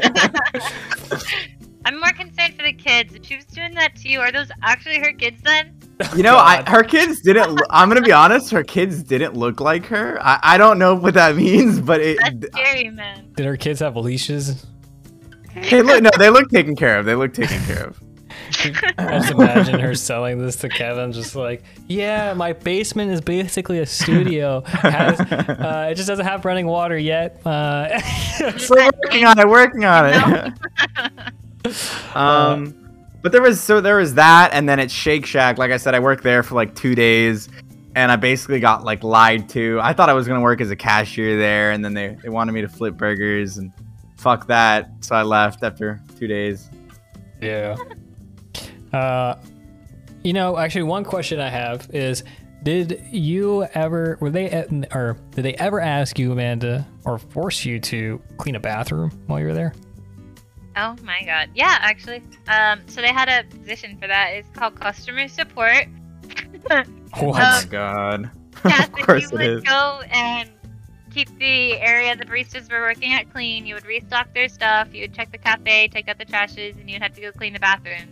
I'm 1.85 1.99
more 2.01 2.11
concerned 2.11 2.55
for 2.57 2.63
the 2.63 2.73
kids. 2.73 3.15
If 3.15 3.25
she 3.25 3.37
was 3.37 3.45
doing 3.45 3.73
that 3.75 3.95
to 3.97 4.09
you, 4.09 4.19
are 4.19 4.31
those 4.31 4.51
actually 4.61 4.99
her 4.99 5.13
kids 5.13 5.41
then? 5.41 5.73
You 6.15 6.23
know, 6.23 6.37
I, 6.37 6.63
her 6.67 6.83
kids 6.83 7.21
didn't. 7.21 7.59
I'm 7.69 7.89
gonna 7.89 8.01
be 8.01 8.11
honest. 8.11 8.51
Her 8.51 8.63
kids 8.63 9.03
didn't 9.03 9.35
look 9.35 9.59
like 9.59 9.85
her. 9.85 10.19
I, 10.21 10.39
I 10.43 10.57
don't 10.57 10.79
know 10.79 10.95
what 10.95 11.13
that 11.15 11.35
means, 11.37 11.79
but 11.79 12.01
it. 12.01 12.17
That's 12.21 12.47
scary, 12.47 12.89
man. 12.89 13.31
Did 13.35 13.45
her 13.45 13.57
kids 13.57 13.79
have 13.79 13.95
leashes? 13.95 14.65
They 15.69 15.81
look 15.81 16.01
no. 16.03 16.09
They 16.17 16.29
look 16.29 16.49
taken 16.49 16.75
care 16.75 16.99
of. 16.99 17.05
They 17.05 17.15
look 17.15 17.33
taken 17.33 17.61
care 17.63 17.85
of. 17.85 18.01
I 18.97 19.19
just 19.19 19.31
imagine 19.31 19.79
her 19.79 19.95
selling 19.95 20.39
this 20.39 20.57
to 20.57 20.69
Kevin, 20.69 21.11
just 21.11 21.35
like, 21.35 21.63
yeah, 21.87 22.33
my 22.33 22.53
basement 22.53 23.11
is 23.11 23.21
basically 23.21 23.79
a 23.79 23.85
studio. 23.85 24.61
Has, 24.61 25.19
uh, 25.19 25.87
it 25.91 25.95
just 25.95 26.07
doesn't 26.07 26.25
have 26.25 26.43
running 26.45 26.67
water 26.67 26.97
yet. 26.97 27.45
Uh, 27.45 28.01
We're 28.69 28.89
working 29.03 29.25
on 29.25 29.39
it. 29.39 29.47
Working 29.47 29.85
on 29.85 30.53
it. 31.65 32.15
um, 32.15 32.80
but 33.21 33.31
there 33.31 33.41
was 33.41 33.61
so 33.61 33.81
there 33.81 33.97
was 33.97 34.15
that, 34.15 34.51
and 34.53 34.67
then 34.67 34.79
at 34.79 34.89
Shake 34.89 35.25
Shack, 35.25 35.57
like 35.57 35.71
I 35.71 35.77
said, 35.77 35.93
I 35.93 35.99
worked 35.99 36.23
there 36.23 36.43
for 36.43 36.55
like 36.55 36.75
two 36.75 36.95
days, 36.95 37.49
and 37.95 38.11
I 38.11 38.15
basically 38.15 38.59
got 38.59 38.83
like 38.83 39.03
lied 39.03 39.49
to. 39.49 39.79
I 39.81 39.93
thought 39.93 40.09
I 40.09 40.13
was 40.13 40.27
gonna 40.27 40.41
work 40.41 40.61
as 40.61 40.71
a 40.71 40.75
cashier 40.75 41.37
there, 41.37 41.71
and 41.71 41.85
then 41.85 41.93
they 41.93 42.17
they 42.21 42.29
wanted 42.29 42.53
me 42.53 42.61
to 42.61 42.69
flip 42.69 42.95
burgers, 42.95 43.57
and 43.57 43.71
fuck 44.17 44.47
that. 44.47 44.89
So 45.01 45.15
I 45.15 45.23
left 45.23 45.63
after 45.63 46.01
two 46.17 46.27
days. 46.27 46.69
yeah. 47.41 47.75
Uh, 48.91 49.35
you 50.23 50.33
know, 50.33 50.57
actually, 50.57 50.83
one 50.83 51.03
question 51.03 51.39
I 51.39 51.49
have 51.49 51.89
is. 51.93 52.23
Did 52.63 53.01
you 53.09 53.63
ever 53.73 54.19
were 54.21 54.29
they 54.29 54.47
or 54.93 55.17
did 55.31 55.41
they 55.41 55.55
ever 55.55 55.79
ask 55.79 56.19
you 56.19 56.31
Amanda 56.31 56.87
or 57.05 57.17
force 57.17 57.65
you 57.65 57.79
to 57.79 58.21
clean 58.37 58.55
a 58.55 58.59
bathroom 58.59 59.09
while 59.25 59.39
you 59.39 59.47
were 59.47 59.55
there? 59.55 59.73
Oh 60.75 60.95
my 61.03 61.23
god. 61.25 61.49
Yeah, 61.53 61.77
actually. 61.81 62.23
Um, 62.47 62.81
so 62.87 63.01
they 63.01 63.09
had 63.11 63.27
a 63.29 63.43
position 63.57 63.97
for 63.99 64.07
that. 64.07 64.29
It's 64.33 64.49
called 64.49 64.79
customer 64.79 65.27
support. 65.27 65.87
What? 66.63 66.87
Oh 67.13 67.33
Um, 67.33 67.67
god. 67.69 68.31
Yeah, 68.65 68.83
of 68.83 68.91
so 68.97 69.03
course 69.05 69.23
you 69.23 69.27
it 69.29 69.33
would 69.33 69.49
is. 69.57 69.63
go 69.63 70.01
and 70.11 70.49
keep 71.13 71.27
the 71.39 71.77
area 71.79 72.15
the 72.15 72.25
baristas 72.25 72.71
were 72.71 72.79
working 72.79 73.11
at 73.13 73.29
clean. 73.33 73.65
You 73.65 73.73
would 73.75 73.85
restock 73.85 74.33
their 74.33 74.47
stuff. 74.47 74.93
You 74.93 75.01
would 75.01 75.13
check 75.13 75.31
the 75.31 75.37
cafe, 75.37 75.87
take 75.89 76.07
out 76.07 76.17
the 76.19 76.25
trashes, 76.25 76.79
and 76.79 76.89
you'd 76.89 77.01
have 77.01 77.13
to 77.15 77.21
go 77.21 77.31
clean 77.31 77.53
the 77.53 77.59
bathrooms. 77.59 78.07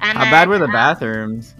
And 0.00 0.16
How 0.16 0.24
then, 0.24 0.30
bad 0.30 0.48
were 0.48 0.58
the 0.58 0.64
um, 0.66 0.72
bathrooms? 0.72 1.54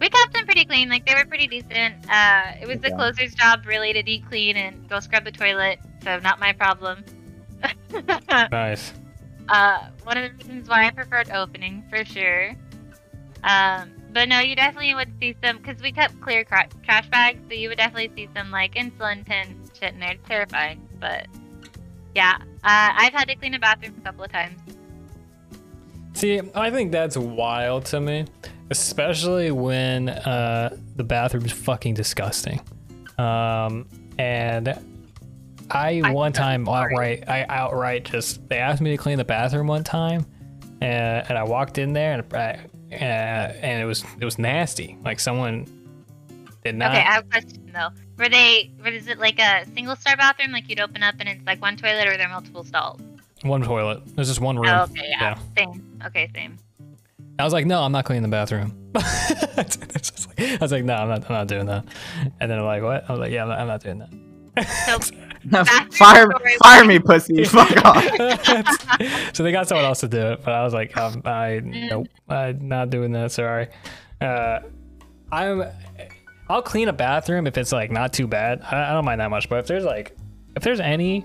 We 0.00 0.08
kept 0.10 0.34
them 0.34 0.44
pretty 0.44 0.64
clean. 0.64 0.88
Like 0.88 1.06
they 1.06 1.14
were 1.14 1.24
pretty 1.24 1.46
decent. 1.46 1.94
Uh, 2.10 2.52
it 2.60 2.66
was 2.66 2.80
the 2.80 2.90
closer's 2.90 3.34
job 3.34 3.64
really 3.64 3.92
to 3.92 4.02
deep 4.02 4.26
clean 4.28 4.56
and 4.56 4.88
go 4.88 4.98
scrub 5.00 5.24
the 5.24 5.30
toilet. 5.32 5.78
So 6.02 6.18
not 6.18 6.40
my 6.40 6.52
problem. 6.52 7.04
nice. 8.50 8.92
Uh, 9.52 9.86
one 10.04 10.16
of 10.16 10.30
the 10.30 10.36
reasons 10.38 10.68
why 10.68 10.86
I 10.86 10.90
preferred 10.90 11.30
opening 11.30 11.84
for 11.90 12.04
sure. 12.04 12.56
Um, 13.44 13.92
but 14.12 14.28
no, 14.28 14.40
you 14.40 14.56
definitely 14.56 14.94
would 14.94 15.12
see 15.20 15.36
some 15.42 15.58
because 15.58 15.80
we 15.82 15.92
kept 15.92 16.20
clear 16.20 16.44
cra- 16.44 16.68
trash 16.82 17.08
bags, 17.10 17.40
so 17.48 17.54
you 17.54 17.68
would 17.68 17.78
definitely 17.78 18.10
see 18.16 18.28
some 18.34 18.50
like 18.50 18.74
insulin 18.74 19.26
tins 19.26 19.70
shit 19.78 19.92
in 19.92 20.00
there. 20.00 20.12
It's 20.12 20.26
terrifying, 20.26 20.80
but 20.98 21.26
yeah, 22.14 22.36
uh, 22.40 22.92
I've 22.94 23.12
had 23.12 23.28
to 23.28 23.36
clean 23.36 23.54
a 23.54 23.58
bathroom 23.58 23.94
a 23.98 24.00
couple 24.00 24.24
of 24.24 24.32
times. 24.32 24.58
See, 26.14 26.40
I 26.54 26.70
think 26.70 26.92
that's 26.92 27.16
wild 27.16 27.86
to 27.86 28.00
me, 28.00 28.26
especially 28.70 29.50
when 29.50 30.08
uh, 30.08 30.76
the 30.96 31.04
bathroom's 31.04 31.52
fucking 31.52 31.94
disgusting. 31.94 32.60
Um, 33.18 33.86
and 34.18 34.78
I 35.72 36.00
I- 36.04 36.12
one 36.12 36.32
time 36.32 36.68
outright, 36.68 37.24
I 37.28 37.44
outright 37.48 38.04
just 38.04 38.46
they 38.48 38.58
asked 38.58 38.80
me 38.80 38.90
to 38.90 38.96
clean 38.96 39.18
the 39.18 39.24
bathroom 39.24 39.66
one 39.66 39.84
time, 39.84 40.26
and, 40.80 41.24
and 41.28 41.38
I 41.38 41.42
walked 41.44 41.78
in 41.78 41.92
there 41.92 42.12
and 42.14 42.34
I, 42.34 42.58
uh, 42.92 42.94
and 42.94 43.82
it 43.82 43.86
was 43.86 44.04
it 44.20 44.24
was 44.24 44.38
nasty. 44.38 44.98
Like 45.04 45.18
someone 45.20 45.66
did 46.64 46.74
not. 46.76 46.90
Okay, 46.92 46.98
I 47.00 47.12
have 47.12 47.24
a 47.24 47.28
question 47.28 47.70
though. 47.72 47.88
Were 48.18 48.28
they? 48.28 48.70
Was 48.84 49.08
it 49.08 49.18
like 49.18 49.38
a 49.40 49.64
single 49.74 49.96
star 49.96 50.16
bathroom, 50.16 50.52
like 50.52 50.68
you'd 50.68 50.80
open 50.80 51.02
up 51.02 51.14
and 51.20 51.28
it's 51.28 51.44
like 51.46 51.60
one 51.62 51.76
toilet, 51.76 52.06
or 52.06 52.12
are 52.12 52.16
there 52.16 52.28
multiple 52.28 52.64
stalls? 52.64 53.00
one 53.42 53.60
toilet. 53.62 54.00
There's 54.14 54.28
just 54.28 54.40
one 54.40 54.56
room. 54.56 54.68
Oh, 54.68 54.82
okay, 54.84 55.06
yeah, 55.08 55.20
Yeah. 55.20 55.38
same. 55.56 55.98
Okay, 56.06 56.30
same. 56.32 56.58
I 57.40 57.44
was 57.44 57.52
like, 57.52 57.66
no, 57.66 57.82
I'm 57.82 57.90
not 57.90 58.04
cleaning 58.04 58.22
the 58.22 58.28
bathroom. 58.28 58.72
It's 59.56 59.76
just 60.10 60.28
like- 60.28 60.40
I 60.40 60.58
was 60.60 60.70
like, 60.70 60.84
no, 60.84 60.94
I'm 60.94 61.08
not, 61.08 61.24
I'm 61.28 61.32
not 61.32 61.48
doing 61.48 61.66
that. 61.66 61.84
And 62.40 62.48
then 62.50 62.58
I'm 62.58 62.64
like, 62.64 62.82
what? 62.84 63.08
I 63.08 63.12
was 63.12 63.18
like, 63.20 63.32
yeah, 63.32 63.42
I'm 63.42 63.48
not, 63.48 63.58
I'm 63.58 63.66
not 63.66 63.82
doing 63.82 63.98
that. 63.98 64.68
So 64.86 64.98
fire, 65.92 66.30
fire 66.62 66.84
me, 66.84 66.98
pussy. 66.98 67.44
Fuck 67.44 67.84
off. 67.84 68.04
so 69.34 69.42
they 69.42 69.52
got 69.52 69.68
someone 69.68 69.84
else 69.84 70.00
to 70.00 70.08
do 70.08 70.18
it, 70.18 70.44
but 70.44 70.54
I 70.54 70.62
was 70.62 70.74
like, 70.74 70.96
um, 70.96 71.22
I 71.24 71.60
nope, 71.62 72.08
I'm 72.28 72.68
not 72.68 72.90
doing 72.90 73.12
that. 73.12 73.32
Sorry. 73.32 73.68
Uh, 74.20 74.60
I'm. 75.30 75.64
I'll 76.48 76.62
clean 76.62 76.88
a 76.88 76.92
bathroom 76.92 77.46
if 77.46 77.56
it's 77.56 77.72
like 77.72 77.90
not 77.90 78.12
too 78.12 78.26
bad. 78.26 78.60
I, 78.62 78.90
I 78.90 78.92
don't 78.92 79.04
mind 79.04 79.20
that 79.20 79.30
much. 79.30 79.48
But 79.48 79.60
if 79.60 79.66
there's 79.66 79.84
like, 79.84 80.16
if 80.56 80.62
there's 80.62 80.80
any 80.80 81.24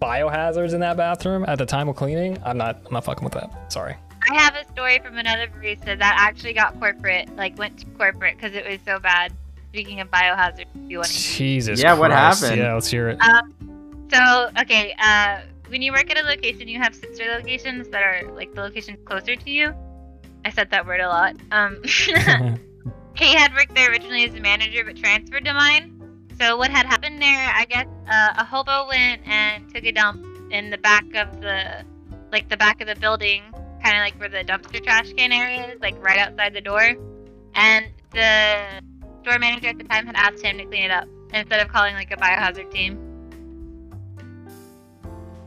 biohazards 0.00 0.74
in 0.74 0.80
that 0.80 0.96
bathroom 0.96 1.44
at 1.48 1.58
the 1.58 1.66
time 1.66 1.88
of 1.88 1.96
cleaning, 1.96 2.38
I'm 2.44 2.58
not. 2.58 2.80
I'm 2.86 2.94
not 2.94 3.04
fucking 3.04 3.24
with 3.24 3.34
that. 3.34 3.72
Sorry. 3.72 3.96
I 4.28 4.34
have 4.34 4.54
a 4.56 4.66
story 4.72 4.98
from 4.98 5.18
another 5.18 5.46
barista 5.46 5.98
that 5.98 6.16
actually 6.18 6.52
got 6.52 6.78
corporate, 6.80 7.34
like 7.36 7.56
went 7.58 7.78
to 7.78 7.86
corporate 7.86 8.36
because 8.36 8.54
it 8.54 8.66
was 8.66 8.78
so 8.84 8.98
bad. 8.98 9.32
Speaking 9.70 10.00
of 10.00 10.10
biohazard, 10.10 10.66
if 10.74 10.90
you 10.90 10.98
want 10.98 11.08
to. 11.08 11.14
Jesus. 11.14 11.82
Yeah, 11.82 11.94
what 11.94 12.10
happened? 12.10 12.56
Yeah, 12.56 12.74
let's 12.74 12.88
hear 12.88 13.08
it. 13.08 13.18
So 14.12 14.50
okay, 14.60 14.94
uh, 14.98 15.40
when 15.68 15.82
you 15.82 15.92
work 15.92 16.10
at 16.10 16.18
a 16.18 16.26
location, 16.26 16.68
you 16.68 16.78
have 16.78 16.94
sister 16.94 17.24
locations 17.24 17.88
that 17.88 18.02
are 18.02 18.32
like 18.34 18.54
the 18.54 18.62
locations 18.62 18.98
closer 19.04 19.36
to 19.36 19.50
you. 19.50 19.74
I 20.44 20.50
said 20.50 20.70
that 20.70 20.86
word 20.86 21.00
a 21.00 21.08
lot. 21.08 21.36
Um, 21.50 21.82
he 23.16 23.34
had 23.34 23.52
worked 23.54 23.74
there 23.74 23.90
originally 23.90 24.24
as 24.24 24.34
a 24.34 24.40
manager, 24.40 24.84
but 24.84 24.96
transferred 24.96 25.44
to 25.44 25.54
mine. 25.54 25.92
So 26.38 26.56
what 26.56 26.70
had 26.70 26.86
happened 26.86 27.20
there? 27.20 27.52
I 27.54 27.64
guess 27.64 27.86
uh, 28.08 28.34
a 28.36 28.44
hobo 28.44 28.86
went 28.88 29.26
and 29.26 29.72
took 29.74 29.84
a 29.84 29.92
dump 29.92 30.24
in 30.52 30.70
the 30.70 30.78
back 30.78 31.04
of 31.14 31.40
the, 31.40 31.84
like 32.30 32.48
the 32.48 32.56
back 32.56 32.80
of 32.80 32.86
the 32.86 32.96
building, 32.96 33.42
kind 33.82 33.96
of 33.96 34.02
like 34.02 34.14
where 34.20 34.28
the 34.28 34.44
dumpster 34.44 34.82
trash 34.84 35.12
can 35.14 35.32
area 35.32 35.72
is, 35.72 35.80
like 35.80 36.00
right 36.02 36.18
outside 36.18 36.54
the 36.54 36.60
door. 36.60 36.94
And 37.54 37.86
the 38.12 38.82
store 39.26 39.38
manager 39.40 39.68
at 39.68 39.78
the 39.78 39.84
time 39.84 40.06
had 40.06 40.14
asked 40.14 40.40
him 40.42 40.56
to 40.58 40.64
clean 40.64 40.84
it 40.84 40.90
up 40.92 41.08
instead 41.34 41.58
of 41.60 41.66
calling 41.68 41.94
like 41.94 42.12
a 42.12 42.16
biohazard 42.16 42.70
team. 42.70 42.96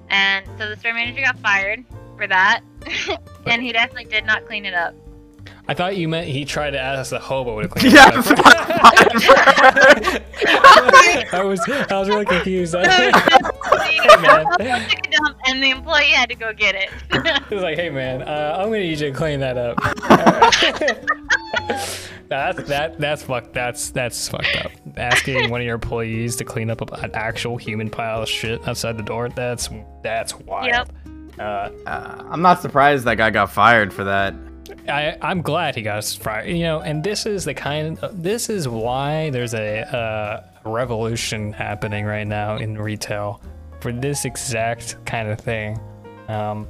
And 0.09 0.45
so 0.57 0.67
the 0.67 0.75
store 0.75 0.93
manager 0.93 1.21
got 1.21 1.39
fired 1.39 1.85
for 2.17 2.27
that, 2.27 2.59
and 3.45 3.61
he 3.61 3.71
definitely 3.71 4.03
did 4.05 4.25
not 4.25 4.45
clean 4.45 4.65
it 4.65 4.73
up. 4.73 4.93
I 5.69 5.73
thought 5.75 5.95
you 5.95 6.09
meant 6.09 6.27
he 6.27 6.43
tried 6.45 6.71
to 6.71 6.79
ask 6.79 7.11
the 7.11 7.19
hobo 7.19 7.61
to 7.61 7.67
clean 7.69 7.93
Yeah, 7.93 8.09
it 8.11 8.17
up. 8.17 8.25
I 11.33 11.43
was 11.43 11.59
I 11.69 11.99
was 11.99 12.09
really 12.09 12.25
confused. 12.25 12.71
So 12.71 12.79
Hey, 12.79 13.11
the 13.11 14.17
man. 14.21 14.45
took 14.89 15.07
a 15.07 15.11
dump, 15.11 15.37
and 15.45 15.61
the 15.63 15.69
employee 15.69 16.05
had 16.11 16.27
to 16.29 16.35
go 16.35 16.51
get 16.53 16.73
it. 16.75 16.89
He 17.47 17.53
was 17.55 17.63
like, 17.63 17.77
"Hey 17.77 17.89
man, 17.91 18.23
uh, 18.23 18.55
I'm 18.57 18.65
gonna 18.69 18.79
need 18.79 18.99
you 18.99 19.11
to 19.11 19.13
clean 19.13 19.39
that 19.41 19.57
up." 19.57 19.77
That's 22.29 22.63
that 22.69 22.99
that's 22.99 23.23
fucked. 23.23 23.53
That's 23.53 23.91
that's 23.91 24.29
fucked 24.29 24.55
up. 24.63 24.71
Asking 24.97 25.49
one 25.49 25.61
of 25.61 25.65
your 25.65 25.75
employees 25.75 26.35
to 26.37 26.45
clean 26.45 26.69
up 26.69 26.81
an 26.81 27.11
actual 27.13 27.57
human 27.57 27.89
pile 27.89 28.21
of 28.21 28.29
shit 28.29 28.65
outside 28.67 28.97
the 28.97 29.03
door. 29.03 29.29
That's 29.29 29.69
that's 30.03 30.35
wild. 30.39 30.67
Yep. 30.67 30.89
Uh, 31.39 31.69
Uh, 31.85 32.23
I'm 32.29 32.41
not 32.41 32.61
surprised 32.61 33.05
that 33.05 33.15
guy 33.15 33.29
got 33.29 33.51
fired 33.51 33.93
for 33.93 34.03
that. 34.03 34.33
I 34.87 35.17
I'm 35.21 35.41
glad 35.41 35.75
he 35.75 35.81
got 35.81 36.03
fired. 36.05 36.49
You 36.49 36.63
know, 36.63 36.81
and 36.81 37.03
this 37.03 37.25
is 37.25 37.45
the 37.45 37.53
kind. 37.53 37.97
Of, 37.99 38.21
this 38.21 38.49
is 38.49 38.67
why 38.67 39.29
there's 39.31 39.53
a 39.53 39.81
uh, 39.95 40.69
revolution 40.69 41.53
happening 41.53 42.05
right 42.05 42.27
now 42.27 42.57
in 42.57 42.77
retail 42.77 43.41
for 43.79 43.91
this 43.91 44.25
exact 44.25 45.03
kind 45.05 45.29
of 45.29 45.39
thing. 45.39 45.79
Um, 46.27 46.67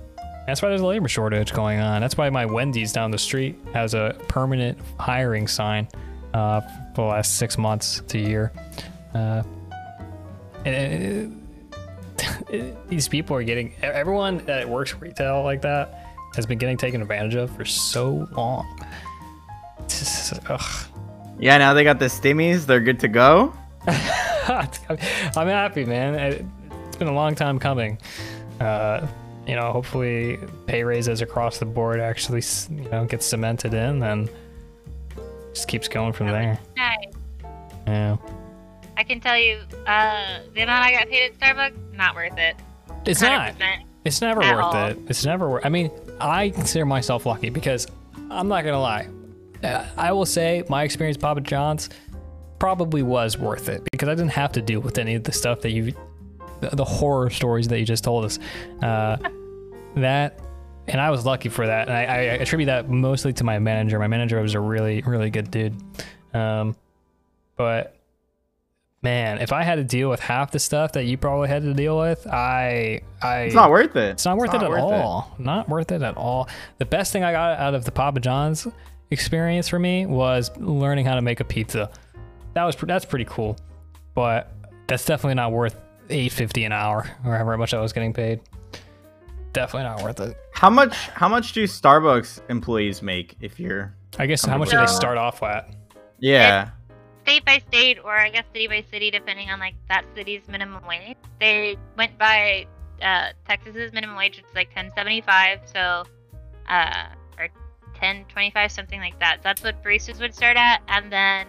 that's 0.49 0.61
why 0.61 0.69
there's 0.69 0.81
a 0.81 0.85
labor 0.85 1.07
shortage 1.07 1.53
going 1.53 1.79
on. 1.79 2.01
That's 2.01 2.17
why 2.17 2.29
my 2.29 2.45
Wendy's 2.45 2.91
down 2.93 3.11
the 3.11 3.17
street 3.17 3.57
has 3.73 3.93
a 3.93 4.15
permanent 4.27 4.77
hiring 4.99 5.47
sign 5.47 5.87
uh, 6.33 6.61
for 6.95 7.01
the 7.03 7.09
last 7.09 7.37
six 7.37 7.57
months 7.57 8.01
to 8.07 8.17
a 8.17 8.21
year. 8.21 8.51
Uh, 9.13 9.43
and 10.65 11.41
it- 12.49 12.89
these 12.89 13.07
people 13.07 13.35
are 13.35 13.43
getting 13.43 13.73
everyone 13.81 14.39
that 14.45 14.67
works 14.67 14.93
retail 14.95 15.43
like 15.43 15.61
that 15.61 16.05
has 16.35 16.45
been 16.45 16.57
getting 16.57 16.77
taken 16.77 17.01
advantage 17.01 17.35
of 17.35 17.49
for 17.55 17.65
so 17.65 18.27
long. 18.35 18.65
Just- 19.87 20.33
ugh. 20.49 20.87
Yeah, 21.39 21.57
now 21.57 21.73
they 21.73 21.83
got 21.83 21.99
the 21.99 22.05
stimmies. 22.05 22.65
They're 22.65 22.81
good 22.81 22.99
to 23.01 23.07
go. 23.07 23.53
I'm 23.87 24.67
happy, 25.47 25.85
man. 25.85 26.15
It- 26.15 26.45
It's 26.87 26.97
been 26.97 27.07
a 27.07 27.13
long 27.13 27.35
time 27.35 27.59
coming. 27.59 27.97
Uh, 28.59 29.07
you 29.49 29.55
know, 29.55 29.71
hopefully 29.71 30.37
pay 30.67 30.83
raises 30.83 31.21
across 31.21 31.57
the 31.57 31.65
board 31.65 31.99
actually, 31.99 32.43
you 32.69 32.87
know, 32.89 33.05
get 33.05 33.23
cemented 33.23 33.73
in, 33.73 34.03
and 34.03 34.29
just 35.53 35.67
keeps 35.67 35.87
going 35.87 36.13
from 36.13 36.27
there. 36.27 36.59
Nice. 36.77 37.13
Yeah, 37.87 38.17
I 38.95 39.03
can 39.03 39.19
tell 39.19 39.37
you, 39.37 39.61
uh, 39.87 40.41
the 40.53 40.61
amount 40.61 40.85
I 40.85 40.91
got 40.91 41.09
paid 41.09 41.31
at 41.31 41.39
Starbucks, 41.39 41.93
not 41.93 42.13
worth 42.13 42.37
it. 42.37 42.57
it's 43.07 43.21
not. 43.21 43.55
It's 44.05 44.21
never 44.21 44.39
worth 44.39 44.63
all. 44.63 44.85
it. 44.85 44.99
It's 45.07 45.25
never 45.25 45.49
worth. 45.49 45.65
I 45.65 45.69
mean, 45.69 45.89
I 46.21 46.51
consider 46.51 46.85
myself 46.85 47.25
lucky 47.25 47.49
because 47.49 47.87
I'm 48.29 48.47
not 48.47 48.63
gonna 48.63 48.79
lie. 48.79 49.07
uh, 49.63 49.83
I 49.97 50.11
will 50.11 50.27
say 50.27 50.63
my 50.69 50.83
experience 50.83 51.17
at 51.17 51.21
Papa 51.21 51.41
John's 51.41 51.89
probably 52.59 53.01
was 53.01 53.35
worth 53.37 53.67
it 53.67 53.81
because 53.91 54.09
I 54.09 54.13
didn't 54.13 54.31
have 54.33 54.51
to 54.51 54.61
deal 54.61 54.79
with 54.79 54.99
any 54.99 55.15
of 55.15 55.23
the 55.23 55.31
stuff 55.31 55.61
that 55.61 55.71
you, 55.71 55.93
the, 56.59 56.69
the 56.75 56.85
horror 56.85 57.31
stories 57.31 57.67
that 57.69 57.79
you 57.79 57.85
just 57.85 58.03
told 58.03 58.25
us. 58.25 58.37
Uh, 58.83 59.17
that, 59.95 60.39
and 60.87 60.99
I 60.99 61.09
was 61.11 61.25
lucky 61.25 61.49
for 61.49 61.67
that. 61.67 61.87
And 61.87 61.97
I, 61.97 62.01
I 62.03 62.17
attribute 62.37 62.67
that 62.67 62.89
mostly 62.89 63.33
to 63.33 63.43
my 63.43 63.59
manager. 63.59 63.99
My 63.99 64.07
manager 64.07 64.41
was 64.41 64.53
a 64.53 64.59
really, 64.59 65.01
really 65.01 65.29
good 65.29 65.51
dude. 65.51 65.75
Um, 66.33 66.75
but 67.55 67.95
man, 69.01 69.39
if 69.39 69.51
I 69.53 69.63
had 69.63 69.75
to 69.75 69.83
deal 69.83 70.09
with 70.09 70.19
half 70.19 70.51
the 70.51 70.59
stuff 70.59 70.93
that 70.93 71.05
you 71.05 71.17
probably 71.17 71.47
had 71.47 71.63
to 71.63 71.73
deal 71.73 71.97
with, 71.97 72.25
I, 72.27 73.01
I, 73.21 73.41
It's 73.41 73.55
not 73.55 73.69
worth 73.71 73.95
it. 73.95 74.11
it's 74.11 74.25
not 74.25 74.37
worth 74.37 74.53
it 74.53 74.61
at 74.61 74.71
all. 74.71 75.35
Not 75.39 75.69
worth 75.69 75.91
it 75.91 76.01
at 76.01 76.17
all. 76.17 76.49
The 76.77 76.85
best 76.85 77.11
thing 77.13 77.23
I 77.23 77.31
got 77.31 77.59
out 77.59 77.73
of 77.75 77.85
the 77.85 77.91
Papa 77.91 78.19
John's 78.19 78.67
experience 79.11 79.67
for 79.67 79.79
me 79.79 80.05
was 80.05 80.55
learning 80.57 81.05
how 81.05 81.15
to 81.15 81.21
make 81.21 81.39
a 81.39 81.43
pizza. 81.45 81.89
That 82.53 82.63
was 82.63 82.75
that's 82.75 83.05
pretty 83.05 83.25
cool, 83.25 83.57
but 84.15 84.51
that's 84.87 85.05
definitely 85.05 85.35
not 85.35 85.51
worth 85.51 85.79
eight 86.09 86.31
fifty 86.31 86.63
an 86.63 86.71
hour 86.71 87.07
or 87.23 87.35
however 87.35 87.57
much 87.57 87.73
I 87.73 87.81
was 87.81 87.93
getting 87.93 88.11
paid. 88.13 88.39
Definitely 89.53 89.89
not 89.89 90.03
worth 90.03 90.19
it. 90.19 90.37
How 90.53 90.69
much? 90.69 90.95
How 91.09 91.27
much 91.27 91.53
do 91.53 91.63
Starbucks 91.63 92.41
employees 92.49 93.01
make 93.01 93.35
if 93.41 93.59
you're? 93.59 93.95
I 94.17 94.25
guess 94.25 94.45
how 94.45 94.57
much 94.57 94.69
do 94.69 94.77
they 94.77 94.85
start 94.87 95.17
off 95.17 95.41
at? 95.43 95.73
Yeah. 96.19 96.69
State 97.23 97.45
by 97.45 97.59
state, 97.59 97.99
or 98.03 98.15
I 98.15 98.29
guess 98.29 98.45
city 98.53 98.67
by 98.67 98.83
city, 98.89 99.11
depending 99.11 99.49
on 99.49 99.59
like 99.59 99.75
that 99.87 100.05
city's 100.15 100.47
minimum 100.47 100.85
wage. 100.87 101.17
They 101.39 101.77
went 101.97 102.17
by 102.17 102.67
uh, 103.01 103.29
Texas's 103.47 103.93
minimum 103.93 104.15
wage, 104.15 104.39
it's 104.39 104.53
like 104.55 104.73
10.75, 104.73 105.59
so 105.71 106.03
uh, 106.67 107.07
or 107.37 107.49
10.25, 108.01 108.71
something 108.71 108.99
like 108.99 109.19
that. 109.19 109.39
That's 109.43 109.63
what 109.63 109.83
baristas 109.83 110.19
would 110.19 110.33
start 110.33 110.57
at, 110.57 110.81
and 110.87 111.11
then 111.11 111.47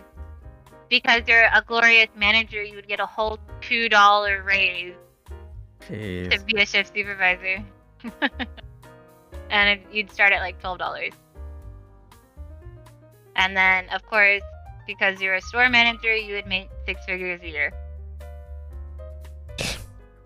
because 0.88 1.22
you're 1.26 1.48
a 1.54 1.62
glorious 1.66 2.08
manager, 2.16 2.62
you 2.62 2.74
would 2.74 2.88
get 2.88 3.00
a 3.00 3.06
whole 3.06 3.38
two 3.60 3.88
dollar 3.88 4.42
raise 4.42 4.94
to 5.86 5.94
Jeez. 5.94 6.46
be 6.46 6.60
a 6.60 6.66
shift 6.66 6.94
supervisor. 6.94 7.64
and 9.50 9.80
you'd 9.92 10.10
start 10.10 10.32
at 10.32 10.40
like 10.40 10.60
twelve 10.60 10.78
dollars. 10.78 11.12
And 13.36 13.56
then, 13.56 13.88
of 13.90 14.04
course, 14.06 14.42
because 14.86 15.20
you're 15.20 15.34
a 15.34 15.40
store 15.40 15.68
manager, 15.70 16.14
you 16.14 16.34
would 16.34 16.46
make 16.46 16.68
six 16.86 17.04
figures 17.06 17.40
a 17.42 17.48
year. 17.48 17.72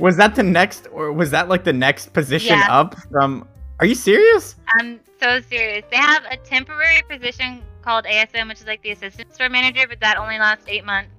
Was 0.00 0.16
that 0.16 0.34
the 0.34 0.42
next, 0.42 0.88
or 0.92 1.12
was 1.12 1.30
that 1.30 1.48
like 1.48 1.64
the 1.64 1.72
next 1.72 2.12
position 2.12 2.58
Yeah. 2.58 2.66
up 2.80 2.96
from? 3.10 3.46
Are 3.80 3.86
you 3.86 3.94
serious? 3.94 4.56
I'm 4.78 5.00
so 5.20 5.40
serious. 5.40 5.84
They 5.90 5.96
have 5.96 6.24
a 6.30 6.36
temporary 6.38 7.02
position 7.08 7.62
called 7.82 8.04
ASM, 8.04 8.48
which 8.48 8.60
is 8.60 8.66
like 8.66 8.82
the 8.82 8.90
assistant 8.90 9.32
store 9.34 9.48
manager, 9.48 9.86
but 9.88 10.00
that 10.00 10.16
only 10.16 10.38
lasts 10.38 10.64
eight 10.68 10.84
months, 10.84 11.10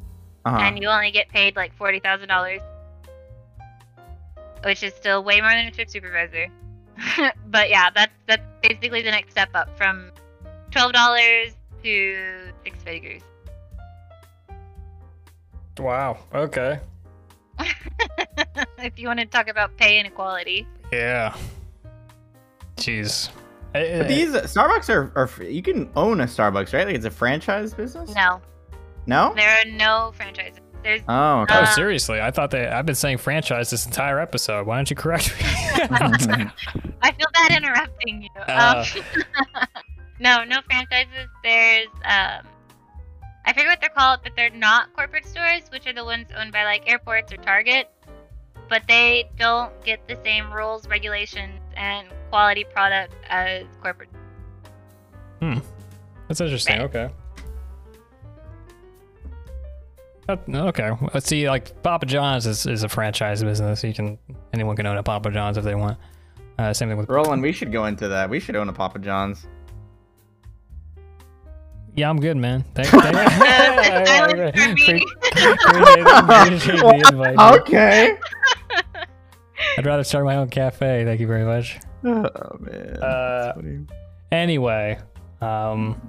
Uh-huh. 0.46 0.58
and 0.58 0.82
you 0.82 0.88
only 0.90 1.12
get 1.12 1.30
paid 1.30 1.56
like 1.56 1.74
forty 1.76 2.00
thousand 2.00 2.28
dollars, 2.28 2.62
which 4.66 4.82
is 4.82 4.94
still 4.96 5.24
way 5.24 5.40
more 5.42 5.52
than 5.52 5.68
a 5.68 5.72
trip 5.72 5.90
supervisor. 5.90 6.48
but 7.48 7.70
yeah, 7.70 7.90
that's 7.92 8.12
that's 8.26 8.42
basically 8.62 9.04
the 9.04 9.12
next 9.12 9.32
step 9.32 9.50
up 9.54 9.78
from 9.78 10.12
twelve 10.72 10.92
dollars 10.92 11.56
to 11.84 12.52
six 12.64 12.82
figures. 12.84 13.22
Wow. 15.78 16.18
Okay. 16.34 16.80
if 18.80 18.98
you 18.98 19.08
want 19.08 19.20
to 19.20 19.26
talk 19.26 19.48
about 19.48 19.78
pay 19.78 20.00
inequality. 20.00 20.68
Yeah. 20.92 21.36
Jeez. 22.78 23.30
But 23.74 24.08
these 24.08 24.30
Starbucks 24.30 24.90
are, 24.90 25.12
are 25.18 25.44
you 25.44 25.62
can 25.62 25.90
own 25.98 26.22
a 26.22 26.26
Starbucks, 26.26 26.74
right? 26.74 26.88
Like 26.88 26.96
it's 26.96 27.06
a 27.06 27.12
franchise 27.12 27.74
business. 27.74 28.16
No, 28.16 28.42
No. 29.06 29.34
there 29.36 29.50
are 29.50 29.66
no 29.70 30.14
franchises. 30.16 30.62
There's 30.86 31.02
Oh. 31.10 31.42
Okay. 31.42 31.56
Oh, 31.56 31.62
Uh, 31.62 31.66
seriously? 31.66 32.22
I 32.22 32.30
thought 32.30 32.52
that 32.52 32.72
I've 32.72 32.86
been 32.86 32.94
saying 32.96 33.18
franchise 33.18 33.72
this 33.72 33.86
entire 33.88 34.20
episode. 34.20 34.68
Why 34.68 34.76
don't 34.78 34.88
you 34.90 34.96
correct 34.96 35.36
me? 35.36 35.44
I 37.02 37.12
feel 37.12 37.28
bad 37.34 37.52
interrupting 37.58 38.22
you. 38.22 38.30
Uh. 38.48 38.86
Um, 38.96 39.24
no, 40.20 40.44
no 40.44 40.60
franchises. 40.70 41.28
There's 41.44 41.88
um, 42.06 42.46
I 43.48 43.50
forget 43.54 43.66
what 43.66 43.82
they're 43.82 43.90
called, 43.90 44.20
but 44.24 44.34
they're 44.36 44.52
not 44.52 44.94
corporate 44.96 45.26
stores, 45.26 45.64
which 45.72 45.88
are 45.88 45.94
the 45.94 46.06
ones 46.06 46.28
owned 46.38 46.52
by 46.52 46.64
like 46.64 46.88
airports 46.88 47.34
or 47.34 47.38
Target. 47.38 47.90
But 48.70 48.84
they 48.88 49.30
don't 49.38 49.72
get 49.84 50.08
the 50.08 50.18
same 50.24 50.52
rules, 50.54 50.88
regulations, 50.88 51.60
and 51.76 52.08
quality 52.30 52.64
product 52.64 53.14
as 53.28 53.66
corporate. 53.82 54.10
Hmm. 55.40 55.60
That's 56.28 56.42
interesting. 56.42 56.78
Right. 56.78 56.86
Okay. 56.86 57.10
Okay. 60.28 60.92
Let's 61.14 61.28
see. 61.28 61.48
Like 61.50 61.82
Papa 61.84 62.06
John's 62.06 62.46
is, 62.48 62.66
is 62.66 62.84
a 62.84 62.90
franchise 62.90 63.44
business. 63.44 63.84
You 63.84 63.94
can 63.94 64.18
anyone 64.54 64.76
can 64.76 64.86
own 64.88 64.98
a 64.98 65.04
Papa 65.04 65.30
John's 65.32 65.58
if 65.58 65.64
they 65.64 65.76
want. 65.76 65.98
Uh, 66.58 66.74
same 66.74 66.90
thing 66.90 66.98
with 66.98 67.10
Roland, 67.10 67.42
we 67.42 67.52
should 67.52 67.72
go 67.72 67.86
into 67.86 68.08
that. 68.08 68.30
We 68.30 68.40
should 68.40 68.56
own 68.56 68.70
a 68.70 68.74
Papa 68.74 69.00
John's. 69.00 69.46
Yeah, 71.96 72.10
I'm 72.10 72.20
good, 72.20 72.38
man. 72.38 72.64
Thank, 72.74 72.88
thank, 72.90 73.16
Silence 74.16 74.84
for 74.84 74.94
me. 74.94 76.02
Appreciate 76.02 76.80
the 76.80 77.04
invite. 77.12 77.60
okay. 77.62 78.18
I'd 79.78 79.86
rather 79.86 80.04
start 80.04 80.26
my 80.26 80.36
own 80.36 80.50
cafe. 80.50 81.04
Thank 81.06 81.20
you 81.22 81.28
very 81.28 81.46
much. 81.46 81.80
Oh 82.04 82.58
man. 82.60 82.98
Uh, 83.02 83.54
Anyway, 84.32 84.98
um, 85.40 86.02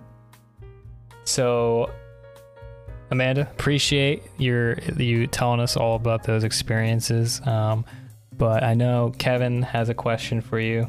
so 1.25 1.91
Amanda, 3.11 3.43
appreciate 3.43 4.23
your 4.39 4.79
you 4.97 5.27
telling 5.27 5.61
us 5.61 5.77
all 5.77 5.97
about 5.97 6.25
those 6.25 6.45
experiences. 6.45 7.41
Um, 7.47 7.85
but 8.37 8.63
I 8.63 8.75
know 8.75 9.13
Kevin 9.19 9.63
has 9.63 9.89
a 9.89 9.95
question 9.95 10.41
for 10.41 10.59
you 10.59 10.89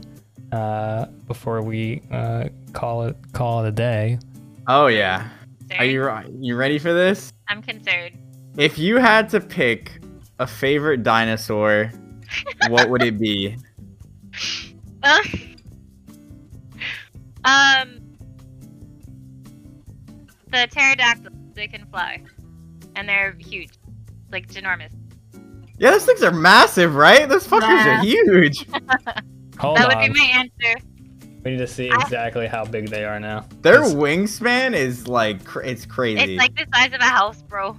uh, 0.51 1.05
before 1.27 1.61
we 1.61 2.01
uh, 2.11 2.49
call 2.73 3.03
it 3.03 3.15
call 3.33 3.63
it 3.63 3.69
a 3.69 3.71
day. 3.71 4.19
oh 4.67 4.87
yeah. 4.87 5.29
Sorry. 5.69 5.97
Are 5.97 6.23
you 6.23 6.33
you 6.39 6.55
ready 6.55 6.79
for 6.79 6.93
this? 6.93 7.33
I'm 7.49 7.61
concerned. 7.61 8.17
If 8.57 8.79
you 8.79 8.97
had 8.97 9.29
to 9.29 9.39
pick 9.39 9.99
a 10.39 10.47
favorite 10.47 11.03
dinosaur, 11.03 11.91
what 12.69 12.89
would 12.89 13.03
it 13.03 13.19
be? 13.19 13.57
Uh, 15.03 15.21
um, 17.43 17.99
the 20.51 20.67
pterodactyls. 20.71 21.36
They 21.57 21.67
can 21.67 21.85
fly, 21.87 22.21
and 22.95 23.09
they're 23.09 23.33
huge, 23.39 23.71
like 24.31 24.47
ginormous. 24.47 24.91
Yeah, 25.79 25.91
those 25.91 26.05
things 26.05 26.23
are 26.23 26.31
massive, 26.31 26.95
right? 26.95 27.27
Those 27.27 27.45
fuckers 27.47 27.63
Yeah. 27.83 27.99
are 27.99 28.03
huge. 28.03 28.65
Hold 29.59 29.77
that 29.77 29.87
would 29.87 30.13
be 30.13 30.19
my 30.19 30.25
answer. 30.35 30.79
we 31.43 31.51
need 31.51 31.57
to 31.57 31.67
see 31.67 31.89
I- 31.89 31.99
exactly 32.01 32.45
how 32.47 32.63
big 32.63 32.89
they 32.89 33.03
are 33.05 33.19
now. 33.19 33.45
Their 33.63 33.75
It's- 33.81 33.93
wingspan 33.93 34.73
is 34.73 35.07
like 35.07 35.43
cr- 35.43 35.61
it's 35.61 35.85
crazy. 35.85 36.35
It's 36.35 36.39
like 36.39 36.55
the 36.55 36.65
size 36.73 36.93
of 36.93 37.01
a 37.01 37.05
house, 37.05 37.41
bro. 37.41 37.75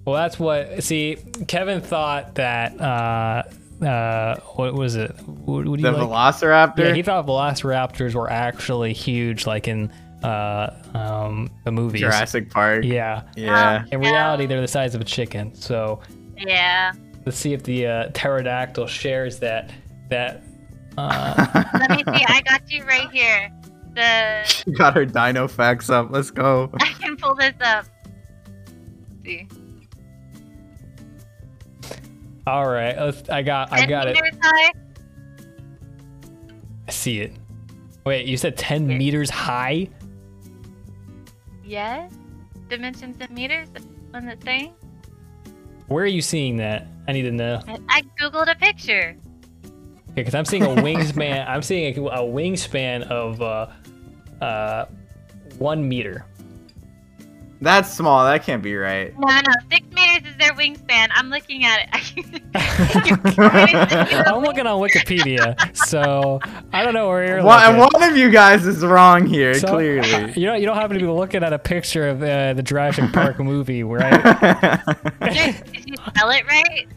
Well, 0.04 0.16
that's 0.16 0.36
what. 0.36 0.82
See, 0.82 1.16
Kevin 1.46 1.80
thought 1.80 2.34
that. 2.34 2.80
Uh, 2.80 3.44
uh, 3.84 4.36
what 4.56 4.74
was 4.74 4.96
it? 4.96 5.12
What, 5.28 5.64
what 5.66 5.78
do 5.78 5.86
you 5.86 5.92
the 5.92 6.04
like? 6.04 6.34
Velociraptor. 6.34 6.78
Yeah, 6.78 6.94
he 6.94 7.02
thought 7.02 7.24
velociraptors 7.24 8.12
were 8.14 8.28
actually 8.28 8.94
huge, 8.94 9.46
like 9.46 9.68
in 9.68 9.92
uh, 10.24 10.70
um, 10.94 11.50
the 11.64 11.72
movies. 11.72 12.00
Jurassic 12.00 12.50
Park. 12.50 12.84
Yeah. 12.84 13.22
Yeah. 13.36 13.84
In 13.92 14.00
No. 14.00 14.10
reality, 14.10 14.46
they're 14.46 14.60
the 14.60 14.68
size 14.68 14.94
of 14.94 15.00
a 15.00 15.04
chicken. 15.04 15.54
So 15.54 16.00
Yeah. 16.38 16.92
let's 17.26 17.36
see 17.38 17.52
if 17.52 17.62
the 17.62 17.86
uh, 17.86 18.08
pterodactyl 18.14 18.86
shares 18.86 19.38
that. 19.40 19.70
That. 20.10 20.42
Uh, 20.98 21.64
Let 21.78 21.90
me 21.90 21.98
see. 21.98 22.24
I 22.28 22.42
got 22.48 22.70
you 22.70 22.84
right 22.84 23.10
here. 23.10 23.50
The 23.94 24.42
she 24.46 24.70
got 24.72 24.94
her 24.94 25.04
dino 25.06 25.48
facts 25.48 25.90
up. 25.90 26.08
Let's 26.10 26.30
go. 26.30 26.70
I 26.80 26.92
can 27.00 27.16
pull 27.16 27.34
this 27.34 27.54
up. 27.60 27.86
Let's 29.24 29.24
see. 29.24 29.48
all 32.46 32.68
right. 32.68 32.96
Let's, 32.98 33.28
I 33.28 33.42
got. 33.42 33.72
I 33.72 33.86
got 33.86 34.08
it. 34.08 34.14
meters 34.14 34.38
high. 34.42 34.72
I 36.88 36.90
see 36.90 37.20
it. 37.20 37.32
Wait, 38.04 38.26
you 38.26 38.36
said 38.36 38.56
10 38.56 38.90
Yeah. 38.90 38.98
meters 38.98 39.30
high? 39.30 39.88
Yes. 41.72 42.12
Dimensions 42.68 43.16
in 43.18 43.32
meters. 43.34 43.68
One 44.10 44.26
that's 44.26 44.44
saying. 44.44 44.74
Where 45.86 46.04
are 46.04 46.06
you 46.18 46.20
seeing 46.20 46.58
that? 46.58 46.86
I 47.08 47.12
need 47.12 47.22
to 47.22 47.32
know. 47.32 47.62
I- 47.66 47.78
I 47.88 48.02
googled 48.20 48.50
a 48.52 48.54
picture. 48.54 49.16
because 50.14 50.34
I'm 50.34 50.44
seeing 50.44 50.64
a 50.64 50.66
wingspan. 50.86 51.48
I'm 51.48 51.62
seeing 51.62 51.96
a, 51.96 52.02
a 52.08 52.18
wingspan 52.20 53.04
of 53.04 53.40
uh, 53.40 53.68
uh, 54.44 54.84
one 55.58 55.88
meter. 55.88 56.26
That's 57.62 57.92
small. 57.94 58.24
That 58.24 58.42
can't 58.44 58.62
be 58.62 58.74
right. 58.76 59.16
No, 59.18 59.26
no, 59.28 59.40
six 59.70 59.86
meters 59.94 60.28
is 60.32 60.36
their 60.36 60.52
wingspan. 60.52 61.08
I'm 61.14 61.30
looking 61.30 61.64
at 61.64 61.88
it. 61.92 62.42
I'm 64.26 64.42
looking 64.42 64.66
on 64.66 64.80
Wikipedia, 64.80 65.54
so 65.76 66.40
I 66.72 66.82
don't 66.84 66.92
know 66.92 67.08
where 67.08 67.24
you're 67.26 67.42
One, 67.44 67.78
looking. 67.78 67.98
one 68.00 68.10
of 68.10 68.16
you 68.16 68.30
guys 68.30 68.66
is 68.66 68.84
wrong 68.84 69.26
here, 69.26 69.54
So, 69.54 69.68
clearly. 69.68 70.32
You 70.36 70.46
know, 70.48 70.54
you 70.54 70.66
don't 70.66 70.76
happen 70.76 70.98
to 70.98 71.04
be 71.04 71.10
looking 71.10 71.42
at 71.44 71.52
a 71.52 71.58
picture 71.58 72.08
of 72.08 72.22
uh, 72.22 72.52
the 72.54 72.62
Jurassic 72.62 73.12
Park 73.12 73.38
movie, 73.38 73.82
right? 73.84 74.10
Did 75.32 75.64
did 75.72 75.88
you 75.88 75.94
spell 76.06 76.30
it 76.30 76.44
right? 76.46 76.88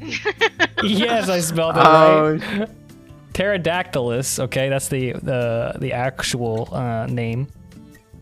yes, 0.84 1.30
I 1.30 1.40
spelled 1.42 1.78
it 1.78 1.84
Oh, 1.86 2.40
right. 2.58 2.70
Pterodactylus. 3.34 4.40
Okay, 4.40 4.70
that's 4.70 4.88
the 4.88 5.12
the 5.14 5.76
the 5.80 5.94
actual 5.94 6.70
uh, 6.74 7.06
name. 7.08 7.48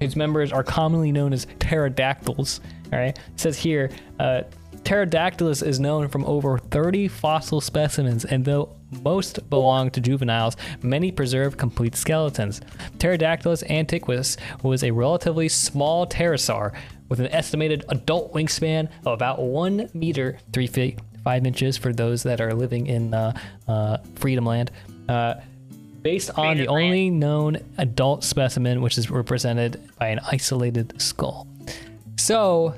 Its 0.04 0.16
members 0.16 0.52
are 0.52 0.64
commonly 0.64 1.12
known 1.12 1.34
as 1.34 1.48
pterodactyls. 1.60 2.60
All 2.92 3.00
right, 3.00 3.18
it 3.18 3.40
says 3.40 3.58
here, 3.58 3.90
uh, 4.20 4.44
Pterodactylus 4.84 5.66
is 5.66 5.80
known 5.80 6.10
from 6.10 6.26
over 6.26 6.58
30 6.58 7.08
fossil 7.08 7.62
specimens, 7.62 8.26
and 8.26 8.44
though 8.44 8.76
most 9.02 9.50
belong 9.50 9.90
to 9.92 10.02
juveniles, 10.02 10.58
many 10.82 11.12
preserve 11.12 11.56
complete 11.56 11.96
skeletons. 11.96 12.60
Pterodactylus 12.98 13.64
antiquus 13.70 14.36
was 14.62 14.84
a 14.84 14.92
relatively 14.92 15.48
small 15.48 16.06
pterosaur 16.06 16.76
with 17.08 17.22
an 17.22 17.28
estimated 17.28 17.86
adult 17.90 18.34
wingspan 18.34 18.90
of 19.06 19.14
about 19.14 19.42
one 19.42 19.90
meter, 19.94 20.38
three 20.52 20.68
feet, 20.68 21.00
five 21.24 21.46
inches 21.46 21.78
for 21.78 21.94
those 21.94 22.24
that 22.24 22.42
are 22.42 22.54
living 22.54 22.88
in 22.88 23.14
uh, 23.14 23.34
uh, 23.68 23.98
Freedom 24.16 24.46
Land. 24.46 24.70
Uh, 25.08 25.36
based 26.04 26.30
on 26.38 26.58
the 26.58 26.66
Freedom 26.66 26.76
only 26.76 27.10
known 27.10 27.58
adult 27.78 28.24
specimen, 28.24 28.82
which 28.82 28.98
is 28.98 29.10
represented 29.10 29.82
by 29.98 30.08
an 30.10 30.20
isolated 30.32 31.02
skull. 31.02 31.48
So, 32.18 32.76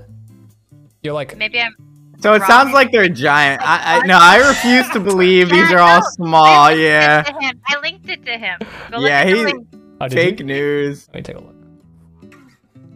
you're 1.03 1.13
like, 1.13 1.35
Maybe 1.37 1.59
I'm. 1.59 1.75
so 2.21 2.33
it 2.33 2.43
sounds 2.43 2.71
like 2.73 2.91
they're 2.91 3.09
giant. 3.09 3.61
I, 3.61 3.99
I 4.01 4.05
no, 4.05 4.17
I 4.19 4.47
refuse 4.47 4.89
to 4.91 4.99
believe 4.99 5.49
these 5.49 5.71
are 5.71 5.79
all 5.79 6.01
small. 6.13 6.45
I 6.45 6.71
Yeah. 6.73 7.23
I 7.67 7.79
linked 7.81 8.07
it 8.09 8.25
to 8.25 8.37
him. 8.37 8.59
Go 8.91 8.99
yeah. 9.05 9.19
at 9.19 9.27
He 9.27 9.33
link. 9.35 9.67
oh, 10.01 10.09
fake 10.09 10.39
you? 10.39 10.45
news. 10.45 11.07
Let 11.09 11.15
me 11.15 11.21
take 11.23 11.35
a 11.35 11.39
look. 11.39 11.51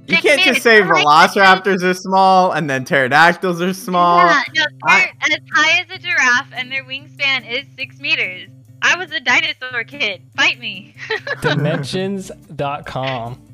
You 0.08 0.16
Six 0.16 0.22
can't 0.24 0.42
just 0.42 0.64
say 0.64 0.82
I 0.82 0.82
velociraptors 0.82 1.84
are 1.84 1.94
small 1.94 2.52
and 2.54 2.68
then 2.68 2.84
pterodactyls 2.84 3.62
are 3.62 3.74
small. 3.76 4.26
Yeah, 4.26 4.42
no, 4.56 4.64
they're 4.88 5.12
as 5.22 5.40
high 5.54 5.82
as 5.82 5.90
a 5.92 6.00
giraffe, 6.00 6.52
and 6.56 6.72
their 6.72 6.84
wingspan 6.84 7.48
is 7.48 7.66
six 7.78 8.00
meters. 8.00 8.50
I 8.82 8.96
was 8.96 9.12
a 9.12 9.20
dinosaur 9.20 9.84
kid. 9.84 10.22
Fight 10.36 10.60
me. 10.60 10.96
Dimensions.com. 11.42 13.46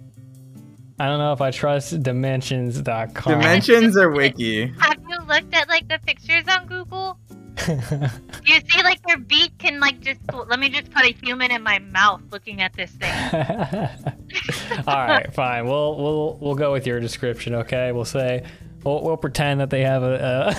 I 0.97 1.07
don't 1.07 1.19
know 1.19 1.33
if 1.33 1.41
I 1.41 1.51
trust 1.51 2.01
dimensions.com. 2.03 3.39
Dimensions 3.39 3.97
or 3.97 4.11
wiki? 4.11 4.67
Have 4.79 4.97
you 5.09 5.17
looked 5.27 5.53
at 5.53 5.67
like 5.67 5.89
the 5.89 5.99
pictures 6.05 6.45
on 6.47 6.67
Google? 6.67 7.17
You 8.45 8.59
see, 8.69 8.83
like 8.83 9.01
their 9.07 9.17
beak 9.17 9.57
can 9.57 9.79
like 9.79 9.99
just. 10.01 10.19
Let 10.31 10.59
me 10.59 10.69
just 10.69 10.91
put 10.91 11.03
a 11.03 11.13
human 11.13 11.51
in 11.51 11.63
my 11.63 11.79
mouth 11.79 12.21
looking 12.31 12.61
at 12.61 12.73
this 12.73 12.91
thing. 12.91 13.11
All 14.87 14.95
right, 14.95 15.33
fine. 15.33 15.65
We'll 15.65 15.97
we'll 15.97 16.37
we'll 16.39 16.55
go 16.55 16.71
with 16.71 16.85
your 16.85 16.99
description. 16.99 17.55
Okay, 17.55 17.91
we'll 17.91 18.05
say 18.05 18.43
we'll, 18.85 19.01
we'll 19.01 19.17
pretend 19.17 19.59
that 19.59 19.69
they 19.69 19.81
have 19.81 20.03
a, 20.03 20.15
a, 20.15 20.53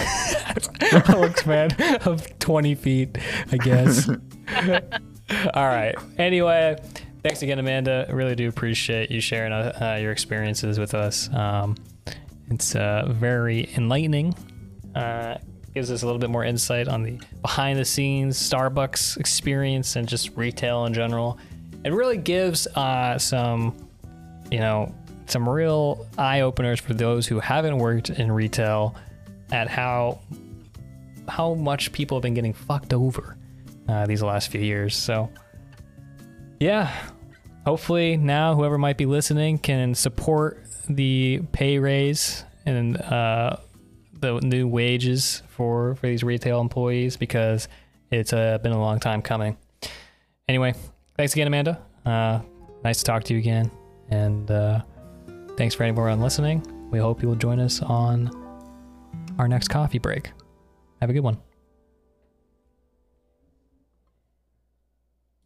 wingspan 1.15 2.07
of 2.07 2.39
20 2.39 2.75
feet, 2.75 3.19
I 3.53 3.57
guess. 3.57 4.09
All 5.55 5.67
right. 5.67 5.95
Anyway, 6.19 6.77
thanks 7.23 7.43
again, 7.43 7.59
Amanda. 7.59 8.07
I 8.09 8.13
really 8.13 8.35
do 8.35 8.49
appreciate 8.49 9.11
you 9.11 9.21
sharing 9.21 9.53
uh, 9.53 9.79
uh, 9.81 10.01
your 10.01 10.13
experiences 10.13 10.79
with 10.79 10.95
us. 10.95 11.33
Um, 11.33 11.77
it's 12.51 12.75
uh, 12.75 13.07
very 13.09 13.71
enlightening. 13.77 14.35
Uh, 14.95 15.39
gives 15.75 15.91
us 15.91 16.03
a 16.03 16.07
little 16.07 16.19
bit 16.19 16.31
more 16.31 16.45
insight 16.45 16.89
on 16.89 17.03
the 17.03 17.21
behind 17.43 17.79
the 17.79 17.85
scenes 17.85 18.39
Starbucks 18.39 19.19
experience 19.19 19.97
and 19.97 20.09
just 20.09 20.35
retail 20.37 20.87
in 20.87 20.95
general. 20.95 21.39
It 21.85 21.93
really 21.93 22.17
gives 22.17 22.67
uh, 22.69 23.19
some, 23.19 23.77
you 24.51 24.59
know, 24.59 24.95
some 25.31 25.49
real 25.49 26.07
eye 26.19 26.41
openers 26.41 26.81
for 26.81 26.95
those 26.95 27.27
who 27.27 27.41
haven't 27.41 27.79
worked 27.79 28.11
in 28.11 28.31
retail 28.31 28.95
at 29.51 29.69
how 29.69 30.21
how 31.29 31.55
much 31.55 31.93
people 31.93 32.17
have 32.17 32.23
been 32.23 32.35
getting 32.35 32.53
fucked 32.53 32.93
over 32.93 33.37
uh, 33.89 34.07
these 34.07 34.23
last 34.23 34.49
few 34.49 34.61
years. 34.61 34.97
So, 34.97 35.31
yeah, 36.61 36.93
hopefully 37.65 38.17
now 38.17 38.55
whoever 38.55 38.79
might 38.79 38.97
be 38.97 39.07
listening 39.07 39.59
can 39.59 39.95
support 39.95 40.63
the 40.89 41.41
pay 41.53 41.79
raise 41.79 42.45
and 42.65 42.97
uh, 42.97 43.57
the 44.21 44.41
new 44.41 44.69
wages 44.69 45.43
for 45.49 45.95
for 45.97 46.07
these 46.07 46.23
retail 46.23 46.61
employees 46.61 47.17
because 47.17 47.69
it's 48.11 48.33
uh, 48.33 48.59
been 48.59 48.73
a 48.73 48.81
long 48.81 49.01
time 49.01 49.23
coming. 49.23 49.57
Anyway, 50.49 50.75
thanks 51.17 51.33
again, 51.33 51.49
Amanda. 51.49 51.81
Uh, 52.05 52.41
nice 52.85 52.99
to 52.99 53.05
talk 53.05 53.25
to 53.25 53.35
you 53.35 53.41
again, 53.41 53.71
and 54.11 54.51
uh, 54.51 54.81
thanks 55.57 55.75
for 55.75 55.83
anyone 55.83 56.21
listening. 56.21 56.63
We 56.91 56.99
hope 56.99 57.23
you 57.23 57.29
will 57.29 57.37
join 57.37 57.61
us 57.61 57.83
on 57.83 58.31
our 59.39 59.49
next 59.49 59.69
coffee 59.69 59.99
break. 59.99 60.31
Have 61.01 61.11
a 61.11 61.13
good 61.13 61.21
one. 61.21 61.39